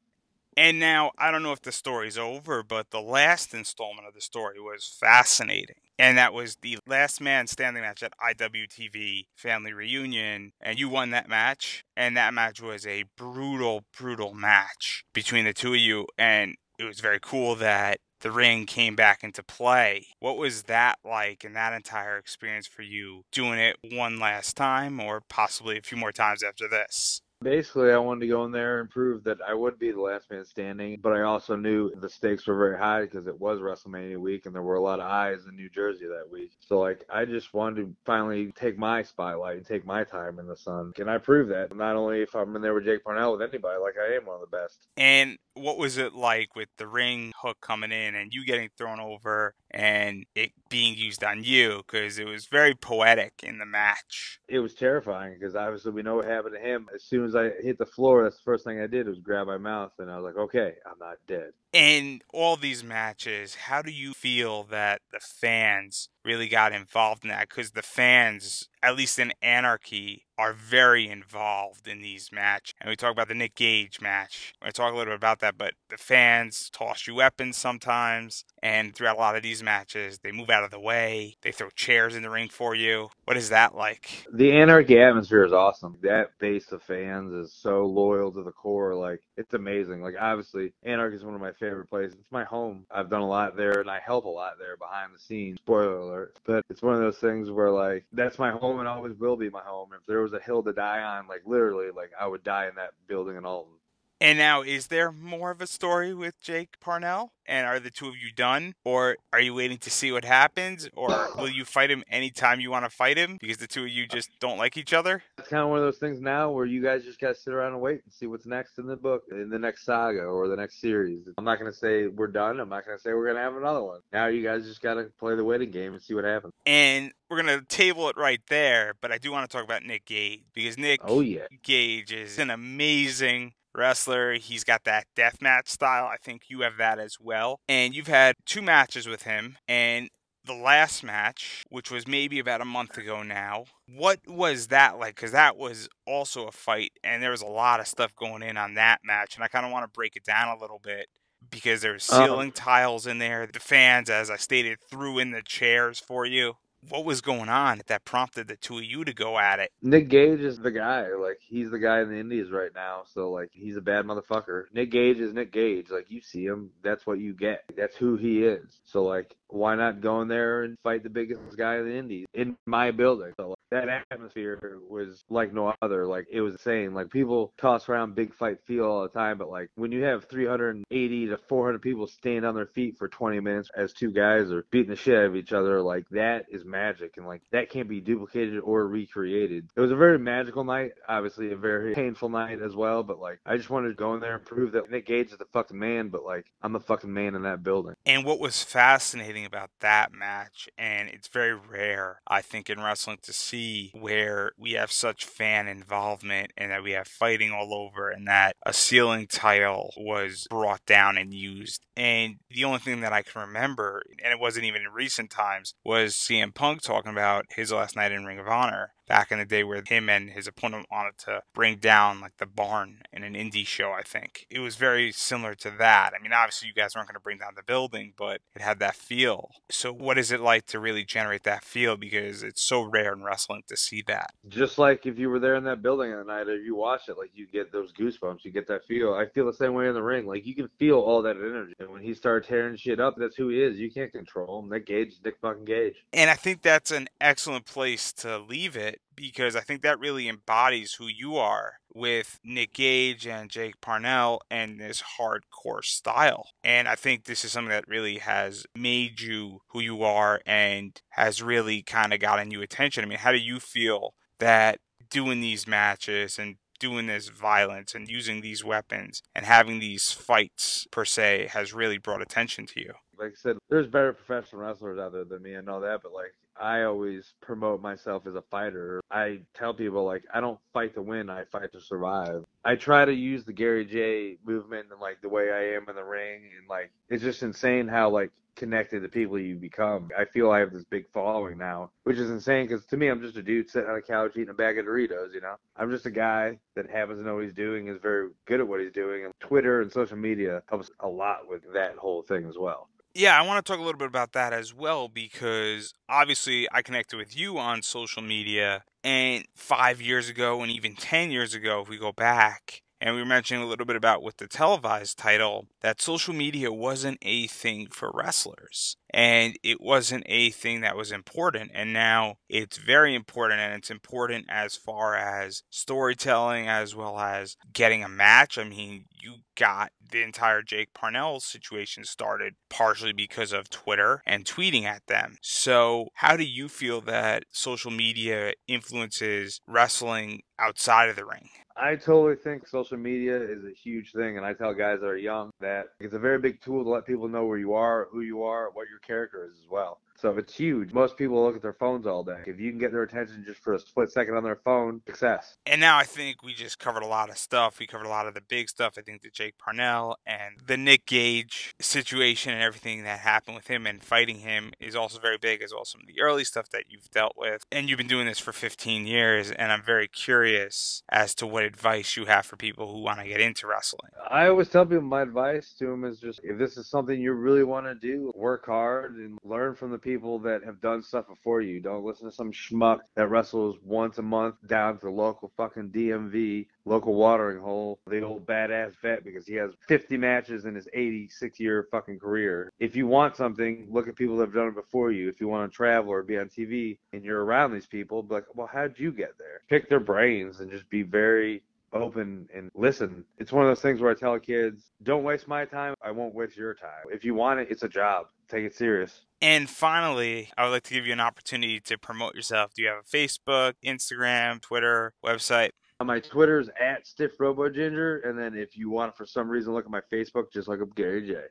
And 0.56 0.78
now, 0.78 1.10
I 1.18 1.30
don't 1.30 1.42
know 1.42 1.52
if 1.52 1.62
the 1.62 1.72
story's 1.72 2.16
over, 2.16 2.62
but 2.62 2.90
the 2.90 3.00
last 3.00 3.52
installment 3.54 4.06
of 4.06 4.14
the 4.14 4.20
story 4.20 4.60
was 4.60 4.86
fascinating. 4.86 5.76
And 5.98 6.18
that 6.18 6.32
was 6.32 6.56
the 6.62 6.78
last 6.86 7.20
man 7.20 7.46
standing 7.46 7.82
match 7.82 8.02
at 8.02 8.12
IWTV 8.18 9.26
Family 9.36 9.72
Reunion. 9.72 10.52
And 10.60 10.78
you 10.78 10.88
won 10.88 11.10
that 11.10 11.28
match. 11.28 11.84
And 11.96 12.16
that 12.16 12.34
match 12.34 12.60
was 12.60 12.86
a 12.86 13.04
brutal, 13.16 13.82
brutal 13.96 14.34
match 14.34 15.04
between 15.12 15.44
the 15.44 15.52
two 15.52 15.74
of 15.74 15.80
you. 15.80 16.06
And 16.18 16.54
it 16.78 16.84
was 16.84 17.00
very 17.00 17.20
cool 17.20 17.54
that 17.56 17.98
the 18.20 18.32
ring 18.32 18.66
came 18.66 18.96
back 18.96 19.22
into 19.22 19.42
play. 19.42 20.06
What 20.18 20.38
was 20.38 20.64
that 20.64 20.98
like 21.04 21.44
and 21.44 21.54
that 21.54 21.74
entire 21.74 22.16
experience 22.16 22.66
for 22.66 22.82
you 22.82 23.22
doing 23.30 23.58
it 23.58 23.76
one 23.82 24.18
last 24.18 24.56
time 24.56 24.98
or 24.98 25.20
possibly 25.28 25.78
a 25.78 25.82
few 25.82 25.98
more 25.98 26.12
times 26.12 26.42
after 26.42 26.68
this? 26.68 27.20
Basically, 27.44 27.92
I 27.92 27.98
wanted 27.98 28.20
to 28.22 28.28
go 28.28 28.46
in 28.46 28.52
there 28.52 28.80
and 28.80 28.88
prove 28.88 29.22
that 29.24 29.36
I 29.46 29.52
would 29.52 29.78
be 29.78 29.92
the 29.92 30.00
last 30.00 30.30
man 30.30 30.46
standing, 30.46 30.98
but 31.02 31.12
I 31.12 31.22
also 31.22 31.56
knew 31.56 31.92
the 31.94 32.08
stakes 32.08 32.46
were 32.46 32.56
very 32.56 32.78
high 32.78 33.02
because 33.02 33.26
it 33.26 33.38
was 33.38 33.60
WrestleMania 33.60 34.16
week 34.16 34.46
and 34.46 34.54
there 34.54 34.62
were 34.62 34.76
a 34.76 34.80
lot 34.80 34.98
of 34.98 35.06
eyes 35.06 35.40
in 35.46 35.54
New 35.54 35.68
Jersey 35.68 36.06
that 36.06 36.24
week. 36.32 36.52
So, 36.60 36.80
like, 36.80 37.04
I 37.12 37.26
just 37.26 37.52
wanted 37.52 37.82
to 37.82 37.94
finally 38.06 38.50
take 38.52 38.78
my 38.78 39.02
spotlight 39.02 39.58
and 39.58 39.66
take 39.66 39.84
my 39.84 40.04
time 40.04 40.38
in 40.38 40.46
the 40.46 40.56
sun. 40.56 40.92
Can 40.94 41.10
I 41.10 41.18
prove 41.18 41.48
that? 41.48 41.76
Not 41.76 41.96
only 41.96 42.22
if 42.22 42.34
I'm 42.34 42.56
in 42.56 42.62
there 42.62 42.72
with 42.72 42.86
Jake 42.86 43.04
Parnell, 43.04 43.32
with 43.32 43.42
anybody, 43.42 43.78
like 43.78 43.96
I 43.98 44.14
am 44.14 44.24
one 44.24 44.36
of 44.36 44.50
the 44.50 44.56
best. 44.56 44.78
And 44.96 45.36
what 45.52 45.76
was 45.76 45.98
it 45.98 46.14
like 46.14 46.56
with 46.56 46.70
the 46.78 46.86
ring 46.86 47.32
hook 47.36 47.58
coming 47.60 47.92
in 47.92 48.14
and 48.14 48.32
you 48.32 48.46
getting 48.46 48.70
thrown 48.78 49.00
over 49.00 49.54
and 49.74 50.24
it 50.34 50.52
being 50.68 50.96
used 50.96 51.24
on 51.24 51.42
you? 51.42 51.82
Because 51.86 52.18
it 52.18 52.26
was 52.26 52.46
very 52.46 52.74
poetic 52.74 53.40
in 53.42 53.58
the 53.58 53.66
match. 53.66 54.38
It 54.48 54.60
was 54.60 54.74
terrifying 54.74 55.36
because 55.38 55.56
obviously 55.56 55.92
we 55.92 56.02
know 56.02 56.14
what 56.14 56.26
happened 56.26 56.54
to 56.54 56.60
him. 56.60 56.86
As 56.94 57.02
soon 57.04 57.24
as 57.24 57.34
I 57.34 57.50
hit 57.60 57.76
the 57.78 57.86
floor, 57.86 58.22
that's 58.22 58.36
the 58.36 58.42
first 58.44 58.64
thing 58.64 58.80
I 58.80 58.86
did 58.86 59.08
was 59.08 59.18
grab 59.18 59.48
my 59.48 59.58
mouth 59.58 59.92
and 59.98 60.10
I 60.10 60.16
was 60.16 60.24
like, 60.24 60.42
okay, 60.44 60.74
I'm 60.86 60.98
not 61.00 61.16
dead. 61.26 61.50
In 61.74 62.22
all 62.32 62.56
these 62.56 62.84
matches, 62.84 63.56
how 63.56 63.82
do 63.82 63.90
you 63.90 64.14
feel 64.14 64.62
that 64.62 65.00
the 65.10 65.18
fans 65.18 66.08
really 66.24 66.46
got 66.46 66.72
involved 66.72 67.24
in 67.24 67.30
that? 67.30 67.48
Because 67.48 67.72
the 67.72 67.82
fans, 67.82 68.68
at 68.80 68.96
least 68.96 69.18
in 69.18 69.32
Anarchy, 69.42 70.24
are 70.38 70.52
very 70.52 71.08
involved 71.08 71.86
in 71.86 72.02
these 72.02 72.30
matches. 72.32 72.74
And 72.80 72.88
we 72.88 72.96
talk 72.96 73.12
about 73.12 73.28
the 73.28 73.34
Nick 73.34 73.54
Gage 73.54 74.00
match. 74.00 74.52
I 74.62 74.70
talk 74.70 74.92
a 74.92 74.96
little 74.96 75.12
bit 75.12 75.16
about 75.16 75.40
that, 75.40 75.56
but 75.56 75.74
the 75.90 75.96
fans 75.96 76.70
toss 76.70 77.06
you 77.06 77.16
weapons 77.16 77.56
sometimes. 77.56 78.44
And 78.62 78.94
throughout 78.94 79.16
a 79.16 79.20
lot 79.20 79.36
of 79.36 79.42
these 79.42 79.62
matches, 79.62 80.18
they 80.18 80.32
move 80.32 80.50
out 80.50 80.64
of 80.64 80.70
the 80.70 80.80
way. 80.80 81.36
They 81.42 81.52
throw 81.52 81.70
chairs 81.70 82.16
in 82.16 82.22
the 82.22 82.30
ring 82.30 82.48
for 82.48 82.74
you. 82.74 83.10
What 83.24 83.36
is 83.36 83.48
that 83.50 83.74
like? 83.74 84.26
The 84.32 84.52
anarchy 84.52 85.00
atmosphere 85.00 85.44
is 85.44 85.52
awesome. 85.52 85.98
That 86.02 86.30
base 86.40 86.72
of 86.72 86.82
fans 86.82 87.32
is 87.32 87.52
so 87.52 87.86
loyal 87.86 88.32
to 88.32 88.42
the 88.42 88.52
core. 88.52 88.94
Like 88.94 89.20
it's 89.36 89.54
amazing. 89.54 90.02
Like 90.02 90.14
obviously, 90.20 90.72
anarchy 90.82 91.16
is 91.16 91.24
one 91.24 91.34
of 91.34 91.40
my 91.40 91.52
favorite 91.52 91.63
places. 91.88 92.18
It's 92.20 92.32
my 92.32 92.44
home. 92.44 92.86
I've 92.90 93.10
done 93.10 93.20
a 93.20 93.28
lot 93.28 93.56
there, 93.56 93.80
and 93.80 93.90
I 93.90 94.00
help 94.04 94.24
a 94.24 94.28
lot 94.28 94.58
there 94.58 94.76
behind 94.76 95.14
the 95.14 95.18
scenes. 95.18 95.58
Spoiler 95.60 95.96
alert. 95.96 96.38
But 96.44 96.64
it's 96.70 96.82
one 96.82 96.94
of 96.94 97.00
those 97.00 97.18
things 97.18 97.50
where 97.50 97.70
like 97.70 98.04
that's 98.12 98.38
my 98.38 98.50
home 98.50 98.80
and 98.80 98.88
always 98.88 99.14
will 99.18 99.36
be 99.36 99.50
my 99.50 99.62
home. 99.62 99.90
If 99.98 100.06
there 100.06 100.22
was 100.22 100.32
a 100.32 100.40
hill 100.40 100.62
to 100.62 100.72
die 100.72 101.02
on, 101.02 101.26
like 101.26 101.42
literally, 101.46 101.90
like 101.94 102.12
I 102.18 102.26
would 102.26 102.44
die 102.44 102.68
in 102.68 102.74
that 102.76 102.92
building 103.06 103.36
in 103.36 103.44
Alton. 103.44 103.72
And 104.20 104.38
now, 104.38 104.62
is 104.62 104.86
there 104.86 105.12
more 105.12 105.50
of 105.50 105.60
a 105.60 105.66
story 105.66 106.14
with 106.14 106.40
Jake 106.40 106.80
Parnell? 106.80 107.32
And 107.46 107.66
are 107.66 107.78
the 107.78 107.90
two 107.90 108.08
of 108.08 108.16
you 108.16 108.32
done? 108.34 108.74
Or 108.84 109.16
are 109.32 109.40
you 109.40 109.52
waiting 109.52 109.76
to 109.78 109.90
see 109.90 110.10
what 110.10 110.24
happens? 110.24 110.88
Or 110.94 111.28
will 111.36 111.50
you 111.50 111.66
fight 111.66 111.90
him 111.90 112.02
anytime 112.10 112.58
you 112.58 112.70
want 112.70 112.86
to 112.86 112.90
fight 112.90 113.18
him 113.18 113.36
because 113.38 113.58
the 113.58 113.66
two 113.66 113.82
of 113.82 113.90
you 113.90 114.06
just 114.06 114.30
don't 114.40 114.56
like 114.56 114.78
each 114.78 114.94
other? 114.94 115.22
It's 115.36 115.48
kind 115.48 115.62
of 115.62 115.68
one 115.68 115.78
of 115.78 115.84
those 115.84 115.98
things 115.98 116.22
now 116.22 116.50
where 116.50 116.64
you 116.64 116.82
guys 116.82 117.04
just 117.04 117.20
gotta 117.20 117.34
sit 117.34 117.52
around 117.52 117.72
and 117.72 117.82
wait 117.82 118.00
and 118.02 118.12
see 118.12 118.26
what's 118.26 118.46
next 118.46 118.78
in 118.78 118.86
the 118.86 118.96
book, 118.96 119.24
in 119.30 119.50
the 119.50 119.58
next 119.58 119.84
saga 119.84 120.22
or 120.22 120.48
the 120.48 120.56
next 120.56 120.80
series. 120.80 121.28
I'm 121.36 121.44
not 121.44 121.58
gonna 121.58 121.72
say 121.72 122.06
we're 122.06 122.28
done. 122.28 122.60
I'm 122.60 122.70
not 122.70 122.86
gonna 122.86 122.98
say 122.98 123.12
we're 123.12 123.26
gonna 123.26 123.44
have 123.44 123.56
another 123.56 123.82
one. 123.82 124.00
Now 124.10 124.28
you 124.28 124.42
guys 124.42 124.64
just 124.64 124.80
gotta 124.80 125.10
play 125.18 125.36
the 125.36 125.44
waiting 125.44 125.70
game 125.70 125.92
and 125.92 126.02
see 126.02 126.14
what 126.14 126.24
happens. 126.24 126.54
And 126.64 127.12
we're 127.28 127.42
going 127.42 127.58
to 127.58 127.64
table 127.66 128.08
it 128.08 128.16
right 128.16 128.40
there. 128.48 128.94
But 129.00 129.10
I 129.12 129.18
do 129.18 129.32
want 129.32 129.48
to 129.48 129.54
talk 129.54 129.64
about 129.64 129.82
Nick 129.82 130.04
Gage 130.06 130.42
because 130.54 130.78
Nick 130.78 131.00
Oh 131.04 131.20
yeah. 131.20 131.46
Gage 131.62 132.12
is 132.12 132.38
an 132.38 132.50
amazing 132.50 133.52
wrestler. 133.74 134.34
He's 134.34 134.64
got 134.64 134.84
that 134.84 135.06
deathmatch 135.16 135.68
style. 135.68 136.06
I 136.06 136.16
think 136.16 136.42
you 136.48 136.60
have 136.60 136.76
that 136.78 136.98
as 136.98 137.18
well. 137.20 137.60
And 137.68 137.94
you've 137.94 138.06
had 138.08 138.36
two 138.46 138.62
matches 138.62 139.06
with 139.06 139.22
him. 139.22 139.56
And 139.68 140.08
the 140.46 140.54
last 140.54 141.02
match, 141.02 141.64
which 141.70 141.90
was 141.90 142.06
maybe 142.06 142.38
about 142.38 142.60
a 142.60 142.64
month 142.66 142.98
ago 142.98 143.22
now, 143.22 143.64
what 143.88 144.20
was 144.26 144.66
that 144.68 144.98
like? 144.98 145.16
Because 145.16 145.32
that 145.32 145.56
was 145.56 145.88
also 146.06 146.46
a 146.46 146.52
fight, 146.52 146.92
and 147.02 147.22
there 147.22 147.30
was 147.30 147.40
a 147.42 147.46
lot 147.46 147.80
of 147.80 147.86
stuff 147.88 148.14
going 148.14 148.42
in 148.42 148.56
on 148.58 148.74
that 148.74 148.98
match. 149.04 149.34
And 149.36 149.44
I 149.44 149.48
kind 149.48 149.64
of 149.64 149.72
want 149.72 149.84
to 149.84 149.94
break 149.94 150.16
it 150.16 150.24
down 150.24 150.54
a 150.54 150.60
little 150.60 150.80
bit 150.82 151.06
because 151.50 151.80
there's 151.80 152.08
Uh-huh. 152.10 152.26
ceiling 152.26 152.52
tiles 152.52 153.06
in 153.06 153.18
there. 153.18 153.46
The 153.46 153.58
fans, 153.60 154.10
as 154.10 154.30
I 154.30 154.36
stated, 154.36 154.78
threw 154.90 155.18
in 155.18 155.30
the 155.30 155.42
chairs 155.42 155.98
for 155.98 156.26
you. 156.26 156.54
What 156.88 157.04
was 157.04 157.20
going 157.20 157.48
on 157.48 157.82
that 157.86 158.04
prompted 158.04 158.48
the 158.48 158.56
two 158.56 158.78
of 158.78 158.84
you 158.84 159.04
to 159.04 159.12
go 159.14 159.38
at 159.38 159.58
it? 159.58 159.72
Nick 159.82 160.08
Gage 160.08 160.40
is 160.40 160.58
the 160.58 160.70
guy. 160.70 161.08
Like 161.14 161.38
he's 161.40 161.70
the 161.70 161.78
guy 161.78 162.00
in 162.00 162.08
the 162.08 162.18
Indies 162.18 162.50
right 162.50 162.70
now. 162.74 163.02
So 163.12 163.30
like 163.30 163.50
he's 163.52 163.76
a 163.76 163.80
bad 163.80 164.04
motherfucker. 164.04 164.64
Nick 164.72 164.90
Gage 164.90 165.18
is 165.18 165.32
Nick 165.32 165.52
Gage. 165.52 165.90
Like 165.90 166.06
you 166.10 166.20
see 166.20 166.44
him, 166.44 166.70
that's 166.82 167.06
what 167.06 167.18
you 167.18 167.32
get. 167.32 167.64
That's 167.76 167.96
who 167.96 168.16
he 168.16 168.44
is. 168.44 168.80
So 168.84 169.04
like 169.04 169.34
why 169.48 169.74
not 169.74 170.00
go 170.00 170.20
in 170.22 170.28
there 170.28 170.64
and 170.64 170.76
fight 170.82 171.02
the 171.02 171.10
biggest 171.10 171.40
guy 171.56 171.76
in 171.76 171.86
the 171.86 171.96
Indies 171.96 172.26
in 172.34 172.56
my 172.66 172.90
building? 172.90 173.32
So 173.36 173.54
that 173.70 174.04
atmosphere 174.10 174.78
was 174.88 175.24
like 175.28 175.52
no 175.52 175.74
other. 175.82 176.06
Like 176.06 176.26
it 176.30 176.40
was 176.40 176.54
insane. 176.54 176.94
Like 176.94 177.10
people 177.10 177.52
toss 177.58 177.88
around 177.88 178.14
big 178.14 178.34
fight 178.34 178.58
feel 178.66 178.84
all 178.84 179.02
the 179.02 179.08
time, 179.08 179.38
but 179.38 179.50
like 179.50 179.68
when 179.74 179.92
you 179.92 180.02
have 180.04 180.26
380 180.28 181.26
to 181.28 181.36
400 181.36 181.82
people 181.82 182.06
staying 182.06 182.44
on 182.44 182.54
their 182.54 182.66
feet 182.66 182.96
for 182.98 183.08
20 183.08 183.40
minutes 183.40 183.70
as 183.76 183.92
two 183.92 184.10
guys 184.10 184.52
are 184.52 184.64
beating 184.70 184.90
the 184.90 184.96
shit 184.96 185.18
out 185.18 185.24
of 185.24 185.36
each 185.36 185.52
other, 185.52 185.80
like 185.80 186.08
that 186.10 186.46
is 186.50 186.64
magic, 186.64 187.16
and 187.16 187.26
like 187.26 187.42
that 187.50 187.70
can't 187.70 187.88
be 187.88 188.00
duplicated 188.00 188.60
or 188.60 188.86
recreated. 188.86 189.68
It 189.76 189.80
was 189.80 189.90
a 189.90 189.96
very 189.96 190.18
magical 190.18 190.64
night, 190.64 190.92
obviously 191.08 191.52
a 191.52 191.56
very 191.56 191.94
painful 191.94 192.28
night 192.28 192.60
as 192.62 192.76
well, 192.76 193.02
but 193.02 193.18
like 193.18 193.40
I 193.44 193.56
just 193.56 193.70
wanted 193.70 193.88
to 193.88 193.94
go 193.94 194.14
in 194.14 194.20
there 194.20 194.36
and 194.36 194.44
prove 194.44 194.72
that 194.72 194.90
Nick 194.90 195.06
Gage 195.06 195.32
is 195.32 195.38
the 195.38 195.46
fucking 195.52 195.78
man, 195.78 196.08
but 196.08 196.24
like 196.24 196.46
I'm 196.62 196.72
the 196.72 196.80
fucking 196.80 197.12
man 197.12 197.34
in 197.34 197.42
that 197.42 197.62
building. 197.62 197.94
And 198.06 198.24
what 198.24 198.38
was 198.38 198.62
fascinating 198.62 199.43
about 199.44 199.70
that 199.80 200.12
match, 200.12 200.68
and 200.78 201.08
it's 201.08 201.28
very 201.28 201.54
rare, 201.54 202.20
I 202.26 202.40
think, 202.40 202.70
in 202.70 202.80
wrestling 202.80 203.18
to 203.22 203.32
see 203.32 203.90
where 203.94 204.52
we 204.58 204.72
have 204.72 204.92
such 204.92 205.24
fan 205.24 205.68
involvement 205.68 206.52
and 206.56 206.70
that 206.70 206.82
we 206.82 206.92
have 206.92 207.08
fighting 207.08 207.52
all 207.52 207.74
over, 207.74 208.10
and 208.10 208.26
that 208.26 208.56
a 208.64 208.72
ceiling 208.72 209.26
title 209.26 209.92
was 209.96 210.46
brought 210.50 210.84
down 210.86 211.18
and 211.18 211.34
used. 211.34 211.84
And 211.96 212.36
the 212.50 212.64
only 212.64 212.78
thing 212.78 213.00
that 213.00 213.12
I 213.12 213.22
can 213.22 213.40
remember, 213.42 214.02
and 214.22 214.32
it 214.32 214.40
wasn't 214.40 214.64
even 214.64 214.82
in 214.82 214.92
recent 214.92 215.30
times, 215.30 215.74
was 215.84 216.14
CM 216.14 216.54
Punk 216.54 216.82
talking 216.82 217.12
about 217.12 217.46
his 217.54 217.72
last 217.72 217.96
night 217.96 218.12
in 218.12 218.24
Ring 218.24 218.38
of 218.38 218.48
Honor 218.48 218.93
back 219.06 219.30
in 219.30 219.38
the 219.38 219.44
day 219.44 219.64
where 219.64 219.82
him 219.86 220.08
and 220.08 220.30
his 220.30 220.46
opponent 220.46 220.86
wanted 220.90 221.18
to 221.18 221.42
bring 221.54 221.76
down 221.76 222.20
like 222.20 222.36
the 222.38 222.46
barn 222.46 223.02
in 223.12 223.22
an 223.22 223.34
indie 223.34 223.66
show, 223.66 223.92
I 223.92 224.02
think. 224.02 224.46
It 224.50 224.60
was 224.60 224.76
very 224.76 225.12
similar 225.12 225.54
to 225.56 225.70
that. 225.78 226.12
I 226.18 226.22
mean, 226.22 226.32
obviously 226.32 226.68
you 226.68 226.74
guys 226.74 226.94
weren't 226.94 227.08
going 227.08 227.14
to 227.14 227.20
bring 227.20 227.38
down 227.38 227.54
the 227.56 227.62
building, 227.62 228.12
but 228.16 228.40
it 228.54 228.62
had 228.62 228.78
that 228.80 228.96
feel. 228.96 229.50
So 229.70 229.92
what 229.92 230.18
is 230.18 230.32
it 230.32 230.40
like 230.40 230.66
to 230.66 230.78
really 230.78 231.04
generate 231.04 231.44
that 231.44 231.64
feel 231.64 231.96
because 231.96 232.42
it's 232.42 232.62
so 232.62 232.82
rare 232.82 233.12
in 233.12 233.22
wrestling 233.22 233.62
to 233.68 233.76
see 233.76 234.02
that. 234.06 234.32
Just 234.48 234.78
like 234.78 235.06
if 235.06 235.18
you 235.18 235.28
were 235.28 235.38
there 235.38 235.56
in 235.56 235.64
that 235.64 235.82
building 235.82 236.12
at 236.12 236.26
night 236.26 236.48
or 236.48 236.56
you 236.56 236.76
watch 236.76 237.08
it, 237.08 237.18
like 237.18 237.30
you 237.34 237.46
get 237.46 237.72
those 237.72 237.92
goosebumps, 237.92 238.44
you 238.44 238.50
get 238.50 238.68
that 238.68 238.84
feel. 238.86 239.14
I 239.14 239.26
feel 239.26 239.46
the 239.46 239.52
same 239.52 239.74
way 239.74 239.88
in 239.88 239.94
the 239.94 240.02
ring. 240.02 240.26
Like 240.26 240.46
you 240.46 240.54
can 240.54 240.68
feel 240.78 240.98
all 240.98 241.22
that 241.22 241.36
energy. 241.36 241.74
And 241.78 241.90
when 241.90 242.02
he 242.02 242.14
started 242.14 242.48
tearing 242.48 242.76
shit 242.76 243.00
up, 243.00 243.14
that's 243.16 243.36
who 243.36 243.48
he 243.48 243.62
is. 243.62 243.78
You 243.78 243.90
can't 243.90 244.12
control 244.12 244.60
him. 244.60 244.68
That 244.70 244.86
Gage, 244.86 245.14
Nick 245.24 245.38
fucking 245.40 245.64
Gage. 245.64 245.94
And 246.12 246.30
I 246.30 246.34
think 246.34 246.62
that's 246.62 246.90
an 246.90 247.08
excellent 247.20 247.66
place 247.66 248.12
to 248.14 248.38
leave 248.38 248.76
it 248.76 248.93
because 249.14 249.56
I 249.56 249.60
think 249.60 249.82
that 249.82 249.98
really 249.98 250.28
embodies 250.28 250.94
who 250.94 251.06
you 251.06 251.36
are 251.36 251.74
with 251.94 252.38
Nick 252.44 252.74
Gage 252.74 253.26
and 253.26 253.50
Jake 253.50 253.80
Parnell 253.80 254.40
and 254.50 254.80
this 254.80 255.02
hardcore 255.18 255.84
style. 255.84 256.50
And 256.62 256.88
I 256.88 256.94
think 256.94 257.24
this 257.24 257.44
is 257.44 257.52
something 257.52 257.70
that 257.70 257.88
really 257.88 258.18
has 258.18 258.66
made 258.76 259.20
you 259.20 259.60
who 259.68 259.80
you 259.80 260.02
are 260.02 260.40
and 260.46 261.00
has 261.10 261.42
really 261.42 261.82
kind 261.82 262.12
of 262.12 262.20
gotten 262.20 262.50
you 262.50 262.62
attention. 262.62 263.04
I 263.04 263.06
mean, 263.06 263.18
how 263.18 263.32
do 263.32 263.38
you 263.38 263.60
feel 263.60 264.14
that 264.38 264.80
doing 265.10 265.40
these 265.40 265.66
matches 265.66 266.38
and 266.38 266.56
doing 266.80 267.06
this 267.06 267.28
violence 267.28 267.94
and 267.94 268.08
using 268.08 268.40
these 268.40 268.64
weapons 268.64 269.22
and 269.34 269.46
having 269.46 269.78
these 269.78 270.12
fights 270.12 270.86
per 270.90 271.04
se 271.04 271.48
has 271.52 271.72
really 271.72 271.98
brought 271.98 272.20
attention 272.22 272.66
to 272.66 272.80
you? 272.80 272.92
Like 273.16 273.30
I 273.30 273.36
said, 273.36 273.56
there's 273.70 273.86
better 273.86 274.12
professional 274.12 274.62
wrestlers 274.62 274.98
out 274.98 275.12
there 275.12 275.24
than 275.24 275.42
me. 275.42 275.56
I 275.56 275.60
know 275.60 275.80
that, 275.80 276.00
but 276.02 276.12
like 276.12 276.34
I 276.60 276.82
always 276.82 277.34
promote 277.40 277.80
myself 277.80 278.26
as 278.26 278.34
a 278.34 278.42
fighter. 278.42 279.00
I 279.10 279.40
tell 279.54 279.74
people 279.74 280.04
like 280.04 280.24
I 280.32 280.40
don't 280.40 280.58
fight 280.72 280.94
to 280.94 281.02
win, 281.02 281.30
I 281.30 281.44
fight 281.44 281.72
to 281.72 281.80
survive. 281.80 282.44
I 282.64 282.76
try 282.76 283.04
to 283.04 283.12
use 283.12 283.44
the 283.44 283.52
Gary 283.52 283.84
Jay 283.84 284.38
movement 284.44 284.88
and 284.90 285.00
like 285.00 285.20
the 285.20 285.28
way 285.28 285.50
I 285.50 285.76
am 285.76 285.88
in 285.88 285.96
the 285.96 286.04
ring 286.04 286.42
and 286.58 286.68
like 286.68 286.90
it's 287.08 287.22
just 287.22 287.42
insane 287.42 287.88
how 287.88 288.10
like 288.10 288.30
connected 288.56 289.00
to 289.00 289.08
people 289.08 289.38
you 289.38 289.56
become. 289.56 290.08
I 290.16 290.24
feel 290.24 290.50
I 290.50 290.60
have 290.60 290.72
this 290.72 290.84
big 290.84 291.06
following 291.12 291.58
now, 291.58 291.90
which 292.04 292.18
is 292.18 292.30
insane 292.30 292.66
because 292.66 292.86
to 292.86 292.96
me 292.96 293.08
I'm 293.08 293.20
just 293.20 293.36
a 293.36 293.42
dude 293.42 293.70
sitting 293.70 293.90
on 293.90 293.96
a 293.96 294.02
couch 294.02 294.32
eating 294.36 294.50
a 294.50 294.54
bag 294.54 294.78
of 294.78 294.86
Doritos, 294.86 295.34
you 295.34 295.40
know. 295.40 295.56
I'm 295.76 295.90
just 295.90 296.06
a 296.06 296.10
guy 296.10 296.58
that 296.76 296.88
happens 296.88 297.18
to 297.18 297.24
know 297.24 297.34
what 297.34 297.44
he's 297.44 297.54
doing, 297.54 297.88
is 297.88 297.98
very 298.00 298.30
good 298.46 298.60
at 298.60 298.68
what 298.68 298.80
he's 298.80 298.92
doing, 298.92 299.24
and 299.24 299.34
Twitter 299.40 299.80
and 299.80 299.92
social 299.92 300.16
media 300.16 300.62
helps 300.68 300.90
a 301.00 301.08
lot 301.08 301.48
with 301.48 301.62
that 301.72 301.96
whole 301.96 302.22
thing 302.22 302.46
as 302.46 302.56
well. 302.58 302.88
Yeah, 303.14 303.38
I 303.38 303.46
want 303.46 303.64
to 303.64 303.72
talk 303.72 303.78
a 303.78 303.82
little 303.84 303.98
bit 303.98 304.08
about 304.08 304.32
that 304.32 304.52
as 304.52 304.74
well 304.74 305.06
because 305.08 305.94
obviously 306.08 306.66
I 306.72 306.82
connected 306.82 307.16
with 307.16 307.36
you 307.36 307.58
on 307.58 307.82
social 307.82 308.22
media. 308.22 308.82
And 309.04 309.44
five 309.54 310.00
years 310.02 310.28
ago, 310.28 310.62
and 310.62 310.72
even 310.72 310.96
10 310.96 311.30
years 311.30 311.54
ago, 311.54 311.80
if 311.82 311.88
we 311.88 311.96
go 311.96 312.10
back, 312.10 312.82
and 313.00 313.14
we 313.14 313.20
were 313.20 313.26
mentioning 313.26 313.62
a 313.62 313.66
little 313.66 313.86
bit 313.86 313.96
about 313.96 314.22
with 314.22 314.38
the 314.38 314.48
televised 314.48 315.18
title 315.18 315.66
that 315.80 316.00
social 316.00 316.34
media 316.34 316.72
wasn't 316.72 317.18
a 317.22 317.46
thing 317.46 317.86
for 317.88 318.10
wrestlers 318.12 318.96
and 319.14 319.56
it 319.62 319.80
wasn't 319.80 320.24
a 320.26 320.50
thing 320.50 320.80
that 320.80 320.96
was 320.96 321.12
important 321.12 321.70
and 321.72 321.92
now 321.92 322.34
it's 322.48 322.78
very 322.78 323.14
important 323.14 323.60
and 323.60 323.74
it's 323.74 323.90
important 323.90 324.44
as 324.48 324.74
far 324.74 325.14
as 325.14 325.62
storytelling 325.70 326.66
as 326.66 326.96
well 326.96 327.18
as 327.20 327.56
getting 327.72 328.02
a 328.02 328.08
match 328.08 328.58
i 328.58 328.64
mean 328.64 329.04
you 329.22 329.36
got 329.56 329.92
the 330.10 330.22
entire 330.22 330.62
Jake 330.62 330.92
Parnell 330.92 331.40
situation 331.40 332.04
started 332.04 332.54
partially 332.68 333.12
because 333.12 333.52
of 333.52 333.70
Twitter 333.70 334.22
and 334.26 334.44
tweeting 334.44 334.84
at 334.84 335.06
them. 335.06 335.36
So, 335.42 336.08
how 336.14 336.36
do 336.36 336.44
you 336.44 336.68
feel 336.68 337.00
that 337.02 337.44
social 337.50 337.90
media 337.90 338.52
influences 338.68 339.60
wrestling 339.66 340.42
outside 340.58 341.08
of 341.08 341.16
the 341.16 341.24
ring? 341.24 341.48
I 341.76 341.96
totally 341.96 342.36
think 342.36 342.68
social 342.68 342.96
media 342.96 343.36
is 343.36 343.64
a 343.64 343.72
huge 343.74 344.12
thing, 344.12 344.36
and 344.36 344.46
I 344.46 344.52
tell 344.52 344.72
guys 344.74 345.00
that 345.00 345.06
are 345.06 345.16
young 345.16 345.50
that 345.60 345.86
it's 345.98 346.14
a 346.14 346.20
very 346.20 346.38
big 346.38 346.60
tool 346.60 346.84
to 346.84 346.88
let 346.88 347.04
people 347.04 347.26
know 347.26 347.46
where 347.46 347.58
you 347.58 347.72
are, 347.74 348.06
who 348.12 348.20
you 348.20 348.44
are, 348.44 348.70
what 348.72 348.86
your 348.88 349.00
character 349.06 349.44
is 349.44 349.52
as 349.64 349.70
well. 349.70 349.98
So 350.24 350.30
it's 350.38 350.56
huge. 350.56 350.94
Most 350.94 351.18
people 351.18 351.44
look 351.44 351.54
at 351.54 351.60
their 351.60 351.74
phones 351.74 352.06
all 352.06 352.24
day. 352.24 352.40
If 352.46 352.58
you 352.58 352.70
can 352.70 352.78
get 352.78 352.92
their 352.92 353.02
attention 353.02 353.44
just 353.46 353.60
for 353.60 353.74
a 353.74 353.78
split 353.78 354.10
second 354.10 354.34
on 354.36 354.42
their 354.42 354.56
phone, 354.56 355.02
success. 355.06 355.58
And 355.66 355.82
now 355.82 355.98
I 355.98 356.04
think 356.04 356.42
we 356.42 356.54
just 356.54 356.78
covered 356.78 357.02
a 357.02 357.06
lot 357.06 357.28
of 357.28 357.36
stuff. 357.36 357.78
We 357.78 357.86
covered 357.86 358.06
a 358.06 358.08
lot 358.08 358.26
of 358.26 358.32
the 358.32 358.40
big 358.40 358.70
stuff. 358.70 358.94
I 358.96 359.02
think 359.02 359.20
the 359.20 359.28
Jake 359.28 359.58
Parnell 359.58 360.16
and 360.24 360.54
the 360.66 360.78
Nick 360.78 361.04
Gage 361.04 361.74
situation 361.78 362.54
and 362.54 362.62
everything 362.62 363.02
that 363.02 363.18
happened 363.18 363.54
with 363.54 363.66
him 363.66 363.86
and 363.86 364.02
fighting 364.02 364.38
him 364.38 364.72
is 364.80 364.96
also 364.96 365.18
very 365.18 365.36
big, 365.36 365.60
as 365.60 365.74
well 365.74 365.82
as 365.82 365.90
some 365.90 366.00
of 366.00 366.06
the 366.06 366.22
early 366.22 366.44
stuff 366.44 366.70
that 366.70 366.84
you've 366.88 367.10
dealt 367.10 367.34
with. 367.36 367.62
And 367.70 367.90
you've 367.90 367.98
been 367.98 368.06
doing 368.06 368.24
this 368.24 368.38
for 368.38 368.54
15 368.54 369.06
years, 369.06 369.50
and 369.50 369.72
I'm 369.72 369.82
very 369.82 370.08
curious 370.08 371.02
as 371.10 371.34
to 371.34 371.46
what 371.46 371.64
advice 371.64 372.16
you 372.16 372.24
have 372.24 372.46
for 372.46 372.56
people 372.56 372.90
who 372.90 373.02
want 373.02 373.18
to 373.18 373.28
get 373.28 373.42
into 373.42 373.66
wrestling. 373.66 374.12
I 374.30 374.46
always 374.46 374.70
tell 374.70 374.86
people 374.86 375.02
my 375.02 375.20
advice 375.20 375.74
to 375.80 375.84
them 375.84 376.04
is 376.04 376.18
just 376.18 376.40
if 376.42 376.56
this 376.56 376.78
is 376.78 376.88
something 376.88 377.20
you 377.20 377.34
really 377.34 377.62
want 377.62 377.84
to 377.84 377.94
do, 377.94 378.32
work 378.34 378.64
hard 378.64 379.16
and 379.16 379.38
learn 379.44 379.74
from 379.74 379.90
the 379.90 379.98
people 379.98 380.13
that 380.40 380.64
have 380.64 380.80
done 380.80 381.02
stuff 381.02 381.26
before 381.28 381.60
you. 381.60 381.80
Don't 381.80 382.04
listen 382.04 382.28
to 382.28 382.34
some 382.34 382.52
schmuck 382.52 383.00
that 383.16 383.28
wrestles 383.28 383.76
once 383.82 384.18
a 384.18 384.22
month 384.22 384.56
down 384.66 384.98
to 384.98 385.06
the 385.06 385.10
local 385.10 385.52
fucking 385.56 385.90
DMV, 385.90 386.66
local 386.84 387.14
watering 387.14 387.60
hole, 387.60 387.98
the 388.06 388.22
old 388.22 388.46
badass 388.46 388.92
vet 389.02 389.24
because 389.24 389.46
he 389.46 389.54
has 389.54 389.72
50 389.88 390.16
matches 390.16 390.64
in 390.64 390.74
his 390.74 390.88
86 390.92 391.60
year 391.60 391.88
fucking 391.90 392.18
career. 392.18 392.72
If 392.78 392.96
you 392.96 393.06
want 393.06 393.36
something, 393.36 393.86
look 393.90 394.08
at 394.08 394.16
people 394.16 394.36
that 394.38 394.46
have 394.46 394.54
done 394.54 394.68
it 394.68 394.74
before 394.74 395.10
you. 395.10 395.28
If 395.28 395.40
you 395.40 395.48
want 395.48 395.70
to 395.70 395.76
travel 395.76 396.12
or 396.12 396.22
be 396.22 396.38
on 396.38 396.48
TV 396.48 396.98
and 397.12 397.24
you're 397.24 397.44
around 397.44 397.72
these 397.72 397.86
people, 397.86 398.22
be 398.22 398.34
like, 398.34 398.44
well, 398.54 398.70
how'd 398.72 398.98
you 398.98 399.12
get 399.12 399.36
there? 399.38 399.60
Pick 399.68 399.88
their 399.88 400.00
brains 400.00 400.60
and 400.60 400.70
just 400.70 400.88
be 400.90 401.02
very 401.02 401.62
open 401.94 402.48
and 402.54 402.70
listen. 402.74 403.24
It's 403.38 403.52
one 403.52 403.64
of 403.64 403.70
those 403.70 403.80
things 403.80 404.00
where 404.00 404.10
I 404.10 404.14
tell 404.14 404.38
kids, 404.38 404.90
don't 405.02 405.22
waste 405.22 405.48
my 405.48 405.64
time. 405.64 405.94
I 406.02 406.10
won't 406.10 406.34
waste 406.34 406.56
your 406.56 406.74
time. 406.74 407.04
If 407.12 407.24
you 407.24 407.34
want 407.34 407.60
it, 407.60 407.68
it's 407.70 407.82
a 407.82 407.88
job. 407.88 408.26
Take 408.48 408.64
it 408.64 408.74
serious. 408.74 409.22
And 409.40 409.68
finally, 409.68 410.50
I 410.56 410.64
would 410.64 410.70
like 410.70 410.82
to 410.84 410.94
give 410.94 411.06
you 411.06 411.12
an 411.12 411.20
opportunity 411.20 411.80
to 411.80 411.98
promote 411.98 412.34
yourself. 412.34 412.74
Do 412.74 412.82
you 412.82 412.88
have 412.88 412.98
a 412.98 413.16
Facebook, 413.16 413.74
Instagram, 413.84 414.60
Twitter, 414.60 415.14
website? 415.24 415.70
Uh, 416.00 416.04
my 416.04 416.20
Twitter's 416.20 416.68
at 416.80 417.06
Stiff 417.06 417.32
Robo 417.38 417.68
Ginger, 417.68 418.18
and 418.20 418.38
then 418.38 418.54
if 418.54 418.76
you 418.76 418.90
want 418.90 419.16
for 419.16 419.24
some 419.24 419.48
reason 419.48 419.72
look 419.72 419.84
at 419.84 419.90
my 419.90 420.00
Facebook, 420.12 420.52
just 420.52 420.68
look 420.68 420.82
up 420.82 420.94
Gary 420.94 421.26
Jay. 421.26 421.44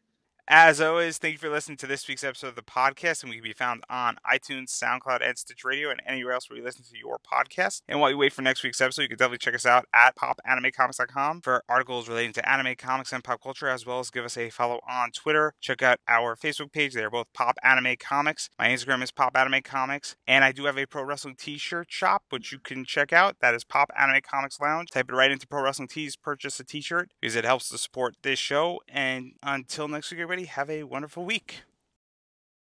As 0.49 0.81
always, 0.81 1.19
thank 1.19 1.31
you 1.31 1.37
for 1.37 1.49
listening 1.49 1.77
to 1.77 1.87
this 1.87 2.05
week's 2.05 2.23
episode 2.23 2.49
of 2.49 2.55
the 2.55 2.63
podcast, 2.63 3.23
and 3.23 3.29
we 3.29 3.37
can 3.37 3.43
be 3.45 3.53
found 3.53 3.81
on 3.89 4.17
iTunes, 4.29 4.71
SoundCloud, 4.71 5.25
and 5.25 5.37
Stitcher 5.37 5.69
Radio, 5.69 5.89
and 5.89 6.01
anywhere 6.05 6.33
else 6.33 6.49
where 6.49 6.57
you 6.59 6.65
listen 6.65 6.83
to 6.83 6.97
your 6.97 7.17
podcast. 7.17 7.81
And 7.87 8.01
while 8.01 8.11
you 8.11 8.17
wait 8.17 8.33
for 8.33 8.41
next 8.41 8.61
week's 8.61 8.81
episode, 8.81 9.03
you 9.03 9.07
can 9.07 9.17
definitely 9.17 9.37
check 9.37 9.55
us 9.55 9.65
out 9.65 9.85
at 9.95 10.17
popanimecomics.com 10.17 11.39
for 11.41 11.63
articles 11.69 12.09
relating 12.09 12.33
to 12.33 12.49
anime, 12.49 12.75
comics, 12.75 13.13
and 13.13 13.23
pop 13.23 13.41
culture, 13.41 13.69
as 13.69 13.85
well 13.85 14.01
as 14.01 14.09
give 14.09 14.25
us 14.25 14.35
a 14.35 14.49
follow 14.49 14.81
on 14.85 15.11
Twitter. 15.11 15.53
Check 15.61 15.81
out 15.81 15.99
our 16.09 16.35
Facebook 16.35 16.73
page; 16.73 16.93
they're 16.93 17.09
both 17.09 17.31
Pop 17.33 17.55
Anime 17.63 17.95
Comics. 17.97 18.49
My 18.59 18.67
Instagram 18.67 19.01
is 19.01 19.11
Pop 19.11 19.37
Anime 19.37 19.61
Comics, 19.63 20.17
and 20.27 20.43
I 20.43 20.51
do 20.51 20.65
have 20.65 20.77
a 20.77 20.85
pro 20.85 21.03
wrestling 21.03 21.35
T-shirt 21.37 21.87
shop, 21.89 22.23
which 22.31 22.51
you 22.51 22.59
can 22.59 22.83
check 22.83 23.13
out. 23.13 23.37
That 23.39 23.53
is 23.55 23.63
Pop 23.63 23.91
Anime 23.97 24.19
Comics 24.21 24.59
Lounge. 24.59 24.89
Type 24.89 25.09
it 25.09 25.15
right 25.15 25.31
into 25.31 25.47
Pro 25.47 25.63
Wrestling 25.63 25.87
Tees, 25.87 26.17
purchase 26.17 26.59
a 26.59 26.65
T-shirt 26.65 27.11
because 27.21 27.37
it 27.37 27.45
helps 27.45 27.69
to 27.69 27.77
support 27.77 28.15
this 28.23 28.39
show. 28.39 28.81
And 28.89 29.35
until 29.41 29.87
next 29.87 30.11
week, 30.11 30.19
everybody 30.33 30.47
have 30.47 30.67
a 30.71 30.81
wonderful 30.81 31.23
week. 31.23 31.61